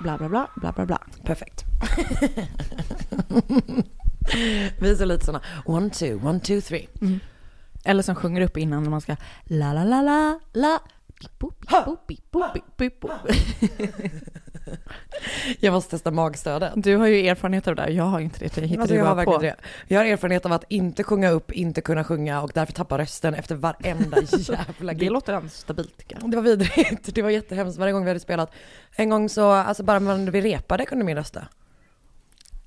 bla, 0.00 0.18
bla, 0.18 0.28
bla, 0.28 0.48
bla, 0.56 0.72
bla, 0.72 0.86
bla. 0.86 0.98
Perfekt. 1.24 1.64
Vi 4.78 4.90
är 4.90 4.94
så 4.94 5.04
lite 5.04 5.24
sådana, 5.24 5.44
one, 5.64 5.90
two, 5.90 6.20
one, 6.24 6.40
two, 6.40 6.60
three. 6.60 6.88
Eller 7.84 8.02
som 8.02 8.14
sjunger 8.14 8.40
upp 8.40 8.56
innan 8.56 8.82
när 8.82 8.90
man 8.90 9.00
ska 9.00 9.16
la, 9.44 9.72
la, 9.72 9.84
la, 9.84 10.02
la, 10.02 10.40
la. 10.52 10.80
Bippo, 11.20 11.50
bippo, 12.06 12.44
bippo, 12.54 12.70
bippo. 12.76 13.08
Jag 15.60 15.72
måste 15.72 15.90
testa 15.90 16.10
magstödet. 16.10 16.72
Du 16.76 16.96
har 16.96 17.06
ju 17.06 17.28
erfarenhet 17.28 17.68
av 17.68 17.74
det 17.76 17.82
där, 17.82 17.88
jag 17.90 18.04
har 18.04 18.20
inte 18.20 18.38
det. 18.38 18.56
Jag 18.56 18.62
hittade 18.66 18.82
Alltså, 18.82 18.96
jag, 18.96 19.04
har 19.04 19.24
på. 19.24 19.38
det. 19.38 19.56
jag 19.88 20.00
har 20.00 20.04
erfarenhet 20.06 20.46
av 20.46 20.52
att 20.52 20.64
inte 20.68 21.04
sjunga 21.04 21.30
upp, 21.30 21.52
inte 21.52 21.80
kunna 21.80 22.04
sjunga 22.04 22.42
och 22.42 22.50
därför 22.54 22.72
tappa 22.72 22.98
rösten 22.98 23.34
efter 23.34 23.54
varenda 23.54 24.18
jävla 24.38 24.92
Det 24.92 24.98
gig. 24.98 25.10
låter 25.10 25.32
ändå 25.32 25.48
stabilt 25.48 26.02
jag. 26.08 26.30
Det 26.30 26.36
var 26.36 26.42
vidrigt, 26.44 27.14
det 27.14 27.22
var 27.22 27.30
jättehemskt 27.30 27.78
varje 27.78 27.92
gång 27.92 28.04
vi 28.04 28.10
hade 28.10 28.20
spelat. 28.20 28.52
En 28.96 29.10
gång 29.10 29.28
så, 29.28 29.50
alltså 29.50 29.82
bara 29.82 29.98
när 29.98 30.30
vi 30.30 30.40
repade 30.40 30.86
kunde 30.86 31.04
min 31.04 31.16
rösta. 31.16 31.46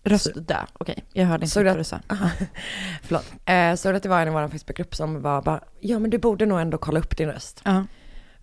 Röst 0.05 0.31
dö, 0.47 0.57
okej. 0.73 1.03
Jag 1.13 1.25
hörde 1.25 1.45
inte 1.45 1.63
vad 1.63 1.77
du 1.77 1.83
sa. 1.83 1.99
Förlåt. 3.03 3.25
Eh, 3.45 3.75
så 3.75 3.91
det 3.91 4.05
var 4.05 4.21
en 4.21 4.27
i 4.27 4.31
vår 4.31 4.47
Facebookgrupp 4.47 4.95
som 4.95 5.21
var 5.21 5.41
bara, 5.41 5.59
ja 5.79 5.99
men 5.99 6.09
du 6.09 6.17
borde 6.17 6.45
nog 6.45 6.59
ändå 6.59 6.77
kolla 6.77 6.99
upp 6.99 7.17
din 7.17 7.27
röst. 7.31 7.61
Ja. 7.65 7.85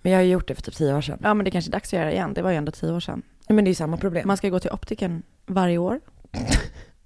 Men 0.02 0.12
jag 0.12 0.18
har 0.18 0.24
ju 0.24 0.30
gjort 0.30 0.48
det 0.48 0.54
för 0.54 0.62
typ 0.62 0.74
tio 0.74 0.94
år 0.94 1.00
sedan. 1.00 1.18
ja, 1.22 1.34
men 1.34 1.44
det 1.44 1.50
kanske 1.50 1.70
är 1.70 1.72
dags 1.72 1.88
att 1.88 1.92
göra 1.92 2.04
det 2.04 2.12
igen. 2.12 2.34
Det 2.34 2.42
var 2.42 2.50
ju 2.50 2.56
ändå 2.56 2.72
tio 2.72 2.92
år 2.92 3.00
sedan. 3.00 3.22
Nej, 3.50 3.54
Men 3.54 3.64
det 3.64 3.70
är 3.70 3.74
samma 3.74 3.96
problem. 3.96 4.28
Man 4.28 4.36
ska 4.36 4.48
gå 4.48 4.60
till 4.60 4.70
optiken 4.70 5.22
varje 5.46 5.78
år. 5.78 6.00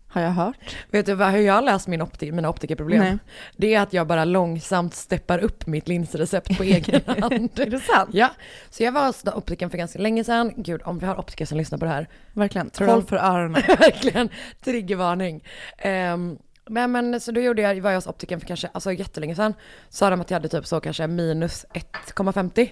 Har 0.08 0.22
jag 0.22 0.30
hört. 0.30 0.76
Vet 0.90 1.06
du 1.06 1.14
vad, 1.14 1.30
hur 1.30 1.40
jag 1.40 1.54
har 1.54 1.62
löst 1.62 1.88
min 1.88 2.02
opti- 2.02 2.32
mina 2.32 2.48
optikerproblem? 2.48 2.98
Nej. 2.98 3.18
Det 3.56 3.74
är 3.74 3.80
att 3.80 3.92
jag 3.92 4.06
bara 4.06 4.24
långsamt 4.24 4.94
steppar 4.94 5.38
upp 5.38 5.66
mitt 5.66 5.88
linsrecept 5.88 6.56
på 6.56 6.62
egen 6.62 7.00
hand. 7.20 7.60
Är 7.60 7.70
det 7.70 7.80
sant? 7.80 8.10
Ja, 8.12 8.30
så 8.70 8.82
jag 8.82 8.92
var 8.92 9.06
hos 9.06 9.24
optikern 9.24 9.70
för 9.70 9.78
ganska 9.78 9.98
länge 9.98 10.24
sedan. 10.24 10.52
Gud, 10.56 10.80
om 10.84 10.98
vi 10.98 11.06
har 11.06 11.18
optiker 11.18 11.46
som 11.46 11.58
lyssnar 11.58 11.78
på 11.78 11.84
det 11.84 11.90
här. 11.90 12.08
Verkligen. 12.32 12.70
Tror 12.70 12.88
Håll 12.88 13.02
för 13.02 13.16
öronen. 13.16 13.62
Verkligen, 13.68 14.28
triggervarning. 14.64 15.44
Um, 15.84 16.38
men, 16.66 16.92
men 16.92 17.20
så 17.20 17.32
då 17.32 17.40
gjorde 17.40 17.62
jag, 17.62 17.80
var 17.80 17.90
jag 17.90 17.96
hos 17.96 18.06
optikern 18.06 18.40
för 18.40 18.46
kanske, 18.46 18.68
alltså 18.72 18.92
jättelänge 18.92 19.34
sedan. 19.34 19.54
Sa 19.88 20.10
de 20.10 20.20
att 20.20 20.30
jag 20.30 20.36
hade 20.36 20.48
typ 20.48 20.66
så 20.66 20.80
kanske 20.80 21.06
minus 21.06 21.66
1,50. 21.74 22.70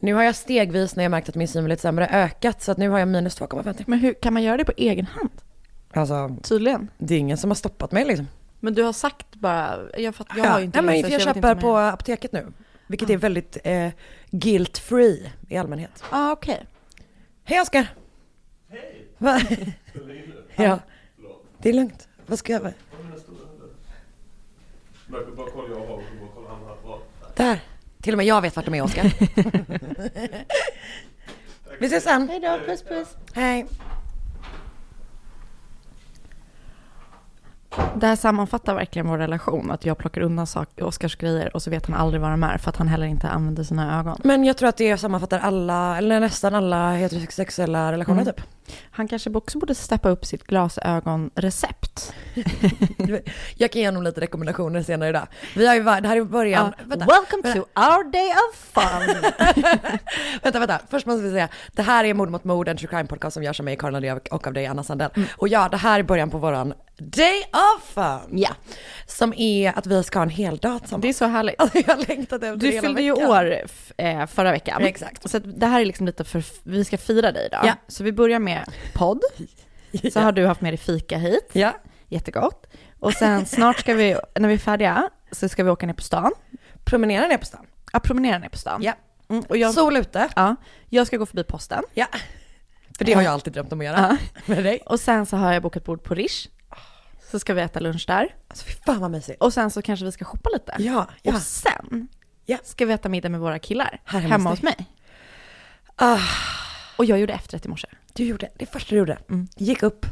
Nu 0.00 0.14
har 0.14 0.22
jag 0.22 0.34
stegvis 0.34 0.96
när 0.96 1.04
jag 1.04 1.10
märkt 1.10 1.28
att 1.28 1.34
min 1.34 1.48
syn 1.48 1.62
var 1.62 1.68
lite 1.68 1.82
sämre 1.82 2.06
ökat 2.08 2.62
så 2.62 2.72
att 2.72 2.78
nu 2.78 2.88
har 2.88 2.98
jag 2.98 3.08
minus 3.08 3.40
2,50. 3.40 3.84
Men 3.86 3.98
hur 3.98 4.14
kan 4.14 4.32
man 4.34 4.42
göra 4.42 4.56
det 4.56 4.64
på 4.64 4.72
egen 4.76 5.06
hand? 5.06 5.30
Alltså 5.92 6.36
Tydligen. 6.42 6.90
det 6.98 7.14
är 7.14 7.18
ingen 7.18 7.38
som 7.38 7.50
har 7.50 7.54
stoppat 7.54 7.92
mig 7.92 8.04
liksom. 8.04 8.28
Men 8.60 8.74
du 8.74 8.82
har 8.82 8.92
sagt 8.92 9.34
bara, 9.34 9.78
jag, 9.98 10.14
fatt, 10.14 10.26
jag 10.36 10.44
har 10.44 10.58
ju 10.58 10.64
inte 10.64 10.78
ja, 10.78 10.82
men 10.82 10.94
läst 10.96 11.12
jag 11.12 11.20
så 11.20 11.26
vet 11.26 11.36
köper 11.36 11.50
inte 11.50 11.62
på 11.62 11.68
jag- 11.68 11.88
apoteket 11.88 12.32
nu. 12.32 12.52
Vilket 12.86 13.10
är 13.10 13.16
väldigt 13.16 13.58
eh, 13.64 13.88
guilt 14.30 14.78
free 14.78 15.32
i 15.48 15.56
allmänhet. 15.56 15.90
Ja, 16.10 16.28
ah, 16.28 16.32
okej. 16.32 16.66
Hej 17.44 17.60
Oskar! 17.60 17.86
Hej! 18.68 19.08
ja, 20.56 20.78
det 21.58 21.68
är 21.68 21.72
lugnt. 21.72 22.08
Vad 22.26 22.38
ska 22.38 22.52
jag 22.52 22.62
göra? 22.62 22.72
Bara 25.08 25.50
kolla 25.52 25.68
jag 25.68 25.86
har 25.86 25.94
och 25.94 26.02
bara 26.20 26.28
kolla 26.34 26.48
han 26.48 26.58
här 26.66 26.76
bra. 26.84 27.02
Där! 27.36 27.60
Till 28.06 28.14
och 28.14 28.18
med 28.18 28.26
jag 28.26 28.42
vet 28.42 28.56
vart 28.56 28.64
de 28.64 28.74
är 28.74 28.82
Oskar. 28.82 29.04
Vi 31.80 31.86
ses 31.86 32.04
sen. 32.04 32.28
Hej 32.28 32.40
då, 32.40 32.58
puss 32.66 32.82
puss. 32.82 33.16
Hej. 33.34 33.66
Det 37.96 38.06
här 38.06 38.16
sammanfattar 38.16 38.74
verkligen 38.74 39.08
vår 39.08 39.18
relation, 39.18 39.70
att 39.70 39.86
jag 39.86 39.98
plockar 39.98 40.20
undan 40.20 40.46
sak, 40.46 40.68
Oscars 40.80 41.16
grejer 41.16 41.54
och 41.56 41.62
så 41.62 41.70
vet 41.70 41.86
han 41.86 41.96
aldrig 41.96 42.20
vad 42.20 42.30
de 42.30 42.42
är 42.42 42.58
för 42.58 42.70
att 42.70 42.76
han 42.76 42.88
heller 42.88 43.06
inte 43.06 43.28
använder 43.28 43.62
sina 43.62 44.00
ögon. 44.00 44.20
Men 44.24 44.44
jag 44.44 44.56
tror 44.56 44.68
att 44.68 44.76
det 44.76 44.98
sammanfattar 44.98 45.38
alla, 45.38 45.98
eller 45.98 46.20
nästan 46.20 46.54
alla 46.54 46.92
heterosexuella 46.92 47.92
relationer 47.92 48.22
Mm. 48.22 48.34
typ. 48.34 48.44
Han 48.90 49.08
kanske 49.08 49.30
också 49.30 49.58
borde 49.58 49.74
steppa 49.74 50.08
upp 50.08 50.24
sitt 50.24 50.44
glasögonrecept. 50.44 52.12
Jag 53.56 53.70
kan 53.70 53.80
ge 53.80 53.88
honom 53.88 54.02
lite 54.02 54.20
rekommendationer 54.20 54.82
senare 54.82 55.08
idag. 55.08 55.26
Vi 55.56 55.66
har 55.66 55.74
ju 55.74 55.80
varit, 55.80 56.02
det 56.02 56.08
här 56.08 56.16
är 56.16 56.24
början. 56.24 56.72
Ja, 56.78 56.84
Vänta, 56.84 57.06
Welcome 57.06 57.42
vänta. 57.42 57.60
to 57.60 57.80
our 57.80 58.10
day 58.10 58.30
of 58.30 58.56
fun! 58.56 59.32
vänta, 60.42 60.58
vänta. 60.58 60.80
Först 60.90 61.06
måste 61.06 61.22
vi 61.22 61.30
säga, 61.30 61.48
det 61.72 61.82
här 61.82 62.04
är 62.04 62.14
Mord 62.14 62.30
mot 62.30 62.44
mord, 62.44 62.68
en 62.68 62.76
true 62.76 62.88
crime 62.88 63.06
podcast 63.06 63.34
som 63.34 63.42
görs 63.42 63.60
av 63.60 63.64
mig, 63.64 63.76
Karin 63.76 64.20
och 64.30 64.46
av 64.46 64.52
dig, 64.52 64.66
Anna 64.66 64.82
Sandell. 64.82 65.10
Och 65.36 65.48
ja, 65.48 65.68
det 65.68 65.76
här 65.76 65.98
är 65.98 66.02
början 66.02 66.30
på 66.30 66.38
våran 66.38 66.74
day 66.98 67.42
of 67.52 67.84
fun. 67.94 68.38
Ja. 68.38 68.50
Som 69.06 69.34
är 69.36 69.78
att 69.78 69.86
vi 69.86 70.02
ska 70.02 70.18
ha 70.18 70.22
en 70.22 70.30
hel 70.30 70.56
dag 70.56 70.80
tillsammans. 70.80 71.02
Det 71.02 71.08
är 71.08 71.12
så 71.12 71.24
härligt. 71.24 71.60
Alltså 71.60 71.78
jag 71.86 72.08
längtat 72.08 72.42
efter 72.42 72.56
Du 72.56 72.80
fyllde 72.80 73.02
ju 73.02 73.12
år 73.12 73.56
eh, 73.96 74.26
förra 74.26 74.52
veckan. 74.52 74.82
Exakt. 74.82 75.30
Så 75.30 75.38
det 75.38 75.66
här 75.66 75.80
är 75.80 75.84
liksom 75.84 76.06
lite 76.06 76.24
för, 76.24 76.44
vi 76.62 76.84
ska 76.84 76.98
fira 76.98 77.32
dig 77.32 77.46
idag. 77.46 77.60
Ja. 77.64 77.72
Så 77.88 78.04
vi 78.04 78.12
börjar 78.12 78.38
med 78.38 78.55
podd. 78.94 79.20
Så 80.12 80.20
har 80.20 80.32
du 80.32 80.46
haft 80.46 80.60
med 80.60 80.72
dig 80.72 80.78
fika 80.78 81.18
hit. 81.18 81.48
Ja, 81.52 81.76
Jättegott. 82.08 82.66
Och 83.00 83.12
sen 83.12 83.46
snart 83.46 83.78
ska 83.78 83.94
vi, 83.94 84.16
när 84.34 84.48
vi 84.48 84.54
är 84.54 84.58
färdiga, 84.58 85.10
så 85.32 85.48
ska 85.48 85.64
vi 85.64 85.70
åka 85.70 85.86
ner 85.86 85.94
på 85.94 86.02
stan. 86.02 86.32
promenera 86.84 87.26
ner 87.26 87.38
på 87.38 87.44
stan. 87.46 87.66
Ja, 87.92 87.98
promenera 88.00 88.38
ner 88.38 88.48
på 88.48 88.58
stan. 88.58 88.82
Ja. 88.82 88.92
Mm, 89.28 89.44
och 89.48 89.56
jag, 89.56 89.74
Sol 89.74 89.96
ute. 89.96 90.28
ja, 90.36 90.56
jag 90.88 91.06
ska 91.06 91.16
gå 91.16 91.26
förbi 91.26 91.44
posten. 91.44 91.82
Ja. 91.94 92.06
För 92.98 93.04
det 93.04 93.12
har 93.12 93.22
jag 93.22 93.32
alltid 93.32 93.52
drömt 93.52 93.72
om 93.72 93.80
att 93.80 93.86
göra. 93.86 94.18
Med 94.46 94.64
dig. 94.64 94.82
Och 94.86 95.00
sen 95.00 95.26
så 95.26 95.36
har 95.36 95.52
jag 95.52 95.62
bokat 95.62 95.84
bord 95.84 96.02
på 96.02 96.14
Rish. 96.14 96.48
Så 97.30 97.38
ska 97.38 97.54
vi 97.54 97.60
äta 97.60 97.80
lunch 97.80 98.04
där. 98.06 98.34
Alltså 98.48 98.64
fy 98.64 98.72
fan 98.86 99.00
vad 99.00 99.10
mysigt. 99.10 99.42
Och 99.42 99.52
sen 99.52 99.70
så 99.70 99.82
kanske 99.82 100.04
vi 100.06 100.12
ska 100.12 100.24
shoppa 100.24 100.50
lite. 100.52 100.74
Ja, 100.78 101.06
ja. 101.22 101.34
Och 101.34 101.40
sen 101.42 102.08
Ja. 102.46 102.58
ska 102.64 102.86
vi 102.86 102.92
äta 102.92 103.08
middag 103.08 103.28
med 103.28 103.40
våra 103.40 103.58
killar 103.58 104.00
hemma 104.04 104.28
hemma 104.28 104.50
hos 104.50 104.62
mig. 104.62 104.76
Ah, 105.96 106.18
Och 106.96 107.04
jag 107.04 107.18
gjorde 107.18 107.32
efterrätt 107.32 107.64
i 107.66 107.68
morse. 107.68 107.88
Du 108.16 108.24
gjorde, 108.24 108.48
det 108.56 108.66
första 108.66 108.90
du 108.94 108.98
gjorde. 108.98 109.18
Mm. 109.30 109.48
Gick 109.56 109.82
upp. 109.82 110.06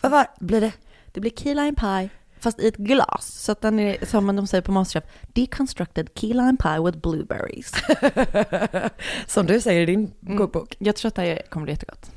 Vad 0.00 0.12
var, 0.12 0.26
blir 0.40 0.60
det? 0.60 0.72
Det 1.12 1.20
blir 1.20 1.30
key 1.30 1.54
lime 1.54 1.74
pie, 1.74 2.08
fast 2.40 2.60
i 2.60 2.68
ett 2.68 2.76
glas. 2.76 3.26
Så 3.26 3.52
att 3.52 3.60
den 3.60 3.78
är, 3.80 4.06
som 4.06 4.36
de 4.36 4.46
säger 4.46 4.62
på 4.62 4.72
Masterchef, 4.72 5.10
deconstructed 5.32 6.08
key 6.14 6.28
lime 6.34 6.56
pie 6.62 6.80
with 6.84 6.98
blueberries. 6.98 7.72
Som 9.26 9.46
du 9.46 9.60
säger 9.60 9.80
i 9.82 9.86
din 9.86 10.12
Mm. 10.26 10.38
kokbok. 10.38 10.76
Jag 10.78 10.96
tror 10.96 11.08
att 11.08 11.14
det 11.14 11.22
här 11.22 11.42
kommer 11.50 11.64
bli 11.64 11.72
jättegott. 11.72 12.10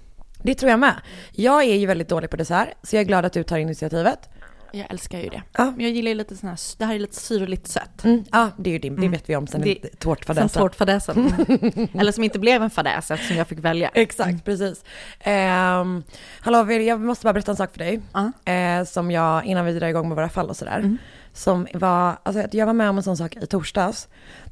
Det 0.44 0.56
tror 0.56 0.69
jag 0.72 0.79
med. 0.79 0.95
Jag 1.31 1.63
är 1.63 1.75
ju 1.75 1.85
väldigt 1.85 2.09
dålig 2.09 2.29
på 2.29 2.38
dessert, 2.38 2.69
så 2.84 2.95
jag 2.95 3.01
är 3.01 3.05
glad 3.05 3.25
att 3.25 3.34
du 3.34 3.44
tar 3.44 3.57
initiativet. 3.57 4.29
Jag 4.75 4.88
älskar 4.89 5.19
ju 5.19 5.29
det. 5.29 5.41
Ja. 5.57 5.72
Men 5.75 5.79
jag 5.85 5.91
gillar 5.91 6.09
ju 6.09 6.16
lite 6.16 6.35
sån 6.38 6.50
här, 6.50 6.59
det 6.78 6.85
här 6.85 6.95
är 6.95 7.00
lite 7.00 7.16
syrligt 7.16 7.67
sött. 7.67 8.03
Mm. 8.03 8.23
Ja, 8.31 8.50
det 8.57 8.69
är 8.69 8.72
ju 8.72 8.79
din, 8.79 8.95
det 8.95 9.00
Mm. 9.01 9.11
vet 9.11 9.29
vi 9.29 9.35
om 9.35 9.47
sen 9.47 9.61
Det- 9.61 9.73
det, 9.81 9.88
Sen 9.88 9.97
tårtfadäsen. 10.00 10.61
tårtfadäsen. 10.61 11.34
Mm. 11.73 11.88
Eller 12.00 12.11
som 12.11 12.23
inte 12.23 12.39
blev 12.39 12.63
en 12.63 12.69
fadäs 12.69 13.11
eftersom 13.11 13.38
jag 13.38 13.47
fick 13.47 13.59
välja. 13.59 13.89
Exakt, 13.94 14.45
precis. 14.45 14.84
Um, 15.25 16.03
hallå, 16.39 16.72
jag 16.72 17.00
måste 17.00 17.23
bara 17.23 17.34
berätta 17.34 17.51
en 17.51 17.57
sak 17.57 17.72
för 17.72 17.79
dig. 17.79 18.01
Ja. 18.13 18.51
Eh, 18.53 18.84
som 18.85 19.11
jag, 19.11 19.45
innan 19.45 19.66
vi 19.66 19.73
drar 19.79 19.88
igång 19.88 20.07
med 20.09 20.16
våra 20.16 20.29
fall 20.29 20.50
och 20.50 20.57
sådär. 20.57 20.78
Mm. 20.79 20.97
Som 21.34 21.67
var, 21.73 22.17
alltså 22.23 22.44
jag 22.51 22.66
var 22.66 22.73
med 22.73 22.90
om 22.90 22.97
en 22.97 23.03
sån 23.03 23.17
sak 23.17 23.35
i 23.35 23.45
torsdags. 23.45 24.07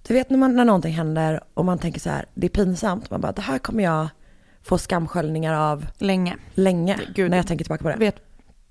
Du 0.08 0.14
vet 0.14 0.30
när, 0.30 0.38
man, 0.38 0.56
när 0.56 0.66
någonting 0.66 0.94
händer 0.94 1.42
och 1.54 1.66
man 1.66 1.80
tänker 1.80 2.00
så 2.00 2.10
här, 2.10 2.26
det 2.34 2.48
är 2.48 2.50
pinsamt. 2.50 3.10
Man 3.10 3.22
bara, 3.22 3.32
det 3.32 3.42
här 3.42 3.58
kommer 3.60 3.84
jag 3.84 4.08
få 4.64 4.78
skamsköljningar 4.78 5.54
av 5.54 5.86
Länge. 5.98 6.36
länge. 6.54 7.00
Gud. 7.16 7.30
När 7.32 7.38
jag 7.38 7.48
tänker 7.48 7.66
tillbaka 7.66 7.84
på 7.84 7.90
det. 7.90 7.96
Vet, 7.96 8.16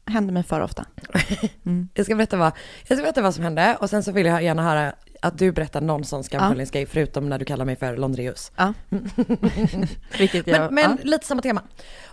händer 0.06 0.32
mig 0.32 0.42
för 0.42 0.60
ofta. 0.60 0.84
Mm. 1.64 1.88
Jag 1.94 2.06
ska 2.06 2.14
berätta 2.14 2.36
vad, 2.36 2.52
jag 2.86 2.98
ska 2.98 3.02
berätta 3.02 3.22
vad 3.22 3.34
som 3.34 3.44
hände 3.44 3.76
och 3.80 3.90
sen 3.90 4.02
så 4.02 4.12
vill 4.12 4.26
jag 4.26 4.42
gärna 4.42 4.62
höra 4.62 4.92
att 5.22 5.38
du 5.38 5.52
berättar 5.52 5.80
någon 5.80 6.04
sån 6.04 6.24
skamsköljningsgrej 6.24 6.86
förutom 6.86 7.28
när 7.28 7.38
du 7.38 7.44
kallar 7.44 7.64
mig 7.64 7.76
för 7.76 7.96
Londreus. 7.96 8.52
Ja. 8.56 8.74
Vilket 10.18 10.46
jag... 10.46 10.60
Men, 10.60 10.74
men 10.74 10.98
ja. 11.02 11.10
lite 11.10 11.26
samma 11.26 11.42
tema. 11.42 11.62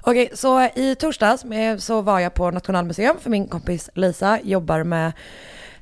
Okej, 0.01 0.29
så 0.33 0.61
i 0.75 0.95
torsdags 0.99 1.43
eh, 1.43 1.77
så 1.77 2.01
var 2.01 2.19
jag 2.19 2.33
på 2.33 2.51
Nationalmuseum 2.51 3.17
för 3.19 3.29
min 3.29 3.47
kompis 3.47 3.89
Lisa 3.93 4.39
jobbar 4.43 4.83
med 4.83 5.11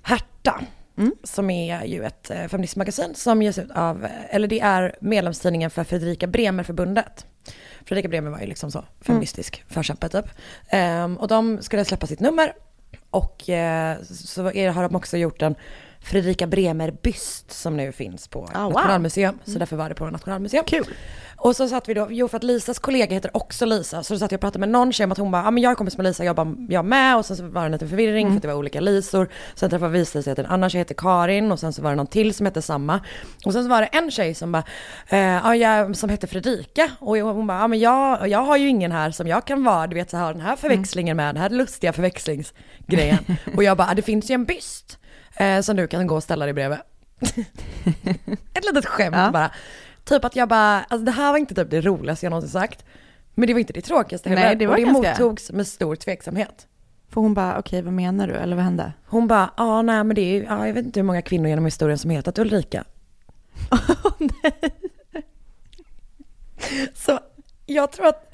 Herta. 0.02 0.62
Mm. 0.98 1.16
Som 1.24 1.50
är 1.50 1.86
ju 1.86 2.04
ett 2.04 2.32
eh, 2.32 2.48
feministmagasin 2.48 3.16
som 3.16 3.42
ges 3.42 3.58
ut 3.58 3.72
av, 3.72 4.08
eller 4.30 4.48
det 4.48 4.60
är 4.60 4.96
medlemstidningen 5.02 5.70
för 5.70 5.84
Fredrika 5.84 6.28
Bremer-förbundet. 6.28 7.26
Fredrika 7.86 8.08
Bremer 8.08 8.32
var 8.32 8.40
ju 8.40 8.46
liksom 8.46 8.72
så 8.72 8.84
feministisk 9.02 9.64
förkämpe 9.68 10.10
typ. 10.10 10.26
Ehm, 10.70 11.18
och 11.18 11.28
de 11.28 11.62
skulle 11.62 11.86
släppa 11.86 12.08
sitt 12.08 12.20
nummer 12.20 12.54
och 13.10 13.50
eh, 13.50 13.98
så 14.04 14.52
är, 14.52 14.70
har 14.70 14.84
de 14.84 14.96
också 14.96 15.18
gjort 15.18 15.42
en 15.42 15.56
Fredrika 16.06 16.48
Bremer-byst 16.48 17.52
som 17.52 17.78
nu 17.78 17.92
finns 17.92 18.28
på 18.28 18.50
Ah, 18.54 18.64
wow. 18.64 18.74
Nationalmuseum. 18.74 19.40
Så 19.46 19.60
därför 19.60 19.76
var 19.76 19.90
det 19.90 19.96
på 19.96 20.06
Nationalmuseum. 20.10 20.64
Kul. 20.66 20.86
Och 21.38 21.56
så 21.56 21.68
satt 21.68 21.90
vi 21.90 21.94
då, 21.94 22.08
jo 22.10 22.28
för 22.28 22.38
att 22.38 22.44
Lisas 22.44 22.80
kollega 22.80 23.16
heter 23.16 23.38
också 23.38 23.66
Lisa, 23.66 24.04
så 24.04 24.14
då 24.14 24.20
satt 24.20 24.32
jag 24.32 24.38
och 24.38 24.42
pratade 24.42 24.60
med 24.60 24.70
någon 24.70 24.94
tjej 24.94 25.04
om 25.04 25.12
att 25.12 25.18
hon 25.18 25.32
bara, 25.32 25.44
ja 25.44 25.52
men 25.52 25.64
jag 25.64 25.72
är 25.72 25.76
kompis 25.76 25.98
med 25.98 26.04
Lisa, 26.04 26.24
jobbar 26.24 26.56
jag 26.70 26.86
med 26.86 27.18
och 27.18 27.26
sen 27.26 27.38
så 27.38 27.48
var 27.48 27.62
det 27.62 27.66
en 27.66 27.72
liten 27.72 27.90
förvirring 27.90 28.30
för 28.30 28.36
att 28.36 28.42
det 28.42 28.48
var 28.48 28.56
olika 28.56 28.80
Lisor. 28.80 29.30
Sen 29.56 29.70
träffade 29.70 29.92
vi 29.92 30.06
sig 30.06 30.32
att 30.32 30.40
en 30.40 30.46
annan 30.46 30.70
tjej 30.70 30.80
heter 30.80 30.96
Karin 30.96 31.52
och 31.52 31.60
sen 31.60 31.74
så 31.74 31.82
var 31.82 31.90
det 31.90 31.96
någon 31.96 32.08
till 32.08 32.34
som 32.34 32.46
hette 32.46 32.62
samma. 32.62 33.00
Och 33.46 33.54
sen 33.54 33.64
så 33.64 33.70
var 33.70 33.82
det 33.82 33.88
en 33.88 34.12
tjej 34.12 34.34
som 34.34 34.52
bara, 34.52 34.64
eh, 35.10 35.20
ja, 35.20 35.56
jag, 35.56 35.96
som 35.96 36.10
hette 36.10 36.28
Fredrika 36.28 36.92
och 37.00 37.18
hon 37.18 37.48
bara, 37.48 37.60
ja 37.60 37.68
men 37.68 37.80
jag, 37.80 38.28
jag 38.28 38.40
har 38.40 38.58
ju 38.58 38.68
ingen 38.68 38.92
här 38.92 39.12
som 39.12 39.28
jag 39.28 39.46
kan 39.46 39.64
vara, 39.64 39.88
du 39.88 39.96
vet 39.96 40.10
så 40.10 40.18
här 40.18 40.34
den 40.34 40.42
här 40.42 40.56
förväxlingen 40.56 41.18
med, 41.18 41.36
den 41.36 41.42
här 41.42 41.50
lustiga 41.50 41.94
förväxlingsgrejen. 41.94 43.18
och 43.56 43.64
jag 43.64 43.78
bara, 43.78 43.94
det 43.94 44.02
finns 44.02 44.32
ju 44.32 44.34
en 44.34 44.46
byst 44.46 45.00
eh, 45.38 45.62
som 45.62 45.76
du 45.76 45.88
kan 45.88 46.08
gå 46.08 46.16
och 46.16 46.24
ställa 46.24 46.46
dig 46.46 46.54
bredvid. 46.54 46.78
Ett 48.54 48.66
litet 48.66 48.86
skämt 48.86 49.16
Ja. 49.16 49.32
bara. 49.32 49.52
Typ 50.04 50.26
att 50.26 50.36
jag 50.36 50.50
bara, 50.50 50.84
alltså 50.84 51.06
det 51.06 51.12
här 51.12 51.32
var 51.32 51.38
inte 51.40 51.56
typ 51.56 51.70
det 51.70 51.82
roligaste 51.82 52.26
jag 52.26 52.30
någonsin 52.32 52.50
sagt. 52.52 52.86
Men 53.36 53.48
det 53.48 53.54
var 53.54 53.60
inte 53.60 53.74
det 53.74 53.82
tråkigaste 53.82 54.30
heller. 54.30 54.42
Nej, 54.44 54.56
det 54.56 54.68
var 54.68 54.74
och 54.74 54.80
det 54.80 54.86
ganska- 54.86 55.10
mottogs 55.24 55.52
med 55.52 55.68
stor 55.68 55.96
tveksamhet. 55.96 56.68
För 57.10 57.22
hon 57.22 57.34
bara, 57.34 57.60
okej 57.60 57.82
vad 57.82 57.94
menar 57.94 58.28
du? 58.28 58.34
Eller 58.34 58.56
vad 58.56 58.66
hände? 58.66 58.94
Hon 59.06 59.28
bara, 59.28 59.50
ja 59.58 59.82
nej 59.82 60.04
men 60.04 60.16
det 60.16 60.22
är 60.22 60.44
ja, 60.44 60.68
jag 60.68 60.74
vet 60.74 60.86
inte 60.86 61.00
hur 61.00 61.06
många 61.06 61.22
kvinnor 61.22 61.48
genom 61.50 61.66
historien 61.66 61.98
som 61.98 62.12
hetat 62.12 62.40
Ulrika. 62.40 62.84
Så 66.94 67.20
jag 67.66 67.92
tror 67.92 68.08
att, 68.08 68.34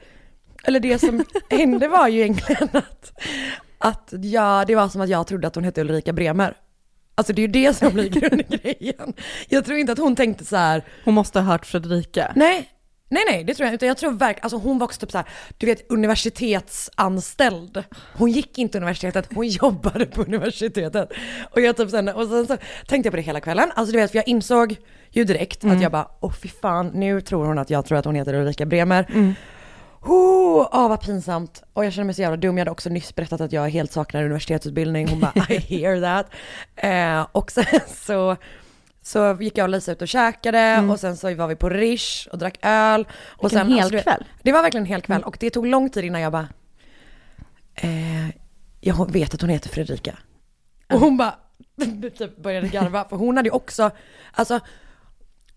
eller 0.63 0.79
det 0.79 0.99
som 0.99 1.23
hände 1.49 1.87
var 1.87 2.07
ju 2.07 2.19
egentligen 2.21 2.69
att, 2.73 3.11
att 3.77 4.13
ja, 4.21 4.63
det 4.67 4.75
var 4.75 4.87
som 4.89 5.01
att 5.01 5.09
jag 5.09 5.27
trodde 5.27 5.47
att 5.47 5.55
hon 5.55 5.63
hette 5.63 5.81
Ulrika 5.81 6.13
Bremer. 6.13 6.57
Alltså 7.21 7.33
det 7.33 7.41
är 7.41 7.47
ju 7.47 7.53
det 7.53 7.73
som 7.73 7.93
blir 7.93 8.09
grundgrejen. 8.19 9.13
Jag 9.49 9.65
tror 9.65 9.77
inte 9.77 9.91
att 9.91 9.97
hon 9.97 10.15
tänkte 10.15 10.45
så 10.45 10.55
här, 10.55 10.83
Hon 11.05 11.13
måste 11.13 11.39
ha 11.39 11.51
hört 11.51 11.65
Fredrika. 11.65 12.31
nej, 12.35 12.69
nej 13.09 13.23
nej 13.31 13.43
det 13.43 13.53
tror 13.53 13.65
jag 13.65 13.75
inte. 13.75 13.85
Jag 13.85 13.97
tror 13.97 14.11
verkligen, 14.11 14.43
alltså 14.43 14.57
hon 14.57 14.79
var 14.79 14.85
också 14.85 14.99
typ 14.99 15.11
så 15.11 15.17
här, 15.17 15.27
du 15.57 15.65
vet 15.65 15.91
universitetsanställd. 15.91 17.83
Hon 18.13 18.31
gick 18.31 18.57
inte 18.57 18.77
universitetet, 18.77 19.29
hon 19.35 19.47
jobbade 19.61 20.05
på 20.05 20.21
universitetet. 20.21 21.11
Och 21.51 21.61
jag 21.61 21.77
typ 21.77 21.89
sen, 21.89 22.09
och 22.09 22.27
sen 22.27 22.47
så 22.47 22.57
tänkte 22.87 23.07
jag 23.07 23.11
på 23.11 23.15
det 23.17 23.21
hela 23.21 23.39
kvällen. 23.39 23.71
Alltså 23.75 23.91
du 23.93 23.99
vet, 23.99 24.11
för 24.11 24.17
jag 24.17 24.27
insåg 24.27 24.75
ju 25.09 25.23
direkt 25.23 25.65
att 25.65 25.81
jag 25.81 25.91
bara, 25.91 26.07
åh 26.19 26.33
fy 26.33 26.49
fan, 26.49 26.87
nu 26.87 27.21
tror 27.21 27.45
hon 27.45 27.57
att 27.57 27.69
jag 27.69 27.85
tror 27.85 27.97
att 27.97 28.05
hon 28.05 28.15
heter 28.15 28.33
Ulrika 28.33 28.65
Bremer. 28.65 29.35
Oh, 30.01 30.67
åh 30.71 30.89
vad 30.89 31.01
pinsamt. 31.01 31.63
Och 31.73 31.85
jag 31.85 31.93
känner 31.93 32.05
mig 32.05 32.15
så 32.15 32.21
jävla 32.21 32.37
dum. 32.37 32.57
Jag 32.57 32.61
hade 32.61 32.71
också 32.71 32.89
nyss 32.89 33.15
berättat 33.15 33.41
att 33.41 33.51
jag 33.51 33.69
helt 33.69 33.91
saknar 33.91 34.23
universitetsutbildning. 34.23 35.07
Hon 35.07 35.19
bara, 35.19 35.33
I 35.49 35.57
hear 35.57 36.01
that. 36.01 36.31
Eh, 36.75 37.27
och 37.31 37.51
sen 37.51 37.65
så, 37.87 38.37
så 39.01 39.37
gick 39.41 39.57
jag 39.57 39.63
och 39.63 39.69
Lisa 39.69 39.91
ut 39.91 40.01
och 40.01 40.07
käkade 40.07 40.87
och 40.89 40.99
sen 40.99 41.17
så 41.17 41.35
var 41.35 41.47
vi 41.47 41.55
på 41.55 41.69
Rish 41.69 42.27
och 42.31 42.37
drack 42.37 42.57
öl. 42.61 43.07
Och 43.27 43.43
Vilken 43.43 43.59
sen, 43.59 43.77
hel 43.77 43.89
du 43.89 43.95
vet, 43.95 44.03
kväll. 44.03 44.25
Det 44.43 44.51
var 44.51 44.61
verkligen 44.61 44.83
en 44.83 44.89
hel 44.89 45.01
kväll 45.01 45.23
och 45.23 45.37
det 45.39 45.49
tog 45.49 45.67
lång 45.67 45.89
tid 45.89 46.05
innan 46.05 46.21
jag 46.21 46.31
bara, 46.31 46.47
eh, 47.75 48.29
jag 48.81 49.11
vet 49.11 49.33
att 49.33 49.41
hon 49.41 49.49
heter 49.49 49.69
Fredrika. 49.69 50.17
Och 50.93 50.99
hon 50.99 51.17
bara, 51.17 51.35
typ 52.17 52.37
började 52.37 52.67
garva, 52.67 53.05
för 53.09 53.15
hon 53.15 53.37
hade 53.37 53.49
ju 53.49 53.53
också, 53.53 53.91
alltså 54.31 54.59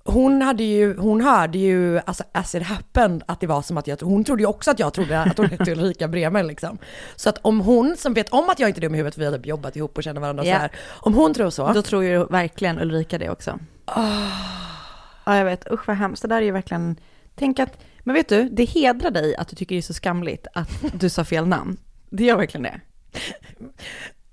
hon 0.05 0.43
hade 0.43 0.65
ju, 0.65 0.97
hon 0.97 1.21
hörde 1.21 1.59
ju, 1.59 1.99
alltså 1.99 2.25
as 2.33 2.55
it 2.55 2.62
happened, 2.62 3.23
att 3.27 3.41
det 3.41 3.47
var 3.47 3.62
som 3.62 3.77
att 3.77 3.87
jag, 3.87 3.97
hon 4.03 4.25
trodde 4.25 4.43
ju 4.43 4.47
också 4.47 4.71
att 4.71 4.79
jag 4.79 4.95
trodde 4.95 5.21
att 5.21 5.39
hon 5.39 5.47
hette 5.51 5.73
Ulrika 5.73 6.09
Bremer 6.09 6.43
liksom. 6.43 6.79
Så 7.17 7.29
att 7.29 7.39
om 7.43 7.61
hon, 7.61 7.97
som 7.97 8.15
vet 8.15 8.29
om 8.29 8.49
att 8.51 8.59
jag 8.61 8.71
inte 8.71 8.79
är 8.79 8.83
dum 8.83 8.95
i 8.95 8.99
huvudet, 8.99 9.19
vi 9.19 9.25
har 9.25 9.33
typ 9.33 9.47
jobbat 9.47 9.77
ihop 9.77 9.97
och 9.97 10.05
känner 10.05 10.21
varandra 10.21 10.45
Ja. 10.45 10.55
så 10.55 10.61
här. 10.61 10.71
Om 10.91 11.15
hon 11.15 11.35
tror 11.35 11.51
så, 11.51 11.73
Då 11.73 11.83
tror 11.83 12.05
ju 12.05 12.25
verkligen 12.27 12.81
Ulrika 12.81 13.19
det 13.19 13.31
också. 13.31 13.59
Ja, 15.27 15.37
jag 15.39 15.45
vet. 15.45 15.73
Usch 15.73 15.89
vad 15.89 15.97
hemskt. 15.97 16.23
Det 16.23 16.29
där 16.29 16.37
är 16.37 16.43
ju 16.43 16.51
verkligen... 16.51 16.97
Tänk 17.35 17.59
att... 17.59 17.79
Men 18.01 18.15
vet 18.15 18.29
du, 18.29 18.49
det 18.49 18.65
hedrar 18.65 19.11
dig 19.11 19.37
att 19.37 19.49
du 19.49 19.56
tycker 19.56 19.75
det 19.75 19.81
är 19.81 19.83
så 19.83 19.95
skamligt 19.95 20.47
att 20.55 20.71
du 20.95 21.09
sa 21.11 21.25
fel 21.25 21.47
namn. 21.47 21.77
Det 22.11 22.25
gör 22.25 22.37
verkligen 22.37 22.62
det. 22.62 22.81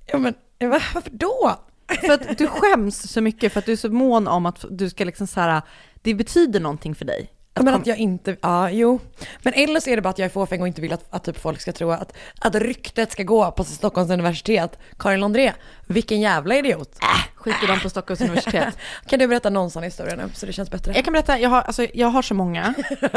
ja 0.05 0.17
men 0.17 0.33
varför 0.59 1.03
då? 1.11 1.55
För 2.01 2.13
att 2.13 2.37
du 2.37 2.47
skäms 2.47 3.11
så 3.11 3.21
mycket 3.21 3.53
för 3.53 3.59
att 3.59 3.65
du 3.65 3.71
är 3.71 3.75
så 3.75 3.89
mån 3.89 4.27
om 4.27 4.45
att 4.45 4.65
du 4.69 4.89
ska 4.89 5.05
liksom 5.05 5.27
så 5.27 5.39
här, 5.39 5.61
det 6.01 6.13
betyder 6.13 6.59
någonting 6.59 6.95
för 6.95 7.05
dig. 7.05 7.29
Ja, 7.53 7.63
men 7.63 7.73
att 7.73 7.87
jag 7.87 7.97
inte, 7.97 8.37
ja 8.41 8.69
jo. 8.69 8.99
Men 9.41 9.53
eller 9.53 9.79
så 9.79 9.89
är 9.89 9.95
det 9.95 10.01
bara 10.01 10.09
att 10.09 10.19
jag 10.19 10.25
är 10.25 10.29
fåfäng 10.29 10.61
och 10.61 10.67
inte 10.67 10.81
vill 10.81 10.93
att, 10.93 11.05
att 11.09 11.23
typ 11.23 11.37
folk 11.37 11.61
ska 11.61 11.71
tro 11.71 11.91
att, 11.91 12.13
att 12.39 12.55
ryktet 12.55 13.11
ska 13.11 13.23
gå 13.23 13.51
på 13.51 13.63
Stockholms 13.63 14.09
universitet. 14.11 14.79
Karin 14.99 15.19
Landré, 15.19 15.53
vilken 15.87 16.21
jävla 16.21 16.55
idiot. 16.55 16.99
Skiter 17.35 17.67
de 17.67 17.79
på 17.79 17.89
Stockholms 17.89 18.21
universitet. 18.21 18.77
Kan 19.07 19.19
du 19.19 19.27
berätta 19.27 19.49
någon 19.49 19.71
sån 19.71 19.83
historia 19.83 20.15
nu 20.15 20.23
så 20.33 20.45
det 20.45 20.53
känns 20.53 20.71
bättre? 20.71 20.93
Jag 20.95 21.03
kan 21.05 21.13
berätta, 21.13 21.39
jag 21.39 21.49
har, 21.49 21.61
alltså, 21.61 21.87
jag 21.93 22.07
har 22.07 22.21
så 22.21 22.33
många. 22.33 22.73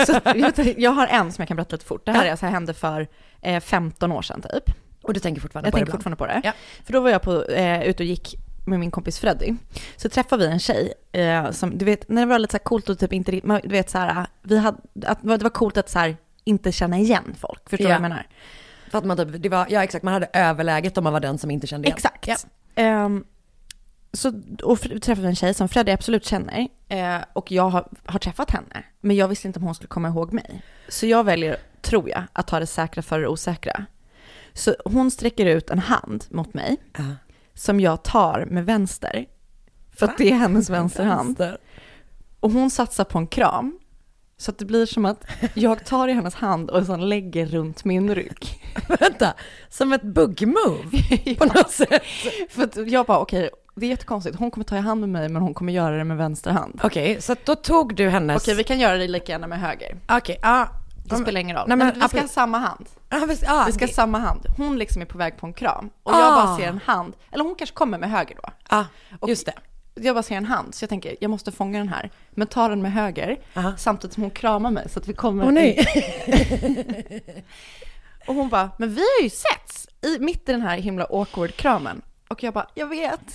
Så, 0.07 0.13
jag, 0.25 0.75
jag 0.79 0.91
har 0.91 1.07
en 1.07 1.33
som 1.33 1.43
jag 1.43 1.49
kan 1.49 1.57
berätta 1.57 1.77
lite 1.77 1.87
fort. 1.87 2.07
Det 2.07 2.13
här 2.13 2.27
är 2.27 2.31
alltså, 2.31 2.47
hände 2.47 2.75
för 2.75 3.09
eh, 3.43 3.61
15 3.61 4.13
år 4.13 4.23
sedan 4.23 4.43
typ. 4.43 4.75
Och 5.03 5.15
du 5.15 5.21
tänker 5.21 5.41
fortfarande 5.41 5.67
Jag 5.67 5.73
på 5.73 5.79
det 5.79 5.81
tänker 5.87 5.91
ibland? 5.91 6.17
fortfarande 6.19 6.41
på 6.43 6.49
det. 6.49 6.49
Ja. 6.49 6.83
För 6.85 6.93
då 6.93 7.01
var 7.01 7.11
jag 7.11 7.23
på, 7.23 7.45
eh, 7.45 7.83
ute 7.83 8.03
och 8.03 8.07
gick 8.07 8.35
med 8.65 8.81
min 8.81 8.91
kompis 8.91 9.19
Freddy. 9.19 9.55
Så 9.97 10.09
träffade 10.09 10.47
vi 10.47 10.53
en 10.53 10.59
tjej 10.59 10.93
eh, 11.13 11.51
som, 11.51 11.79
du 11.79 11.85
vet, 11.85 12.09
när 12.09 12.23
det 12.23 12.27
var 12.27 12.39
lite 12.39 12.51
så 12.53 12.57
här 12.57 12.65
coolt 12.65 12.89
och 12.89 12.99
typ 12.99 13.13
inte, 13.13 13.33
du 13.63 13.69
vet 13.69 13.91
så 13.91 13.99
här, 13.99 14.27
vi 14.43 14.59
hade, 14.59 14.79
att, 15.07 15.23
det 15.23 15.39
var 15.39 15.51
coolt 15.51 15.77
att 15.77 15.89
så 15.91 15.99
här, 15.99 16.17
inte 16.45 16.73
känna 16.73 16.99
igen 16.99 17.35
folk. 17.41 17.71
Förstår 17.71 17.85
du 17.85 17.85
Ja. 17.85 17.89
vad 17.89 17.95
jag 17.95 18.03
menar? 18.03 18.27
För 18.91 18.99
att 18.99 19.05
man 19.05 19.17
typ, 19.17 19.43
det 19.43 19.49
var, 19.49 19.67
ja 19.71 19.85
exakt, 19.85 20.03
man 20.05 20.15
hade 20.15 20.29
överläget 20.33 20.99
om 20.99 21.05
man 21.05 21.13
var 21.13 21.21
den 21.21 21.39
som 21.39 21.51
inte 21.51 21.67
kände 21.67 21.89
igen. 21.89 21.97
Exakt. 21.97 22.27
Ja. 22.27 22.37
Ehm, 22.75 23.25
så, 24.13 24.33
och 24.63 24.81
träffade 24.81 25.29
en 25.29 25.37
tjej 25.37 25.55
som 25.55 25.69
Freddy 25.69 25.93
absolut 25.93 26.25
känner. 26.25 26.69
Eh, 26.89 27.17
och 27.33 27.53
jag 27.53 27.69
har, 27.69 27.89
har 28.05 28.19
träffat 28.19 28.51
henne. 28.51 28.85
Men 29.01 29.17
jag 29.17 29.29
visste 29.29 29.47
inte 29.47 29.59
om 29.59 29.65
hon 29.65 29.75
skulle 29.75 29.89
komma 29.89 30.09
ihåg 30.09 30.33
mig. 30.33 30.63
Så 30.89 31.07
jag 31.07 31.25
väljer, 31.25 31.57
tror 31.83 32.09
jag, 32.11 32.23
att 32.33 32.47
ta 32.47 32.61
det 32.61 32.67
säkra 32.67 33.03
för 33.03 33.21
det 33.21 33.29
osäkra. 33.29 33.87
Så 34.53 34.75
hon 34.85 35.11
sträcker 35.11 35.47
ut 35.47 35.71
en 35.71 35.79
hand 35.79 36.25
mot 36.31 36.55
mig. 36.55 36.77
Ja. 36.99 37.05
Som 37.55 37.81
jag 37.81 38.03
tar 38.03 38.47
med 38.51 38.67
vänster. 38.67 39.27
För 39.97 40.07
att 40.07 40.19
det 40.19 40.31
är 40.31 40.35
hennes 40.35 40.71
vänsterhand. 40.71 41.39
Vänster. 41.39 41.59
Och 42.41 42.51
hon 42.51 42.71
satsar 42.71 43.05
på 43.05 43.19
en 43.19 43.27
kram. 43.27 43.79
Så 44.37 44.51
att 44.51 44.59
det 44.59 44.65
blir 44.65 44.87
som 44.87 45.05
att 45.05 45.25
jag 45.55 45.85
tar 45.85 46.09
i 46.09 46.13
hennes 46.13 46.35
hand 46.35 46.71
och 46.71 46.87
sen 46.87 47.09
lägger 47.09 47.47
runt 47.47 47.85
min 47.85 48.15
rygg. 48.15 48.63
Vänta, 49.01 49.35
som 49.69 49.93
ett 49.93 50.03
bugg-move 50.03 51.37
på 51.39 51.45
något 51.45 51.71
sätt. 51.71 52.03
För 52.51 52.63
att 52.63 52.91
jag 52.91 53.07
bara, 53.07 53.19
okej, 53.19 53.51
det 53.75 53.87
är 53.87 53.91
jättekonstigt. 53.91 54.37
Hon 54.37 54.51
kommer 54.51 54.65
ta 54.65 54.77
i 54.77 54.81
hand 54.81 55.01
med 55.01 55.09
mig, 55.09 55.29
men 55.29 55.43
hon 55.43 55.55
kommer 55.55 55.73
göra 55.73 55.97
det 55.97 56.05
med 56.05 56.17
vänster 56.17 56.51
hand. 56.51 56.81
Okej, 56.83 57.23
så 57.23 57.33
att 57.33 57.47
då 57.47 57.55
tog 57.55 57.95
du 57.95 58.09
hennes... 58.09 58.43
Okej, 58.43 58.55
vi 58.55 58.65
kan 58.65 58.81
göra 58.81 58.97
det 58.97 59.09
lika 59.09 59.33
gärna 59.33 59.47
med 59.47 59.61
höger. 59.61 59.97
Okej, 60.09 60.39
ja. 60.43 60.69
Det 61.05 61.17
spelar 61.17 61.41
ingen 61.41 61.57
roll. 61.57 61.69
Nej, 61.69 61.77
Nej, 61.77 61.87
men 61.87 61.99
men 61.99 62.03
vi 62.03 62.09
ska 62.09 62.21
ha 62.21 62.29
samma 62.29 62.59
hand. 62.59 62.87
Visst, 63.29 63.43
Vi 63.67 63.73
ska 63.73 63.87
det- 63.87 63.93
samma 63.93 64.19
hand. 64.19 64.41
Hon 64.57 64.79
liksom 64.79 65.03
är 65.03 65.07
på 65.07 65.19
väg 65.19 65.37
på 65.37 65.47
en 65.47 65.53
kram. 65.53 65.91
Och 66.03 66.15
Ah. 66.15 66.21
jag 66.21 66.33
bara 66.35 66.57
ser 66.57 66.67
en 66.69 66.79
hand. 66.85 67.15
Eller 67.33 67.45
hon 67.45 67.55
kanske 67.55 67.75
kommer 67.77 67.99
med 67.99 68.11
höger 68.11 68.37
då. 68.43 68.51
Och 69.21 69.29
just 69.29 69.47
det. 69.47 69.55
Jag 69.95 70.17
bara 70.17 70.23
ser 70.23 70.35
en 70.37 70.47
hand, 70.47 70.75
så 70.75 70.83
jag 70.83 70.89
tänker, 70.91 71.17
jag 71.21 71.31
måste 71.31 71.53
fånga 71.53 71.79
den 71.79 71.89
här. 71.89 72.11
Men 72.31 72.47
tar 72.47 72.71
den 72.71 72.83
med 72.83 72.93
höger, 72.93 73.37
Aha. 73.57 73.73
samtidigt 73.79 74.15
som 74.15 74.23
hon 74.23 74.31
kramar 74.31 74.71
mig 74.71 74.89
så 74.89 74.99
att 74.99 75.09
vi 75.09 75.13
kommer... 75.13 75.45
Åh 75.45 75.51
nej. 75.53 75.87
Och 78.27 78.35
hon 78.35 78.49
bara, 78.49 78.71
men 78.79 78.95
vi 78.95 79.01
har 79.01 79.23
ju 79.25 79.31
setts 79.31 79.89
i, 80.03 80.19
mitt 80.19 80.49
i 80.49 80.53
den 80.53 80.63
här 80.63 80.77
himla 80.77 81.05
awkward-kramen. 81.05 82.03
Och 82.29 82.43
jag 82.43 82.55
bara, 82.55 82.67
jag 82.75 82.87
vet. 82.87 83.21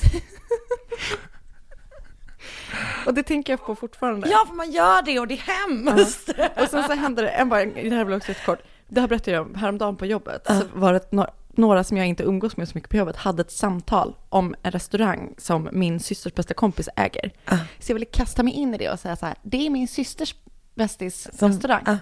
och 3.06 3.13
det 3.13 3.24
tänker 3.24 3.54
jag 3.54 3.65
på 3.65 3.75
fortfarande. 3.75 4.30
Ja, 4.30 4.46
för 4.48 4.56
man 4.56 4.72
gör 4.72 5.01
det 5.01 5.20
och 5.20 5.27
det 5.27 5.34
är 5.34 5.38
hemskt. 5.68 6.30
Och 6.62 6.68
sen 6.70 6.84
så 6.84 6.94
hände 6.94 7.22
det, 7.22 7.30
en 7.30 7.50
bara, 7.50 7.65
det 7.65 7.96
här 7.96 8.06
blir 8.06 8.18
också 8.18 8.34
kort. 8.46 8.60
Det 8.89 9.01
här 9.01 9.08
berättade 9.08 9.31
jag 9.38 9.46
om 9.48 9.55
häromdagen 9.55 9.96
på 9.96 10.05
jobbet. 10.05 10.41
Så 10.48 10.62
var 10.74 10.93
det 10.93 11.27
några 11.51 11.84
som 11.84 11.98
jag 11.98 12.08
inte 12.08 12.24
umgås 12.24 12.58
med 12.58 12.69
så 12.69 12.77
mycket 12.77 12.89
på 12.89 12.98
jobbet 12.98 13.15
hade 13.15 13.41
ett 13.41 13.51
samtal 13.51 14.15
om 14.29 14.55
en 14.63 14.72
restaurang 14.72 15.34
som 15.38 15.69
min 15.72 16.00
systers 16.00 16.34
bästa 16.34 16.53
kompis 16.53 16.89
äger. 16.96 17.31
Så 17.79 17.91
jag 17.91 17.93
ville 17.93 18.05
kasta 18.05 18.43
mig 18.43 18.53
in 18.53 18.75
i 18.75 18.77
det 18.77 18.89
och 18.91 19.00
säga 19.00 19.15
så 19.15 19.25
här, 19.25 19.36
det 19.43 19.65
är 19.65 19.69
min 19.69 19.88
systers 19.88 20.36
bästis 20.75 21.27
Som- 21.39 21.51
restaurang. 21.51 21.84
ah. 21.86 21.98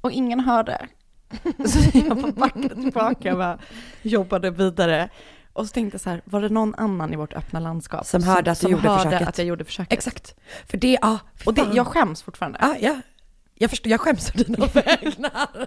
Och 0.00 0.10
ingen 0.12 0.40
hörde. 0.40 0.86
Så 1.66 1.98
jag 1.98 2.16
bara 2.22 2.32
backade 2.32 2.74
tillbaka 2.74 3.32
och 3.32 3.38
bara 3.38 3.58
jobbade 4.02 4.50
vidare. 4.50 5.08
Och 5.52 5.66
så 5.66 5.72
tänkte 5.72 5.94
jag 5.94 6.00
så 6.00 6.10
här, 6.10 6.22
var 6.24 6.40
det 6.42 6.48
någon 6.48 6.74
annan 6.74 7.12
i 7.12 7.16
vårt 7.16 7.32
öppna 7.32 7.60
landskap 7.60 8.06
Som 8.06 8.22
hörde 8.22 8.50
att 8.50 8.60
du 8.60 8.68
gjorde 8.68 8.88
hörde 8.88 9.02
försöket? 9.04 9.28
att 9.28 9.38
jag 9.38 9.46
gjorde 9.46 9.64
försöket? 9.64 9.92
Exakt. 9.92 10.34
För 10.66 10.76
det, 10.78 10.98
ja. 11.02 11.18
Och 11.46 11.54
det, 11.54 11.66
jag 11.72 11.86
skäms 11.86 12.22
fortfarande. 12.22 12.58
Ja, 12.62 12.76
ja. 12.80 13.00
Jag 13.54 13.70
förstår, 13.70 13.90
jag 13.90 14.00
skäms 14.00 14.30
för 14.30 14.38
dina 14.44 14.66
vägnar. 14.74 15.66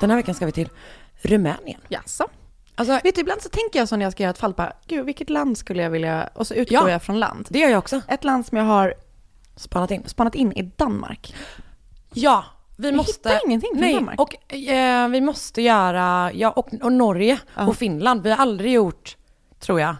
Den 0.00 0.10
här 0.10 0.16
veckan 0.16 0.34
ska 0.34 0.46
vi 0.46 0.52
till 0.52 0.68
Rumänien. 1.22 1.80
Jaså? 1.88 2.26
Alltså, 2.74 3.00
Vet 3.04 3.14
du, 3.14 3.20
ibland 3.20 3.42
så 3.42 3.48
tänker 3.48 3.78
jag 3.78 3.88
så 3.88 3.96
när 3.96 4.04
jag 4.06 4.12
ska 4.12 4.22
göra 4.22 4.30
ett 4.30 4.38
fall, 4.38 4.54
bara, 4.54 4.72
gud 4.86 5.06
vilket 5.06 5.30
land 5.30 5.58
skulle 5.58 5.82
jag 5.82 5.90
vilja, 5.90 6.28
och 6.34 6.46
så 6.46 6.54
utgår 6.54 6.74
Ja. 6.88 6.90
jag 6.90 7.02
från 7.02 7.18
land. 7.20 7.46
det 7.50 7.58
gör 7.58 7.68
jag 7.68 7.78
också. 7.78 8.00
Ett 8.08 8.24
land 8.24 8.46
som 8.46 8.58
jag 8.58 8.64
har 8.64 8.94
Spanat 9.56 9.90
in. 9.90 10.02
spanat 10.06 10.34
in 10.34 10.52
är 10.56 10.70
Danmark. 10.76 11.34
Ja, 12.12 12.44
vi 12.76 12.88
Jag 12.88 12.96
måste... 12.96 13.28
hittar 13.28 13.46
ingenting 13.46 13.70
från 13.72 13.80
Nej, 13.80 13.94
Danmark. 13.94 14.20
och 14.20 14.54
eh, 14.54 15.08
vi 15.08 15.20
måste 15.20 15.62
göra, 15.62 16.32
ja 16.32 16.50
och, 16.50 16.68
och 16.82 16.92
Norge 16.92 17.38
och 17.54 17.76
Finland. 17.76 18.22
Vi 18.22 18.30
har 18.30 18.36
aldrig 18.36 18.72
gjort, 18.72 19.16
tror 19.60 19.80
jag, 19.80 19.96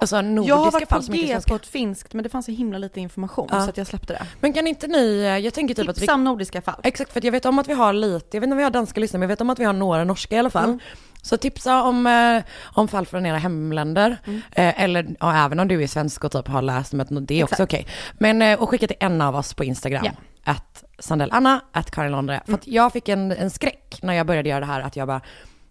alltså 0.00 0.20
nordiska 0.20 0.48
Jag 0.48 0.56
har 0.56 0.70
varit 0.70 0.88
på 0.88 0.98
G 1.12 1.38
på 1.48 1.54
ett 1.54 1.66
finskt, 1.66 2.14
men 2.14 2.22
det 2.22 2.28
fanns 2.28 2.46
så 2.46 2.52
himla 2.52 2.78
lite 2.78 3.00
information 3.00 3.48
Ja. 3.52 3.60
så 3.62 3.70
att 3.70 3.76
jag 3.76 3.86
släppte 3.86 4.12
det. 4.12 4.26
Men 4.40 4.52
kan 4.52 4.66
inte 4.66 4.86
ni, 4.86 5.20
eh, 5.20 5.38
jag 5.38 5.54
tänker 5.54 5.74
typ 5.74 5.88
att 5.88 5.96
vi 5.96 6.00
Tipsa 6.00 6.14
om 6.14 6.24
nordiska 6.24 6.62
fall. 6.62 6.80
Exakt, 6.82 7.12
för 7.12 7.24
jag 7.24 7.32
vet 7.32 7.46
om 7.46 7.58
att 7.58 7.68
vi 7.68 7.72
har 7.72 7.92
lite, 7.92 8.36
jag 8.36 8.40
vet 8.40 8.46
inte 8.46 8.52
om 8.54 8.58
vi 8.58 8.64
har 8.64 8.70
danska 8.70 9.00
lyssnare, 9.00 9.18
men 9.18 9.28
jag 9.28 9.36
vet 9.36 9.40
om 9.40 9.50
att 9.50 9.58
vi 9.58 9.64
har 9.64 9.72
några 9.72 10.04
norska 10.04 10.36
i 10.36 10.38
alla 10.38 10.50
fall. 10.50 10.64
Mm. 10.64 10.78
Så 11.22 11.36
tipsa 11.36 11.82
om, 11.82 12.06
eh, 12.06 12.42
om 12.62 12.88
fall 12.88 13.06
från 13.06 13.26
era 13.26 13.36
hemländer. 13.36 14.16
Mm. 14.24 14.42
Eh, 14.52 14.82
eller 14.82 15.16
ja, 15.20 15.44
även 15.44 15.60
om 15.60 15.68
du 15.68 15.82
är 15.82 15.86
svensk 15.86 16.24
och 16.24 16.32
typ 16.32 16.48
har 16.48 16.62
läst 16.62 16.92
om 16.92 17.00
ett, 17.00 17.08
det 17.10 17.40
är 17.40 17.44
också 17.44 17.62
okej. 17.62 17.86
Men, 18.18 18.42
eh, 18.42 18.60
och 18.60 18.68
skicka 18.68 18.86
till 18.86 18.96
en 19.00 19.20
av 19.20 19.36
oss 19.36 19.54
på 19.54 19.64
Instagram. 19.64 20.04
Ja. 20.04 20.12
Att 20.44 20.84
Sandellanna, 20.98 21.60
att 21.72 21.90
Karin 21.90 22.12
Londre. 22.12 22.42
För 22.46 22.54
att 22.54 22.66
jag 22.66 22.92
fick 22.92 23.08
en, 23.08 23.32
en 23.32 23.50
skräck 23.50 23.98
när 24.02 24.14
jag 24.14 24.26
började 24.26 24.48
göra 24.48 24.60
det 24.60 24.66
här, 24.66 24.80
att 24.80 24.96
jag 24.96 25.08
bara, 25.08 25.20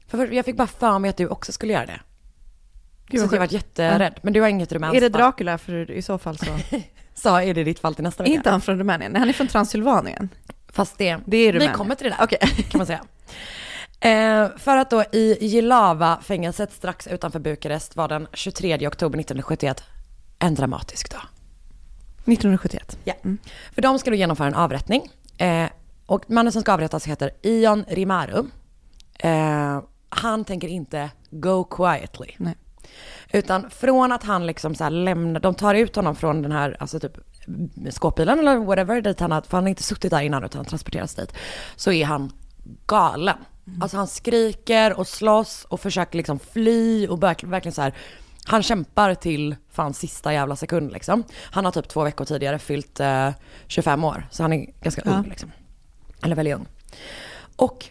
för 0.08 0.32
jag 0.32 0.46
fick 0.46 0.58
bara 0.58 0.68
för 0.68 1.00
mig 1.00 1.10
att 1.10 1.18
du 1.18 1.28
också 1.28 1.52
skulle 1.52 1.74
göra 1.74 1.86
det. 1.86 2.00
Gud, 3.10 3.20
så 3.30 3.36
jag 3.36 3.40
var 3.40 3.48
sjukt. 3.48 3.54
jätterädd. 3.54 4.20
Men 4.22 4.34
du 4.34 4.42
har 4.42 4.48
inget 4.48 4.72
rumänskt 4.72 4.98
Är 4.98 5.02
det. 5.02 5.10
Dracula? 5.10 5.58
För 5.58 5.92
i 5.92 6.02
så 6.02 6.18
fall 6.18 6.38
så... 6.38 6.46
Så 7.16 7.36
är 7.40 7.54
det 7.54 7.64
ditt 7.64 7.80
fall 7.80 7.96
till 7.96 8.04
nästa 8.04 8.24
är 8.24 8.28
vecka. 8.28 8.36
inte 8.38 8.50
han 8.50 8.62
från 8.62 8.78
Rumänien? 8.78 9.12
Nej, 9.12 9.20
han 9.20 9.30
är 9.30 9.34
från 9.34 9.48
Transylvanien. 9.48 10.30
Fast 10.68 10.98
det, 10.98 11.18
Det 11.26 11.38
är 11.38 11.42
vi 11.46 11.52
Rumänien. 11.52 11.74
kommer 11.78 11.96
till 11.96 12.10
det 12.10 12.16
där. 12.18 12.24
Okej. 12.24 12.40
kan 12.70 12.78
man 12.78 12.88
säga. 12.88 13.02
Eh, 14.00 14.50
för 14.58 14.78
att 14.78 14.90
då 14.90 15.04
i 15.12 15.38
Jilava-fängelset 15.42 16.74
strax 16.74 17.08
utanför 17.08 17.40
Bukarest 17.40 17.96
var 17.96 18.08
den 18.08 18.28
23 18.34 18.88
oktober 18.88 19.20
1971 19.20 19.84
en 20.40 20.56
dramatisk 20.56 21.12
dag. 21.12 21.22
1971. 22.26 22.98
Ja. 23.04 23.14
För 23.76 23.82
de 23.82 24.00
ska 24.00 24.10
då 24.10 24.16
genomföra 24.16 24.48
en 24.48 24.56
avrättning. 24.56 25.10
Eh, 25.38 25.70
och 26.06 26.30
mannen 26.30 26.52
som 26.52 26.62
ska 26.62 26.74
avrättas 26.74 27.06
heter 27.06 27.32
Ion 27.42 27.86
Rimaru. 27.88 28.46
Eh, 29.20 29.82
han 30.10 30.46
tänker 30.46 30.68
inte 30.68 31.10
go 31.32 31.64
quietly. 31.64 32.32
Nej. 32.38 32.56
Utan 33.32 33.70
från 33.70 34.12
att 34.12 34.24
han 34.24 34.46
liksom 34.48 34.76
så 34.76 34.90
lämnar, 34.90 35.40
de 35.40 35.56
tar 35.56 35.76
ut 35.76 35.96
honom 35.96 36.16
från 36.16 36.42
den 36.42 36.52
här, 36.52 36.78
alltså 36.80 37.00
typ 37.00 37.18
skåpbilen 37.90 38.40
eller 38.40 38.58
whatever, 38.58 39.02
dit 39.02 39.20
han 39.20 39.32
har, 39.32 39.42
för 39.42 39.58
han 39.58 39.64
har 39.64 39.70
inte 39.70 39.84
suttit 39.84 40.12
där 40.12 40.22
innan 40.22 40.44
utan 40.44 40.60
han 40.60 40.66
transporteras 40.66 41.16
dit. 41.16 41.34
Så 41.76 41.92
är 41.92 42.06
han 42.06 42.32
galen. 42.86 43.38
Alltså 43.82 43.98
han 43.98 44.08
skriker 44.08 45.00
och 45.00 45.08
slåss 45.08 45.66
och 45.70 45.80
försöker 45.80 46.18
liksom 46.18 46.40
fly 46.40 47.08
och 47.08 47.24
verkligen 47.24 47.74
så 47.74 47.82
här, 47.82 47.94
han 48.46 48.64
kämpar 48.64 49.16
till 49.16 49.56
fan 49.72 49.94
sista 49.94 50.34
jävla 50.34 50.56
sekund 50.56 50.92
liksom. 50.92 51.24
Han 51.44 51.66
har 51.66 51.72
typ 51.72 51.88
två 51.88 52.04
veckor 52.04 52.26
tidigare 52.26 52.60
fyllt 52.60 53.00
eh, 53.00 53.30
25 53.68 54.04
år, 54.04 54.28
så 54.32 54.44
han 54.44 54.54
är 54.54 54.66
ganska 54.82 55.02
Ja. 55.06 55.12
ung 55.12 55.24
liksom. 55.30 55.52
Eller 56.24 56.36
väldigt 56.36 56.56
ung. 56.56 56.68
Och 57.56 57.86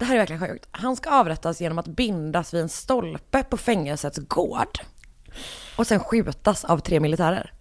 det 0.00 0.06
här 0.06 0.14
är 0.14 0.18
verkligen 0.18 0.40
sjukt. 0.48 0.66
Han 0.70 0.96
ska 0.96 1.10
avrättas 1.10 1.60
genom 1.60 1.78
att 1.78 1.86
bindas 1.86 2.54
vid 2.54 2.60
en 2.60 2.68
stolpe 2.68 3.42
på 3.42 3.56
fängelsets 3.56 4.18
gård. 4.18 4.78
Och 5.76 5.86
sen 5.86 6.00
skjutas 6.00 6.64
av 6.64 6.78
tre 6.78 7.00
militärer. 7.00 7.52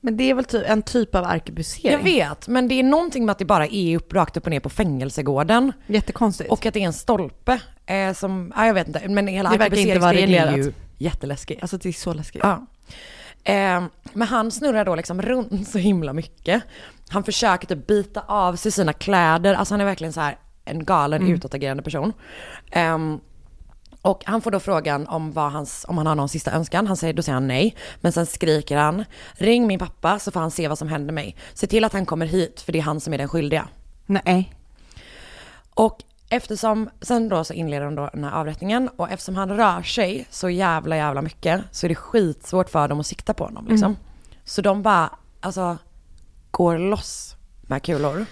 Men 0.00 0.16
det 0.16 0.30
är 0.30 0.34
väl 0.34 0.44
ty- 0.44 0.64
en 0.64 0.82
typ 0.82 1.14
av 1.14 1.24
arkebusering? 1.24 1.92
Jag 1.92 2.02
vet, 2.04 2.48
men 2.48 2.68
det 2.68 2.74
är 2.74 2.82
någonting 2.82 3.24
med 3.26 3.32
att 3.32 3.38
det 3.38 3.44
bara 3.44 3.66
är 3.66 3.96
upp, 3.96 4.12
rakt 4.12 4.36
upp 4.36 4.44
och 4.44 4.50
ner 4.50 4.60
på 4.60 4.68
fängelsegården. 4.68 5.72
Jättekonstigt. 5.86 6.50
Och 6.50 6.66
att 6.66 6.74
det 6.74 6.80
är 6.82 6.86
en 6.86 6.92
stolpe 6.92 7.60
eh, 7.86 8.12
som, 8.12 8.52
ja, 8.56 8.66
jag 8.66 8.74
vet 8.74 8.86
inte, 8.86 9.08
men 9.08 9.26
hela 9.26 9.48
arkebuseringsgrejen 9.48 10.30
är 10.30 10.50
ju 10.50 10.56
reglerat. 10.56 10.74
jätteläskigt. 10.98 11.62
Alltså 11.62 11.76
det 11.76 11.88
är 11.88 11.92
så 11.92 12.12
läskigt. 12.14 12.42
Ja. 12.44 12.66
Eh, 13.44 13.82
men 14.12 14.28
han 14.28 14.50
snurrar 14.50 14.84
då 14.84 14.94
liksom 14.94 15.22
runt 15.22 15.68
så 15.72 15.78
himla 15.78 16.12
mycket. 16.12 16.62
Han 17.08 17.24
försöker 17.24 17.66
typ 17.66 17.86
bita 17.86 18.20
av 18.28 18.56
sig 18.56 18.72
sina 18.72 18.92
kläder, 18.92 19.54
alltså 19.54 19.74
han 19.74 19.80
är 19.80 19.84
verkligen 19.84 20.12
så 20.12 20.20
här 20.20 20.38
en 20.64 20.84
galen 20.84 21.22
Mm. 21.22 21.34
utåtagerande 21.34 21.82
person. 21.82 22.12
Ehm, 22.70 23.20
och 24.02 24.22
han 24.26 24.40
får 24.42 24.50
då 24.50 24.60
frågan 24.60 25.06
om, 25.06 25.32
vad 25.32 25.52
hans, 25.52 25.84
om 25.88 25.98
han 25.98 26.06
har 26.06 26.14
någon 26.14 26.28
sista 26.28 26.52
önskan. 26.52 26.86
Han 26.86 26.96
säger, 26.96 27.14
då 27.14 27.22
säger 27.22 27.34
han 27.34 27.48
nej. 27.48 27.76
Men 28.00 28.12
sen 28.12 28.26
skriker 28.26 28.76
han, 28.76 29.04
ring 29.32 29.66
min 29.66 29.78
pappa 29.78 30.18
så 30.18 30.30
får 30.30 30.40
han 30.40 30.50
se 30.50 30.68
vad 30.68 30.78
som 30.78 30.88
händer 30.88 31.12
mig. 31.14 31.36
Se 31.54 31.66
till 31.66 31.84
att 31.84 31.92
han 31.92 32.06
kommer 32.06 32.26
hit 32.26 32.60
för 32.60 32.72
det 32.72 32.78
är 32.78 32.82
han 32.82 33.00
som 33.00 33.14
är 33.14 33.18
den 33.18 33.28
skyldiga. 33.28 33.68
Nej. 34.06 34.54
Och 35.74 36.02
eftersom, 36.28 36.90
sen 37.00 37.28
då 37.28 37.44
så 37.44 37.52
inleder 37.52 37.84
de 37.84 37.94
då 37.94 38.10
den 38.12 38.24
här 38.24 38.32
avrättningen 38.32 38.88
och 38.96 39.10
eftersom 39.10 39.36
han 39.36 39.48
rör 39.56 39.82
sig 39.82 40.26
så 40.30 40.50
jävla 40.50 40.96
jävla 40.96 41.22
mycket 41.22 41.60
så 41.70 41.86
är 41.86 41.88
det 41.88 41.94
skitsvårt 41.94 42.70
för 42.70 42.88
dem 42.88 43.00
att 43.00 43.06
sikta 43.06 43.34
på 43.34 43.44
honom 43.44 43.66
liksom. 43.68 43.96
Så 44.44 44.62
de 44.62 44.82
bara, 44.82 45.10
alltså, 45.40 45.78
går 46.50 46.78
loss 46.78 47.36
med 47.62 47.82
kulor. 47.82 48.26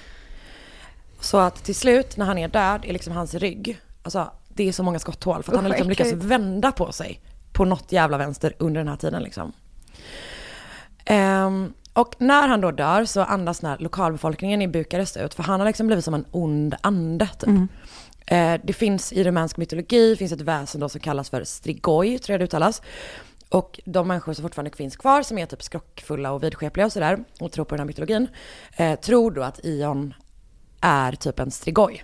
Så 1.21 1.39
att 1.39 1.65
till 1.65 1.75
slut 1.75 2.17
när 2.17 2.27
han 2.27 2.39
är 2.39 2.49
död 2.49 2.85
är 2.85 2.93
liksom 2.93 3.13
hans 3.13 3.35
rygg, 3.35 3.81
alltså 4.03 4.31
det 4.49 4.69
är 4.69 4.73
så 4.73 4.83
många 4.83 4.99
skotthål 4.99 5.43
för 5.43 5.53
att 5.53 5.57
han 5.57 5.65
har 5.65 5.71
liksom 5.71 5.89
lyckats 5.89 6.13
vända 6.13 6.73
på 6.73 6.93
sig 6.93 7.21
på 7.53 7.65
något 7.65 7.93
jävla 7.93 8.19
vänster 8.19 8.55
under 8.59 8.81
den 8.81 8.89
här 8.89 8.97
tiden 8.97 9.23
liksom. 9.23 9.53
Ehm, 11.05 11.73
och 11.93 12.15
när 12.19 12.49
han 12.49 12.61
då 12.61 12.71
dör 12.71 13.05
så 13.05 13.21
andas 13.21 13.61
den 13.61 13.71
här 13.71 13.79
lokalbefolkningen 13.79 14.63
i 14.63 14.69
Bukarest 14.69 15.17
ut, 15.17 15.35
för 15.35 15.43
han 15.43 15.61
har 15.61 15.67
liksom 15.67 15.87
blivit 15.87 16.05
som 16.05 16.15
en 16.15 16.25
ond 16.31 16.75
ande 16.81 17.29
typ. 17.39 17.49
Eh, 18.27 18.61
det 18.65 18.73
finns 18.73 19.13
i 19.13 19.25
rumänsk 19.25 19.57
mytologi, 19.57 20.17
finns 20.17 20.33
ett 20.33 20.41
väsen 20.41 20.81
då 20.81 20.89
som 20.89 21.01
kallas 21.01 21.31
för 21.31 21.45
strigoi, 21.45 22.19
tror 22.19 22.35
jag 22.35 22.41
det 22.41 22.45
uttalas. 22.45 22.83
Och 23.49 23.81
de 23.85 24.09
människor 24.09 24.33
som 24.33 24.43
fortfarande 24.43 24.77
finns 24.77 24.97
kvar, 24.97 25.23
som 25.23 25.39
är 25.39 25.47
typ 25.47 25.63
skrockfulla 25.63 26.33
och 26.33 26.43
vidskepliga 26.43 26.87
och 26.87 26.93
sådär, 26.93 27.25
och 27.41 27.53
tror 27.53 27.65
på 27.65 27.75
den 27.75 27.81
här 27.81 27.87
mytologin, 27.87 28.29
eh, 28.77 29.01
tror 29.01 29.31
då 29.31 29.43
att 29.43 29.61
Ion 29.65 30.15
är 30.81 31.13
typ 31.13 31.39
en 31.41 31.51
strigoi. 31.51 32.03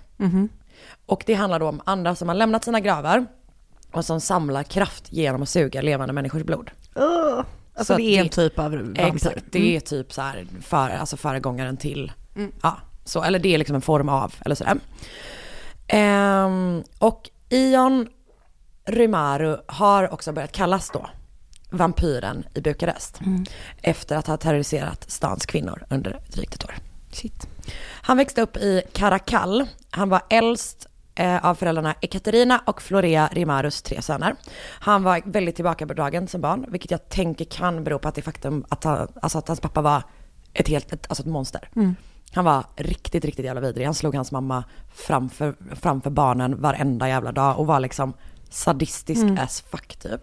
Och 1.06 1.23
det 1.26 1.35
handlar 1.35 1.61
då 1.61 1.68
om 1.68 1.80
andar 1.85 2.14
som 2.14 2.28
har 2.28 2.35
lämnat 2.35 2.64
sina 2.64 2.80
gravar 2.80 3.26
och 3.92 4.04
som 4.04 4.21
samlar 4.21 4.62
kraft 4.62 5.12
genom 5.12 5.42
att 5.42 5.49
suga 5.49 5.83
levande 5.83 6.12
människors 6.12 6.42
blod. 6.42 6.71
Uh, 6.99 7.04
alltså 7.75 7.92
Så 7.92 7.97
det 7.97 8.02
är 8.02 8.16
det- 8.16 8.18
en 8.18 8.28
typ 8.28 8.59
av 8.59 8.73
vampyr. 8.73 9.02
Exakt, 9.02 9.45
det 9.50 9.76
är 9.76 9.80
typ 9.80 10.12
så 10.12 10.23
här 10.23 10.47
för, 10.62 10.90
alltså 10.90 11.16
föregångaren 11.16 11.76
till, 11.76 12.12
ja, 12.62 12.76
så, 13.04 13.23
eller 13.23 13.38
det 13.38 13.54
är 13.54 13.59
liksom 13.59 13.76
en 13.76 13.83
form 13.83 14.09
av, 14.09 14.35
eller 14.40 14.54
sådär. 14.54 14.78
Ehm, 15.88 16.83
och 16.99 17.30
Ion 17.49 18.09
Rymaru 18.85 19.56
har 19.66 20.12
också 20.12 20.33
börjat 20.33 20.52
kallas 20.52 20.90
då 20.90 21.06
vampyren 21.71 22.47
i 22.54 22.61
Bukarest. 22.61 23.21
Efter 23.83 24.16
att 24.16 24.26
ha 24.26 24.37
terroriserat 24.37 25.11
stans 25.11 25.47
kvinnor 25.47 25.85
under 25.90 26.21
drygt 26.33 26.54
ett 26.54 26.64
år. 26.64 26.75
Shit. 27.16 27.49
Han 28.02 28.16
växte 28.16 28.42
upp 28.42 28.56
i 28.56 28.82
Karakall. 28.92 29.66
Han 29.90 30.08
var 30.08 30.23
äldst 30.30 30.87
eh, 31.14 31.46
av 31.46 31.54
föräldrarna 31.54 31.94
Ekaterina 32.00 32.62
och 32.66 32.82
Florea 32.82 33.28
Rimarus 33.32 33.82
tre 33.82 34.02
söner. 34.02 34.35
Han 34.80 35.02
var 35.02 35.23
väldigt 35.25 35.56
tillbakadragen 35.56 36.28
som 36.28 36.40
barn, 36.40 36.66
vilket 36.68 36.90
jag 36.90 37.08
tänker 37.08 37.44
kan 37.44 37.85
bero 37.85 37.99
på 37.99 38.08
att 38.08 38.14
det 38.14 38.23
faktum 38.23 38.64
att, 38.68 38.85
han, 38.85 39.08
alltså 39.23 39.38
att 39.38 39.49
hans 39.49 39.61
pappa 39.61 39.82
var 39.82 40.02
ett 40.52 40.68
helt, 40.68 40.92
ett, 40.92 41.06
alltså 41.08 41.23
ett 41.23 41.28
monster. 41.28 41.68
Han 42.32 42.44
var 42.44 42.64
riktigt, 42.76 43.25
riktigt 43.25 43.44
jävla 43.44 43.61
vidrig. 43.61 43.85
Han 43.85 43.94
slog 43.94 44.14
hans 44.14 44.32
mamma 44.32 44.64
framför, 44.94 45.54
framför 45.75 46.11
barnen 46.11 46.61
varenda 46.61 47.08
jävla 47.08 47.32
dag 47.32 47.58
och 47.58 47.66
var 47.66 47.80
liksom 47.80 48.12
sadistisk 48.50 49.23
as 49.38 49.61
fuck 49.61 49.96
typ. 49.96 50.20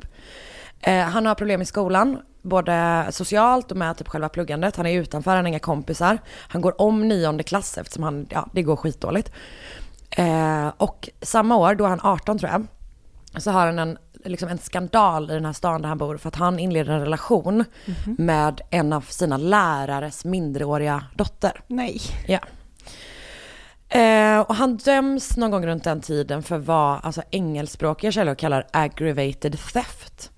Eh, 0.80 1.04
han 1.04 1.26
har 1.26 1.36
problem 1.36 1.62
i 1.62 1.66
skolan, 1.66 2.20
både 2.44 3.08
socialt 3.12 3.72
och 3.72 3.78
med 3.78 3.98
typ 3.98 4.08
själva 4.08 4.30
pluggandet. 4.30 4.76
Han 4.76 4.86
är 4.86 5.00
utanför, 5.00 5.32
han 5.32 5.40
har 5.40 5.48
inga 5.50 5.60
kompisar. 5.60 6.18
Han 6.28 6.62
går 6.62 6.82
om 6.82 7.08
nionde 7.08 7.44
klass 7.44 7.78
eftersom 7.78 8.04
han, 8.04 8.28
ja, 8.30 8.48
det 8.54 8.62
går 8.62 8.76
skitdåligt. 8.76 9.32
Eh, 10.10 10.68
och 10.78 11.10
samma 11.22 11.56
år, 11.56 11.76
då 11.76 11.86
är 11.86 11.90
han 11.90 12.00
18 12.04 12.40
tror 12.40 12.52
jag, 12.52 12.66
så 13.42 13.52
har 13.52 13.66
han 13.66 13.80
en, 13.80 13.98
liksom 14.26 14.50
en 14.50 14.58
skandal 14.58 15.32
i 15.32 15.34
den 15.34 15.46
här 15.46 15.54
stan 15.54 15.82
där 15.82 15.90
han 15.90 15.98
bor 15.98 16.18
för 16.18 16.28
att 16.28 16.36
han 16.36 16.60
inleder 16.60 16.94
en 16.94 17.00
relation 17.00 17.66
med 18.18 18.62
en 18.70 18.94
av 18.94 19.02
sina 19.02 19.38
lärares 19.38 20.26
minderåriga 20.26 21.04
dotter. 21.16 21.62
Nej. 21.68 22.02
Ja. 22.28 22.40
Eh, 24.00 24.40
och 24.40 24.56
han 24.56 24.78
döms 24.78 25.38
någon 25.38 25.52
gång 25.52 25.66
runt 25.66 25.84
den 25.84 26.02
tiden 26.02 26.44
för 26.44 26.58
vad 26.58 27.00
alltså, 27.04 27.22
engelskspråkiga 27.32 28.12
källor 28.12 28.36
kallar 28.36 28.68
aggravated 28.74 29.58
theft. 29.74 30.32